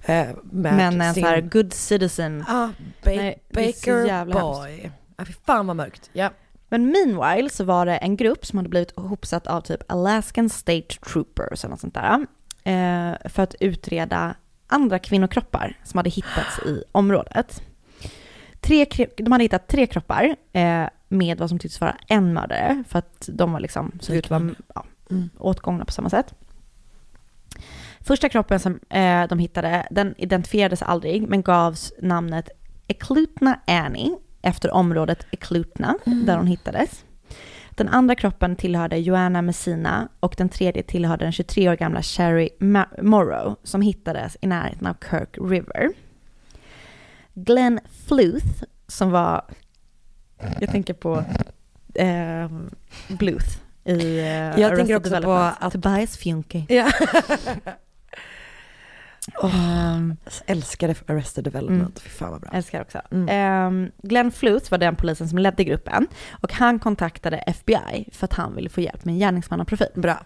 Eh, 0.06 0.28
men 0.43 0.80
en 0.80 1.14
sin- 1.14 1.24
så 1.24 1.30
här 1.30 1.41
good 1.41 1.74
citizen. 1.74 2.45
Ah, 2.48 2.68
ba- 3.04 3.12
Nej, 3.16 3.39
Baker 3.54 4.26
boy. 4.26 4.91
Ah, 5.16 5.26
fy 5.26 5.34
fan 5.45 5.68
vad 5.68 5.76
mörkt. 5.76 6.10
Ja. 6.14 6.30
Men 6.70 6.91
meanwhile 6.91 7.49
så 7.49 7.63
var 7.63 7.86
det 7.86 7.97
en 7.97 8.15
grupp 8.18 8.45
som 8.45 8.57
hade 8.57 8.70
blivit 8.70 8.99
hopsatt 8.99 9.47
av 9.47 9.61
typ 9.61 9.91
Alaskan 9.91 10.49
State 10.49 10.88
Troopers 11.11 11.63
eller 11.63 11.70
något 11.70 11.80
sånt 11.80 11.93
där. 11.93 12.28
Eh, 12.63 13.30
för 13.30 13.43
att 13.43 13.55
utreda 13.59 14.36
andra 14.68 14.99
kvinnokroppar 14.99 15.80
som 15.84 15.97
hade 15.97 16.09
hittats 16.09 16.59
i 16.65 16.84
området. 16.91 17.61
Tre, 18.61 18.86
de 19.18 19.32
hade 19.32 19.43
hittat 19.43 19.68
tre 19.68 19.88
kroppar 19.88 20.36
eh, 20.53 20.86
med 21.07 21.38
vad 21.39 21.49
som 21.49 21.59
tycktes 21.59 21.82
vara 21.82 21.95
en 22.07 22.34
mördare. 22.34 22.84
För 22.88 22.99
att 22.99 23.30
de 23.34 23.51
var 23.51 23.59
liksom, 23.59 23.91
såg 24.01 24.15
ut 24.15 24.26
att 24.26 24.32
vara 24.32 24.55
ja, 24.76 24.86
Mm. 25.09 25.30
åtgångna 25.38 25.86
på 25.86 25.91
samma 25.91 26.09
sätt. 26.09 26.34
Första 28.01 28.30
kroppen 28.30 28.59
som 28.59 28.80
eh, 28.89 29.28
de 29.28 29.39
hittade, 29.39 29.88
den 29.91 30.15
identifierades 30.18 30.82
aldrig 30.82 31.28
men 31.30 31.41
gavs 31.41 31.93
namnet 32.01 32.49
Eklutna 32.88 33.59
Annie 33.68 34.18
efter 34.48 34.72
området 34.74 35.26
Eklutna 35.32 35.95
där 36.06 36.38
hon 36.38 36.48
hittades. 36.48 37.04
Den 37.70 37.88
andra 37.89 38.16
kroppen 38.16 38.56
tillhörde 38.56 38.98
Joanna 38.98 39.41
Messina 39.41 40.08
och 40.20 40.34
den 40.38 40.50
tredje 40.50 40.84
tillhörde 40.84 41.26
den 41.26 41.32
23 41.32 41.70
år 41.70 41.76
gamla 41.76 42.02
Sherry 42.02 42.50
Ma- 42.60 43.02
Morrow 43.04 43.56
som 43.64 43.82
hittades 43.82 44.38
i 44.41 44.48
närheten 44.48 44.88
av 44.88 44.95
Kirk 45.10 45.38
River. 45.52 45.89
Glenn 47.34 47.80
Fluth 48.08 48.64
som 48.88 49.12
var, 49.12 49.41
jag 50.60 50.70
tänker 50.72 50.93
på 50.93 51.24
eh, 51.95 52.52
Bluth 53.08 53.58
i 53.86 54.20
eh, 54.20 54.26
Jag 54.62 54.76
tänker 54.76 54.95
också 54.95 55.22
på 55.22 55.32
att- 55.32 55.72
Tobias 55.72 56.18
Funke. 56.18 56.66
Ja. 56.70 56.91
Ehm, 59.44 60.18
Älskade 60.46 60.96
Arrested 61.08 61.44
Development, 61.44 62.00
fy 62.00 62.10
fan 62.10 62.32
vad 62.32 62.42
bra. 62.42 62.50
älskar 62.54 62.82
också. 62.82 63.02
Mm. 63.12 63.28
Ehm, 63.30 63.92
Glenn 64.04 64.32
Fluth 64.32 64.72
var 64.72 64.78
den 64.78 64.96
polisen 64.96 65.30
som 65.30 65.38
ledde 65.38 65.64
gruppen 65.64 66.08
och 66.42 66.54
han 66.54 66.80
kontaktade 66.80 67.38
FBI 67.38 68.10
för 68.12 68.26
att 68.26 68.34
han 68.34 68.56
ville 68.56 68.70
få 68.70 68.82
hjälp 68.82 69.06
med 69.06 69.14
en 69.14 69.20
gärningsmannaprofil. 69.20 69.88
Bra, 69.96 70.18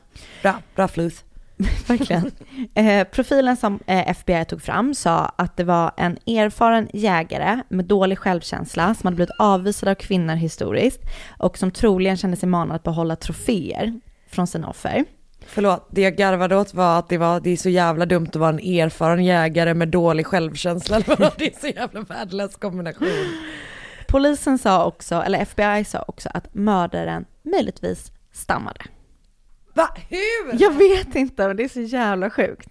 bra, 0.41 0.55
bra 0.75 0.87
Fluth. 0.87 1.23
Verkligen. 1.87 2.31
Eh, 2.73 3.07
profilen 3.07 3.57
som 3.57 3.79
eh, 3.87 4.09
FBI 4.09 4.45
tog 4.45 4.61
fram 4.61 4.93
sa 4.93 5.33
att 5.35 5.57
det 5.57 5.63
var 5.63 5.91
en 5.97 6.17
erfaren 6.25 6.89
jägare 6.93 7.61
med 7.69 7.85
dålig 7.85 8.19
självkänsla 8.19 8.95
som 8.95 9.07
hade 9.07 9.15
blivit 9.15 9.35
avvisad 9.39 9.89
av 9.89 9.95
kvinnor 9.95 10.35
historiskt 10.35 11.01
och 11.37 11.57
som 11.57 11.71
troligen 11.71 12.17
kände 12.17 12.37
sig 12.37 12.49
manad 12.49 12.75
att 12.75 12.83
behålla 12.83 13.15
troféer 13.15 13.99
från 14.29 14.47
sina 14.47 14.69
offer. 14.69 15.05
Förlåt, 15.53 15.87
det 15.89 16.01
jag 16.01 16.15
garvade 16.15 16.55
åt 16.55 16.73
var 16.73 16.99
att 16.99 17.09
det, 17.09 17.17
var, 17.17 17.39
det 17.39 17.49
är 17.49 17.57
så 17.57 17.69
jävla 17.69 18.05
dumt 18.05 18.27
att 18.27 18.35
vara 18.35 18.49
en 18.49 18.59
erfaren 18.59 19.25
jägare 19.25 19.73
med 19.73 19.87
dålig 19.87 20.25
självkänsla. 20.27 20.99
Det 21.37 21.55
är 21.55 21.59
så 21.59 21.67
jävla 21.67 22.01
värdelös 22.01 22.55
kombination. 22.55 23.07
Polisen 24.07 24.57
sa 24.57 24.85
också, 24.85 25.15
eller 25.15 25.39
FBI 25.39 25.83
sa 25.83 26.05
också 26.07 26.29
att 26.33 26.53
mördaren 26.55 27.25
möjligtvis 27.43 28.11
stammade. 28.31 28.81
Va? 29.73 29.89
Hur? 30.09 30.61
Jag 30.61 30.71
vet 30.71 31.15
inte, 31.15 31.47
men 31.47 31.57
det 31.57 31.63
är 31.63 31.69
så 31.69 31.81
jävla 31.81 32.29
sjukt. 32.29 32.69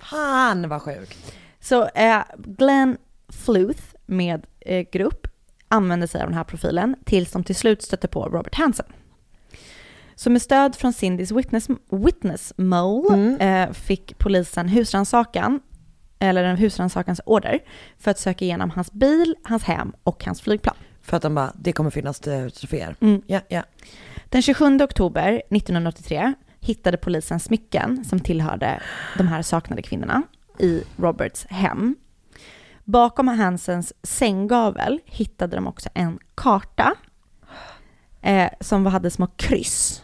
Fan 0.00 0.68
vad 0.68 0.82
sjukt. 0.82 1.34
Så 1.60 1.88
eh, 1.88 2.22
Glenn 2.36 2.96
Fluth 3.28 3.82
med 4.06 4.46
eh, 4.60 4.86
grupp 4.92 5.26
använde 5.68 6.08
sig 6.08 6.20
av 6.20 6.26
den 6.26 6.36
här 6.36 6.44
profilen 6.44 6.96
tills 7.04 7.32
de 7.32 7.44
till 7.44 7.56
slut 7.56 7.82
stötte 7.82 8.08
på 8.08 8.24
Robert 8.24 8.54
Hansen. 8.54 8.86
Så 10.18 10.30
med 10.30 10.42
stöd 10.42 10.76
från 10.76 10.92
Cindys 10.92 11.32
witness, 11.32 11.68
witness 11.90 12.52
mole 12.56 13.36
eh, 13.40 13.72
fick 13.72 14.18
polisen 14.18 14.68
husrannsakan, 14.68 15.60
eller 16.18 16.44
en 16.44 16.56
husrannsakans 16.56 17.20
order, 17.26 17.58
för 17.98 18.10
att 18.10 18.18
söka 18.18 18.44
igenom 18.44 18.70
hans 18.70 18.92
bil, 18.92 19.34
hans 19.42 19.64
hem 19.64 19.92
och 20.02 20.24
hans 20.24 20.40
flygplan. 20.40 20.76
För 21.02 21.16
att 21.16 21.22
de 21.22 21.34
bara, 21.34 21.52
det 21.54 21.72
kommer 21.72 21.90
finnas 21.90 22.20
eh, 22.20 22.48
troféer. 22.48 22.96
Mm. 23.00 23.22
Ja, 23.26 23.40
ja. 23.48 23.62
Den 24.28 24.42
27 24.42 24.78
oktober 24.82 25.42
1983 25.50 26.34
hittade 26.60 26.96
polisen 26.96 27.40
smycken 27.40 28.04
som 28.04 28.20
tillhörde 28.20 28.82
de 29.18 29.28
här 29.28 29.42
saknade 29.42 29.82
kvinnorna 29.82 30.22
i 30.58 30.82
Roberts 30.96 31.46
hem. 31.46 31.96
Bakom 32.84 33.28
Hansens 33.28 33.92
sänggavel 34.02 35.00
hittade 35.04 35.56
de 35.56 35.66
också 35.66 35.88
en 35.94 36.18
karta 36.34 36.94
eh, 38.22 38.50
som 38.60 38.86
hade 38.86 39.10
små 39.10 39.26
kryss 39.26 40.02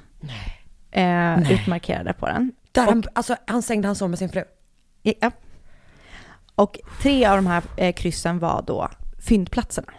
eh, 0.91 1.53
utmarkerade 1.53 2.12
på 2.12 2.27
den. 2.27 2.53
Där 2.73 2.87
han, 2.87 3.03
alltså 3.12 3.37
han 3.47 3.62
sängde 3.62 3.89
han 3.89 3.97
så 3.97 4.09
med 4.09 4.18
sin 4.18 4.29
fru. 4.29 4.45
Ja. 5.03 5.31
Och 6.55 6.79
tre 7.03 7.25
av 7.27 7.37
de 7.37 7.47
här 7.47 7.62
eh, 7.77 7.93
kryssen 7.93 8.39
var 8.39 8.62
då 8.66 8.89
fyndplatserna. 9.29 9.93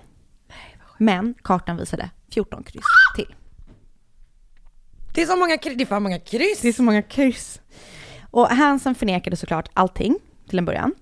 Men 0.97 1.33
kartan 1.43 1.77
visade 1.77 2.09
14 2.31 2.63
kryss 2.63 2.83
till. 3.15 3.35
Det 5.13 5.21
är 5.21 5.25
så 5.25 5.35
många, 5.35 5.55
kry- 5.55 5.75
det 5.75 5.83
är 5.83 5.85
för 5.85 5.99
många 5.99 6.19
kryss. 6.19 6.59
Det 6.61 6.67
är 6.67 6.73
så 6.73 6.83
många 6.83 7.01
kryss. 7.01 7.61
Och 8.31 8.47
Hansen 8.47 8.95
förnekade 8.95 9.35
såklart 9.35 9.69
allting 9.73 10.19
till 10.49 10.57
en 10.59 10.65
början. 10.65 10.93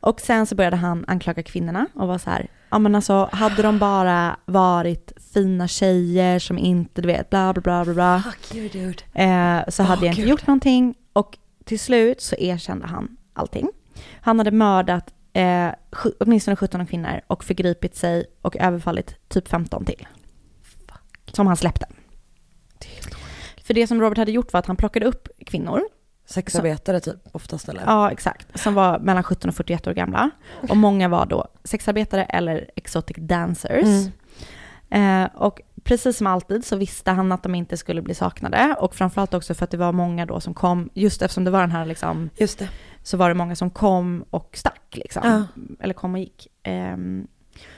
Och 0.00 0.20
sen 0.20 0.46
så 0.46 0.54
började 0.54 0.76
han 0.76 1.04
anklaga 1.08 1.42
kvinnorna 1.42 1.86
och 1.94 2.08
var 2.08 2.18
så 2.18 2.30
här, 2.30 2.48
ja 2.70 2.78
men 2.78 2.94
alltså 2.94 3.28
hade 3.32 3.62
de 3.62 3.78
bara 3.78 4.36
varit 4.44 5.12
fina 5.34 5.68
tjejer 5.68 6.38
som 6.38 6.58
inte, 6.58 7.02
du 7.02 7.06
vet, 7.06 7.30
bla 7.30 7.52
bla 7.52 7.62
bla 7.62 7.84
bla 7.84 7.94
bla. 7.94 8.22
Fuck 8.32 8.54
you 8.54 8.68
dude. 8.68 9.02
Eh, 9.24 9.68
så 9.68 9.82
hade 9.82 10.00
Åh, 10.00 10.06
jag 10.06 10.12
inte 10.12 10.20
Gud. 10.22 10.30
gjort 10.30 10.46
någonting. 10.46 10.94
Och 11.12 11.38
till 11.64 11.80
slut 11.80 12.20
så 12.20 12.36
erkände 12.38 12.86
han 12.86 13.16
allting. 13.32 13.68
Han 14.20 14.38
hade 14.38 14.50
mördat 14.50 15.14
eh, 15.32 15.68
åtminstone 16.20 16.56
17 16.56 16.86
kvinnor 16.86 17.20
och 17.26 17.44
förgripit 17.44 17.96
sig 17.96 18.24
och 18.42 18.56
överfallit 18.56 19.14
typ 19.28 19.48
15 19.48 19.84
till. 19.84 20.06
Som 21.32 21.46
han 21.46 21.56
släppte. 21.56 21.86
För 23.64 23.74
det 23.74 23.86
som 23.86 24.00
Robert 24.00 24.18
hade 24.18 24.32
gjort 24.32 24.52
var 24.52 24.58
att 24.60 24.66
han 24.66 24.76
plockade 24.76 25.06
upp 25.06 25.28
kvinnor. 25.46 25.80
Sexarbetare 26.30 27.00
typ, 27.00 27.16
oftast 27.32 27.68
eller? 27.68 27.82
Ja, 27.86 28.10
exakt. 28.10 28.60
Som 28.60 28.74
var 28.74 28.98
mellan 28.98 29.22
17 29.22 29.48
och 29.48 29.54
41 29.56 29.86
år 29.86 29.92
gamla. 29.92 30.30
Och 30.68 30.76
många 30.76 31.08
var 31.08 31.26
då 31.26 31.48
sexarbetare 31.64 32.24
eller 32.24 32.70
exotic 32.76 33.16
dancers. 33.20 34.08
Mm. 34.90 35.24
Eh, 35.24 35.30
och 35.34 35.60
precis 35.84 36.16
som 36.16 36.26
alltid 36.26 36.64
så 36.64 36.76
visste 36.76 37.10
han 37.10 37.32
att 37.32 37.42
de 37.42 37.54
inte 37.54 37.76
skulle 37.76 38.02
bli 38.02 38.14
saknade. 38.14 38.76
Och 38.78 38.94
framförallt 38.94 39.34
också 39.34 39.54
för 39.54 39.64
att 39.64 39.70
det 39.70 39.76
var 39.76 39.92
många 39.92 40.26
då 40.26 40.40
som 40.40 40.54
kom, 40.54 40.90
just 40.94 41.22
eftersom 41.22 41.44
det 41.44 41.50
var 41.50 41.60
den 41.60 41.72
här 41.72 41.86
liksom, 41.86 42.30
Just 42.36 42.58
det. 42.58 42.68
så 43.02 43.16
var 43.16 43.28
det 43.28 43.34
många 43.34 43.56
som 43.56 43.70
kom 43.70 44.24
och 44.30 44.50
stack 44.52 44.82
liksom. 44.90 45.22
Ja. 45.24 45.62
Eller 45.80 45.94
kom 45.94 46.14
och 46.14 46.20
gick. 46.20 46.46
Ehm, 46.62 47.26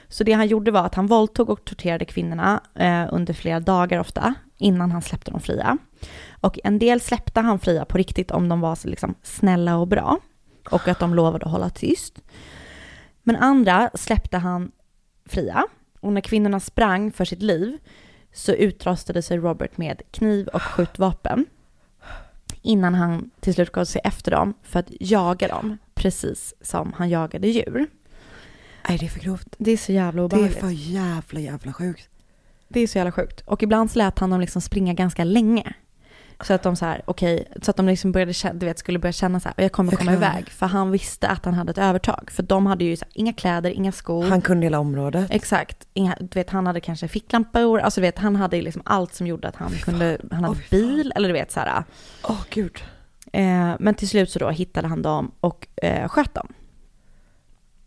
så 0.07 0.23
det 0.23 0.31
han 0.31 0.47
gjorde 0.47 0.71
var 0.71 0.85
att 0.85 0.95
han 0.95 1.07
våldtog 1.07 1.49
och 1.49 1.65
torterade 1.65 2.05
kvinnorna 2.05 2.61
eh, 2.75 3.05
under 3.11 3.33
flera 3.33 3.59
dagar 3.59 3.99
ofta, 3.99 4.33
innan 4.57 4.91
han 4.91 5.01
släppte 5.01 5.31
dem 5.31 5.39
fria. 5.39 5.77
Och 6.43 6.59
en 6.63 6.79
del 6.79 7.01
släppte 7.01 7.39
han 7.41 7.59
fria 7.59 7.85
på 7.85 7.97
riktigt 7.97 8.31
om 8.31 8.49
de 8.49 8.61
var 8.61 8.75
så 8.75 8.87
liksom 8.87 9.15
snälla 9.23 9.77
och 9.77 9.87
bra. 9.87 10.19
Och 10.69 10.87
att 10.87 10.99
de 10.99 11.13
lovade 11.13 11.45
att 11.45 11.51
hålla 11.51 11.69
tyst. 11.69 12.21
Men 13.23 13.35
andra 13.35 13.89
släppte 13.93 14.37
han 14.37 14.71
fria. 15.25 15.63
Och 15.99 16.13
när 16.13 16.21
kvinnorna 16.21 16.59
sprang 16.59 17.11
för 17.11 17.25
sitt 17.25 17.41
liv 17.41 17.77
så 18.33 18.51
utrustade 18.51 19.21
sig 19.21 19.37
Robert 19.37 19.77
med 19.77 20.01
kniv 20.11 20.47
och 20.47 20.61
skjutvapen. 20.61 21.45
Innan 22.61 22.95
han 22.95 23.29
till 23.39 23.53
slut 23.53 23.71
gav 23.71 23.85
sig 23.85 24.01
efter 24.03 24.31
dem 24.31 24.53
för 24.63 24.79
att 24.79 24.87
jaga 24.99 25.47
dem, 25.47 25.77
precis 25.93 26.53
som 26.61 26.93
han 26.93 27.09
jagade 27.09 27.47
djur. 27.47 27.87
Nej 28.89 28.97
det 28.97 29.05
är 29.05 29.09
för 29.09 29.19
grovt. 29.19 29.55
Det 29.57 29.71
är 29.71 29.77
så 29.77 29.91
jävla 29.91 30.21
Det 30.21 30.35
är 30.35 30.37
obehagligt. 30.37 30.59
för 30.59 30.69
jävla 30.69 31.39
jävla 31.39 31.73
sjukt. 31.73 32.09
Det 32.67 32.79
är 32.79 32.87
så 32.87 32.97
jävla 32.97 33.11
sjukt. 33.11 33.41
Och 33.45 33.63
ibland 33.63 33.91
så 33.91 33.99
lät 33.99 34.19
han 34.19 34.29
dem 34.29 34.41
liksom 34.41 34.61
springa 34.61 34.93
ganska 34.93 35.23
länge. 35.23 35.73
Så 36.41 36.53
att 36.53 36.63
de 36.63 36.75
så 36.75 36.85
här, 36.85 37.01
okej, 37.05 37.47
så 37.61 37.71
att 37.71 37.77
de 37.77 37.85
liksom 37.85 38.11
började 38.11 38.33
känna, 38.33 38.53
du 38.53 38.65
vet, 38.65 38.79
skulle 38.79 38.99
börja 38.99 39.13
känna 39.13 39.39
så 39.39 39.49
här, 39.49 39.63
jag 39.63 39.71
kommer 39.71 39.91
komma 39.91 40.13
iväg. 40.13 40.49
För 40.49 40.65
han 40.65 40.91
visste 40.91 41.27
att 41.27 41.45
han 41.45 41.53
hade 41.53 41.71
ett 41.71 41.77
övertag. 41.77 42.31
För 42.31 42.43
de 42.43 42.65
hade 42.65 42.83
ju 42.83 42.95
så 42.95 43.05
här, 43.05 43.11
inga 43.13 43.33
kläder, 43.33 43.69
inga 43.69 43.91
skor. 43.91 44.23
Han 44.23 44.41
kunde 44.41 44.65
hela 44.65 44.79
området. 44.79 45.27
Exakt. 45.29 45.87
Inga, 45.93 46.15
du 46.19 46.29
vet, 46.39 46.49
han 46.49 46.67
hade 46.67 46.81
kanske 46.81 47.07
ficklampor, 47.07 47.79
alltså 47.79 48.01
du 48.01 48.07
vet, 48.07 48.19
han 48.19 48.35
hade 48.35 48.61
liksom 48.61 48.81
allt 48.85 49.13
som 49.13 49.27
gjorde 49.27 49.47
att 49.47 49.55
han 49.55 49.71
kunde, 49.71 50.17
han 50.31 50.43
hade 50.43 50.59
bil, 50.69 51.13
eller 51.15 51.27
du 51.27 51.33
vet 51.33 51.51
så 51.51 51.59
här. 51.59 51.83
Åh 52.23 52.41
gud. 52.49 52.83
Eh, 53.33 53.73
men 53.79 53.95
till 53.95 54.09
slut 54.09 54.31
så 54.31 54.39
då 54.39 54.49
hittade 54.49 54.87
han 54.87 55.01
dem 55.01 55.31
och 55.39 55.67
eh, 55.75 56.07
sköt 56.07 56.33
dem. 56.33 56.53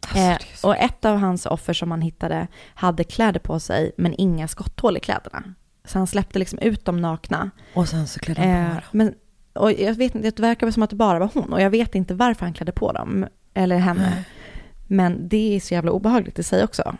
Alltså, 0.08 0.18
Eh, 0.18 0.38
och 0.62 0.76
ett 0.76 1.04
av 1.04 1.16
hans 1.16 1.46
offer 1.46 1.72
som 1.72 1.90
han 1.90 2.00
hittade 2.02 2.46
hade 2.74 3.04
kläder 3.04 3.40
på 3.40 3.60
sig 3.60 3.92
men 3.96 4.14
inga 4.14 4.48
skotthål 4.48 4.96
i 4.96 5.00
kläderna. 5.00 5.42
Så 5.86 5.98
han 5.98 6.06
släppte 6.06 6.38
liksom 6.38 6.58
ut 6.58 6.84
dem 6.84 7.00
nakna. 7.00 7.50
Och 7.74 7.88
sen 7.88 8.06
så 8.06 8.20
klädde 8.20 8.40
han 8.42 8.70
på 8.70 8.76
Eh, 8.76 8.82
men, 8.92 9.14
och 9.52 9.72
jag 9.72 9.94
vet 9.94 10.14
inte, 10.14 10.30
det 10.30 10.42
verkar 10.42 10.70
som 10.70 10.82
att 10.82 10.90
det 10.90 10.96
bara 10.96 11.18
var 11.18 11.30
hon 11.34 11.52
och 11.52 11.60
jag 11.60 11.70
vet 11.70 11.94
inte 11.94 12.14
varför 12.14 12.46
han 12.46 12.52
klädde 12.54 12.72
på 12.72 12.92
dem. 12.92 13.26
Eller 13.54 13.76
henne. 13.78 14.24
Men 14.86 15.28
det 15.28 15.56
är 15.56 15.60
så 15.60 15.74
jävla 15.74 15.90
obehagligt 15.90 16.38
i 16.38 16.42
sig 16.42 16.64
också. 16.64 16.96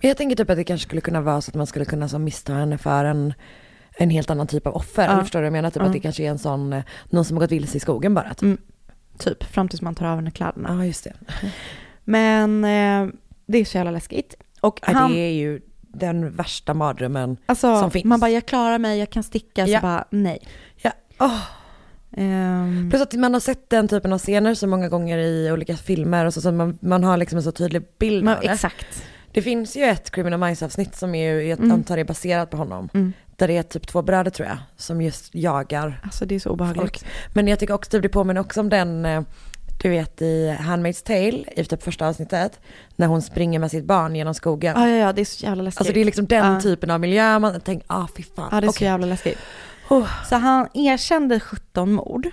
Men 0.00 0.08
jag 0.08 0.16
tänker 0.16 0.36
typ 0.36 0.50
att 0.50 0.56
det 0.56 0.64
kanske 0.64 0.84
skulle 0.86 1.00
kunna 1.00 1.20
vara 1.20 1.40
så 1.40 1.50
att 1.50 1.54
man 1.54 1.66
skulle 1.66 1.84
kunna 1.84 2.08
så 2.08 2.18
missta 2.18 2.52
henne 2.54 2.78
för 2.78 3.04
en, 3.04 3.34
en 3.96 4.10
helt 4.10 4.30
annan 4.30 4.46
typ 4.46 4.66
av 4.66 4.74
offer. 4.74 5.04
Ja. 5.04 5.10
Eller 5.12 5.22
förstår 5.22 5.38
du 5.38 5.42
vad 5.42 5.46
jag 5.46 5.52
menar? 5.52 5.70
Typ 5.70 5.82
Ja. 5.82 5.86
att 5.86 5.92
det 5.92 6.00
kanske 6.00 6.22
är 6.22 6.30
en 6.30 6.38
sån, 6.38 6.72
eh, 6.72 6.82
någon 7.10 7.24
som 7.24 7.36
har 7.36 7.40
gått 7.40 7.52
vilse 7.52 7.76
i 7.76 7.80
skogen 7.80 8.14
bara. 8.14 8.28
Typ. 8.34 8.42
Mm. 8.42 8.58
Typ, 9.18 9.44
fram 9.44 9.68
tills 9.68 9.82
man 9.82 9.94
tar 9.94 10.06
av 10.06 10.16
henne 10.16 10.30
kläderna. 10.30 10.68
Ja 10.68 10.84
just 10.86 11.04
det. 11.04 11.12
Men 12.04 12.64
eh, 12.64 13.14
det 13.46 13.58
är 13.58 13.64
så 13.64 13.76
jävla 13.76 13.90
läskigt. 13.90 14.34
Och 14.60 14.80
Ja, 14.86 14.92
han, 14.92 15.12
Det 15.12 15.18
är 15.18 15.32
ju 15.32 15.60
den 15.88 16.30
värsta 16.36 16.74
mardrömmen 16.74 17.36
alltså, 17.46 17.80
som 17.80 17.90
finns. 17.90 18.04
man 18.04 18.20
bara, 18.20 18.30
jag 18.30 18.46
klarar 18.46 18.78
mig, 18.78 18.98
jag 18.98 19.10
kan 19.10 19.22
sticka, 19.22 19.66
Ja. 19.66 19.78
så 19.78 19.82
bara, 19.82 20.04
nej. 20.10 20.38
Ja. 20.76 20.90
Åh. 21.20 21.40
Ehm, 22.16 22.90
Plus 22.90 23.02
att 23.02 23.12
man 23.14 23.32
har 23.34 23.40
sett 23.40 23.70
den 23.70 23.88
typen 23.88 24.12
av 24.12 24.18
scener 24.18 24.54
så 24.54 24.66
många 24.66 24.88
gånger 24.88 25.18
i 25.18 25.52
olika 25.52 25.76
filmer 25.76 26.24
och 26.24 26.34
så, 26.34 26.40
så 26.40 26.52
man, 26.52 26.78
man 26.80 27.04
har 27.04 27.16
liksom 27.16 27.36
en 27.36 27.42
så 27.42 27.52
tydlig 27.52 27.82
bild 27.98 28.24
men, 28.24 28.34
av 28.36 28.40
det. 28.42 28.48
exakt. 28.48 29.04
Det 29.32 29.42
finns 29.42 29.76
ju 29.76 29.84
ett 29.84 30.10
Criminal 30.10 30.40
Minds 30.40 30.62
avsnitt 30.62 30.96
som 30.96 31.14
är 31.14 31.32
ju, 31.32 31.48
jag 31.48 31.58
Mm. 31.58 31.72
antar 31.72 31.98
är 31.98 32.04
baserat 32.04 32.50
på 32.50 32.56
honom. 32.56 32.88
Mm. 32.94 33.12
Där 33.36 33.48
det 33.48 33.56
är 33.56 33.62
typ 33.62 33.86
två 33.86 34.02
bröder 34.02 34.30
tror 34.30 34.48
jag, 34.48 34.58
som 34.76 35.02
just 35.02 35.34
jagar 35.34 36.00
Alltså 36.04 36.26
det 36.26 36.34
är 36.34 36.38
så 36.38 36.50
obehagligt. 36.50 36.80
folk. 36.82 37.04
Men 37.34 37.48
jag 37.48 37.58
tycker 37.58 37.74
också 37.74 37.90
typ 37.90 38.02
det 38.02 38.08
påminner 38.08 38.40
också 38.40 38.60
om 38.60 38.68
den, 38.68 39.04
eh, 39.04 39.22
du 39.82 39.88
vet 39.88 40.22
i 40.22 40.56
Handmaid's 40.60 41.04
Tale, 41.06 41.44
i 41.56 41.64
typ 41.64 41.82
första 41.82 42.08
avsnittet, 42.08 42.60
när 42.96 43.06
hon 43.06 43.22
springer 43.22 43.58
med 43.58 43.70
sitt 43.70 43.84
barn 43.84 44.16
genom 44.16 44.34
skogen. 44.34 44.74
Ja, 44.80 44.88
ja, 44.88 44.96
ja, 44.96 45.12
det 45.12 45.20
är 45.20 45.24
så 45.24 45.44
jävla 45.46 45.62
läskigt. 45.62 45.80
Alltså 45.80 45.92
det 45.94 46.00
är 46.00 46.04
liksom 46.04 46.26
den 46.26 46.52
Ja. 46.54 46.60
typen 46.60 46.90
av 46.90 47.00
miljö 47.00 47.38
man 47.38 47.60
tänker, 47.60 47.86
ah 47.86 48.06
fy 48.16 48.22
fan. 48.22 48.48
Ja, 48.52 48.60
det 48.60 48.66
är 48.66 48.68
så 48.68 48.76
Okej. 48.76 48.88
jävla 48.88 49.06
läskigt. 49.06 49.38
Oh. 49.90 50.08
Så 50.28 50.36
han 50.36 50.68
erkände 50.74 51.40
17 51.40 51.92
mord, 51.92 52.28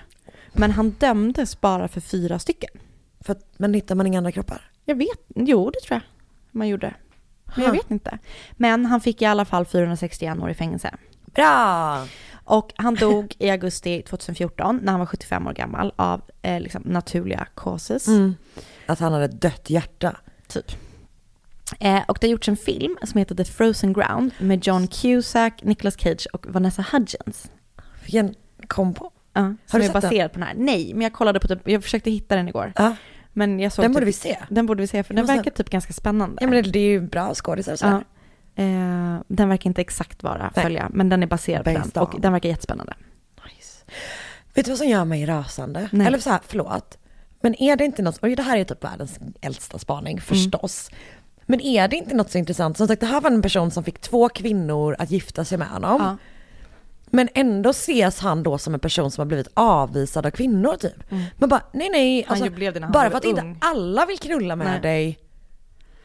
men 0.54 0.72
han 0.72 0.90
dömdes 0.90 1.62
bara 1.62 1.88
för 1.88 2.02
fyra 2.02 2.40
stycken. 2.40 2.70
För 3.20 3.32
att, 3.32 3.44
men 3.58 3.74
hittar 3.74 3.96
man 3.96 4.08
inga 4.08 4.18
andra 4.18 4.32
kroppar? 4.32 4.62
Jag 4.86 4.96
vet, 4.96 5.20
jo 5.36 5.70
det 5.72 5.80
tror 5.88 5.96
jag 5.96 6.02
man 6.52 6.68
gjorde. 6.68 6.94
Men 7.56 7.66
jag 7.66 7.72
vet 7.72 7.92
inte. 7.92 8.18
Men 8.52 8.86
han 8.86 9.02
fick 9.02 9.22
i 9.22 9.26
alla 9.26 9.46
fall 9.46 9.66
461 9.66 10.40
år 10.40 10.50
i 10.50 10.54
fängelse. 10.54 10.96
Bra! 11.26 12.06
Och 12.46 12.74
han 12.76 12.96
dog 12.96 13.36
i 13.40 13.50
augusti 13.50 14.02
2014 14.02 14.80
när 14.84 14.92
han 14.92 15.00
var 15.00 15.08
75 15.08 15.48
år 15.48 15.54
gammal 15.54 15.94
av 15.96 16.22
eh, 16.42 16.60
liksom, 16.60 16.82
naturliga 16.86 17.48
causes. 17.56 18.08
Mm. 18.08 18.36
Att 18.86 19.00
han 19.00 19.14
hade 19.14 19.26
ett 19.26 19.42
dött 19.42 19.70
hjärta. 19.70 20.18
Typ. 20.48 20.72
Eh, 21.80 22.02
och 22.08 22.18
det 22.22 22.28
har 22.28 22.32
gjorts 22.32 22.50
en 22.50 22.58
film 22.58 22.98
som 23.04 23.18
heter 23.18 23.36
The 23.36 23.46
Frozen 23.46 23.94
Ground 23.94 24.32
med 24.38 24.68
John 24.68 24.88
Cusack, 24.88 25.64
Nicolas 25.64 26.00
Cage 26.00 26.28
och 26.34 26.46
Vanessa 26.50 26.86
Hudgens. 26.92 27.52
Vilken 28.04 28.36
kombo. 28.68 29.12
Ja, 29.34 29.42
Har 29.42 29.56
som 29.66 29.80
du 29.80 29.86
sett 29.86 29.94
den? 29.94 30.02
baserad 30.02 30.32
på 30.34 30.40
den 30.40 30.48
här. 30.48 30.56
Nej, 30.58 30.92
men 30.94 31.02
jag 31.02 31.14
kollade 31.14 31.40
på 31.40 31.48
typ, 31.48 31.70
jag 31.70 31.84
försökte 31.84 32.12
hitta 32.12 32.36
den 32.36 32.48
igår. 32.48 32.74
Ja. 32.76 32.96
Men 33.34 33.60
jag 33.60 33.72
såg 33.72 33.84
Den 33.84 33.92
typ, 33.92 33.96
borde 33.96 34.06
vi 34.06 34.14
se. 34.14 34.38
Den 34.50 34.66
borde 34.66 34.82
vi 34.82 34.88
se, 34.88 35.04
för 35.04 35.14
den 35.14 35.26
verkar 35.26 35.52
typ 35.52 35.70
ganska 35.70 35.94
spännande. 35.94 36.38
Ja 36.42 36.48
men 36.48 36.72
det, 36.72 36.80
är 36.80 36.90
ju 36.90 37.02
bra 37.02 37.34
skådisar 37.34 37.74
och 37.74 37.80
sådär. 37.80 37.94
Ja. 37.94 38.04
Eh, 38.56 39.22
den 39.28 39.50
verkar 39.50 39.70
inte 39.70 39.82
exakt 39.82 40.24
vara 40.24 40.52
Nej. 40.56 40.64
följa, 40.64 40.90
men 40.94 41.10
den 41.10 41.24
är 41.24 41.28
baserad 41.28 41.64
på 41.64 41.70
den. 41.70 42.04
Och 42.04 42.16
den 42.20 42.34
verkar 42.34 42.50
jättespännande. 42.50 42.94
Vet 44.54 44.66
du 44.66 44.72
vad 44.72 44.78
som 44.78 44.88
gör 44.88 45.06
mig 45.06 45.26
rasande? 45.26 45.90
Nej. 45.92 46.08
Eller 46.08 46.20
så 46.20 46.30
här, 46.30 46.40
förlåt. 46.48 46.98
Men 47.42 47.62
är 47.62 47.76
det 47.76 47.86
inte 47.86 48.02
något, 48.02 48.18
och 48.18 48.30
det 48.30 48.44
här 48.44 48.58
är 48.58 48.64
typ 48.64 48.84
världens 48.84 49.20
äldsta 49.42 49.80
spaning 49.80 50.22
förstås. 50.22 50.90
Men 51.46 51.62
är 51.62 51.88
det 51.88 51.96
inte 51.96 52.16
något 52.16 52.32
så 52.32 52.38
intressant? 52.38 52.78
Som 52.78 52.88
sagt, 52.88 53.00
det 53.00 53.06
här 53.06 53.22
var 53.22 53.32
en 53.32 53.42
person 53.42 53.72
som 53.72 53.84
fick 53.84 54.00
två 54.02 54.30
kvinnor 54.30 54.96
att 55.00 55.12
gifta 55.12 55.46
sig 55.46 55.58
med 55.58 55.68
honom. 55.68 56.02
Ja. 56.02 56.18
Men 57.06 57.30
ändå 57.34 57.70
ses 57.70 58.20
han 58.20 58.44
då 58.44 58.58
som 58.58 58.74
en 58.74 58.80
person 58.80 59.12
som 59.12 59.22
har 59.22 59.26
blivit 59.26 59.48
avvisad 59.54 60.26
av 60.26 60.32
kvinnor 60.32 60.76
typ. 60.76 61.12
Men 61.38 61.50
bara, 61.50 61.62
nej 61.74 61.90
nej, 61.90 62.26
alltså, 62.28 62.50
bara 62.94 63.10
för 63.10 63.18
att 63.18 63.26
ung. 63.26 63.38
inte 63.38 63.56
alla 63.62 64.06
vill 64.06 64.20
knulla 64.20 64.56
med 64.56 64.68
Nej. 64.68 64.82
dig. 64.82 65.20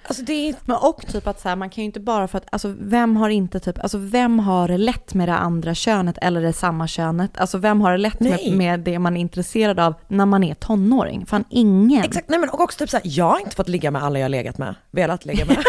Alltså 0.03 0.23
det 0.23 0.49
är, 0.49 0.55
Men 0.65 0.77
och 0.77 1.07
typ 1.07 1.27
att 1.27 1.41
så 1.41 1.49
här, 1.49 1.57
man 1.57 1.71
kan 1.71 1.83
ju 1.83 1.87
inte 1.87 2.01
bara 2.01 2.29
för 2.29 2.39
att, 2.39 2.45
alltså 2.53 2.75
vem 2.81 3.17
har 3.17 3.29
inte 3.29 3.61
typ, 3.61 3.79
alltså 3.79 3.99
vem 3.99 4.39
har 4.39 4.69
det 4.69 4.79
lätt 4.79 5.15
med 5.15 5.29
det 5.29 5.35
andra 5.35 5.75
könet 5.75 6.19
eller 6.23 6.43
det 6.43 6.53
samma 6.53 6.87
könet? 6.87 7.39
Alltså 7.39 7.59
vem 7.59 7.81
har 7.81 7.93
det 7.93 7.99
lätt 7.99 8.21
med, 8.21 8.53
med 8.53 8.81
det 8.81 8.99
man 8.99 9.17
är 9.17 9.21
intresserad 9.21 9.81
av 9.81 9.95
när 10.09 10.27
man 10.27 10.45
är 10.45 10.55
tonåring? 10.55 11.27
Fan 11.27 11.45
ingen. 11.51 12.05
exakt, 12.05 12.29
nej 12.29 12.39
men 12.39 12.49
och 12.49 12.61
också 12.61 12.79
typ 12.79 12.91
såhär, 12.91 13.03
jag 13.05 13.25
har 13.25 13.39
inte 13.39 13.57
fått 13.57 13.69
ligga 13.69 13.91
med 13.91 14.03
alla 14.03 14.19
jag 14.19 14.25
har 14.25 14.31
legat 14.31 14.59
med, 14.59 14.75
velat 14.91 15.25
ligga 15.25 15.45
med. 15.45 15.57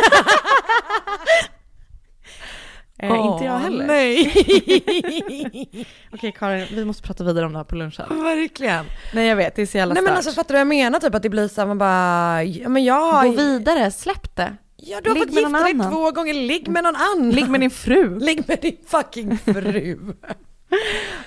Eh, 3.01 3.25
inte 3.25 3.45
jag 3.45 3.59
heller. 3.59 3.85
Nej. 3.85 4.33
Okej 6.13 6.33
Karin, 6.39 6.67
vi 6.71 6.85
måste 6.85 7.03
prata 7.03 7.23
vidare 7.23 7.45
om 7.45 7.51
det 7.51 7.59
här 7.59 7.63
på 7.63 7.75
lunchen. 7.75 8.05
Verkligen. 8.09 8.85
Nej 9.13 9.27
jag 9.27 9.35
vet, 9.35 9.55
det 9.55 9.61
är 9.61 9.65
så 9.65 9.77
jävla 9.77 9.93
Nej 9.93 10.03
men 10.03 10.13
alltså 10.13 10.31
fattar 10.31 10.47
du 10.47 10.53
vad 10.53 10.59
jag 10.59 10.67
menar? 10.67 10.99
Typ 10.99 11.15
att 11.15 11.23
det 11.23 11.29
blir 11.29 11.47
så 11.47 11.61
här, 11.61 11.67
man 11.67 11.77
bara, 11.77 12.43
ja 12.43 12.69
men 12.69 12.83
jag 12.83 13.11
har 13.11 13.25
Gå 13.27 13.31
vidare, 13.31 13.91
släpp 13.91 14.35
det. 14.35 14.55
Ja 14.75 15.01
du 15.03 15.09
har 15.09 15.15
Ligg 15.15 15.23
fått 15.23 15.33
gifta 15.33 15.59
dig 15.59 15.71
annan. 15.71 15.91
två 15.91 16.11
gånger, 16.11 16.33
ligg 16.33 16.67
med 16.67 16.83
någon 16.83 16.95
annan. 16.95 17.31
Ligg 17.31 17.49
med 17.49 17.59
din 17.59 17.71
fru. 17.71 18.19
Ligg 18.21 18.43
med 18.47 18.57
din 18.61 18.77
fucking 18.87 19.37
fru. 19.37 19.99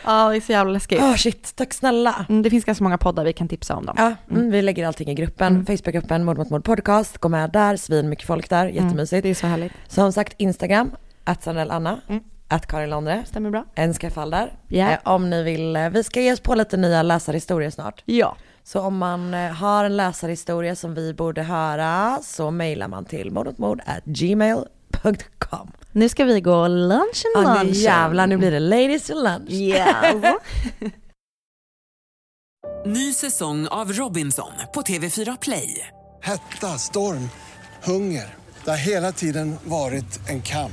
Ja, 0.05 0.29
det 0.31 0.37
är 0.37 0.41
så 0.41 0.53
jävla 0.53 0.73
läskigt. 0.73 1.01
Åh 1.03 1.15
shit, 1.17 1.57
tack 1.57 1.75
snälla. 1.75 2.27
Mm, 2.29 2.43
det 2.43 2.51
finns 2.51 2.65
ganska 2.65 2.85
många 2.85 2.99
poddar 2.99 3.25
vi 3.25 3.33
kan 3.33 3.49
tipsa 3.49 3.77
om 3.77 3.87
dem. 3.87 3.95
Ja, 3.99 4.15
mm, 4.31 4.51
vi 4.51 4.63
lägger 4.63 4.87
allting 4.87 5.09
i 5.09 5.15
gruppen, 5.15 5.67
Facebookgruppen 5.67 6.25
Mord 6.25 6.39
mot 6.39 6.51
mord 6.51 6.65
podcast, 6.65 7.19
gå 7.19 7.29
med 7.29 7.51
där, 7.51 7.77
svin 7.77 8.09
mycket 8.09 8.27
folk 8.27 8.51
där, 8.51 8.67
jättemysigt. 8.67 9.23
Det 9.23 9.29
är 9.29 9.35
så 9.35 9.47
härligt. 9.47 9.73
Som 9.89 10.13
sagt 10.13 10.35
Instagram, 10.39 10.91
att 11.25 11.47
Anna, 11.47 12.01
att 12.49 12.67
Karin 12.67 12.91
Londre, 12.91 13.25
Stämmer 13.27 13.51
bra. 13.51 13.65
en. 13.75 13.95
Ja. 14.69 14.91
Eh, 14.91 14.99
om 15.05 15.31
ni 15.31 15.43
vill, 15.43 15.77
eh, 15.77 15.89
vi 15.89 16.05
ska 16.05 16.21
ge 16.21 16.33
oss 16.33 16.41
på 16.41 16.55
lite 16.55 16.77
nya 16.77 17.03
läsarhistorier 17.03 17.71
snart. 17.71 18.03
Ja. 18.05 18.37
Så 18.65 18.81
om 18.81 18.99
man 18.99 19.35
eh, 19.35 19.51
har 19.53 19.85
en 19.85 19.97
läsarhistoria 19.97 20.77
som 20.77 20.95
vi 20.95 21.15
borde 21.15 21.43
höra 21.43 22.19
så 22.23 22.51
mejlar 22.51 22.89
man 22.89 23.05
till 23.05 23.31
mordmotmord 23.31 23.81
at 23.87 24.05
gmail.com. 24.05 25.73
Nu 25.93 26.09
ska 26.09 26.25
vi 26.25 26.41
gå 26.41 26.69
lunchen 26.69 27.33
Ja 27.35 27.41
lunchen. 27.41 27.67
nu 27.67 27.73
jävlar, 27.73 28.27
nu 28.27 28.37
blir 28.37 28.51
det 28.51 28.61
ladies 28.61 29.07
to 29.07 29.15
lunch. 29.15 29.51
Yes. 29.51 29.85
Ny 32.87 33.13
säsong 33.13 33.67
av 33.69 33.93
Robinson 33.93 34.53
på 34.75 34.83
TV4 34.83 35.39
Play. 35.41 35.89
Hetta, 36.23 36.79
storm, 36.79 37.31
hunger. 37.85 38.35
Det 38.65 38.71
har 38.71 38.77
hela 38.77 39.13
tiden 39.13 39.57
varit 39.65 40.29
en 40.29 40.43
kamp. 40.43 40.73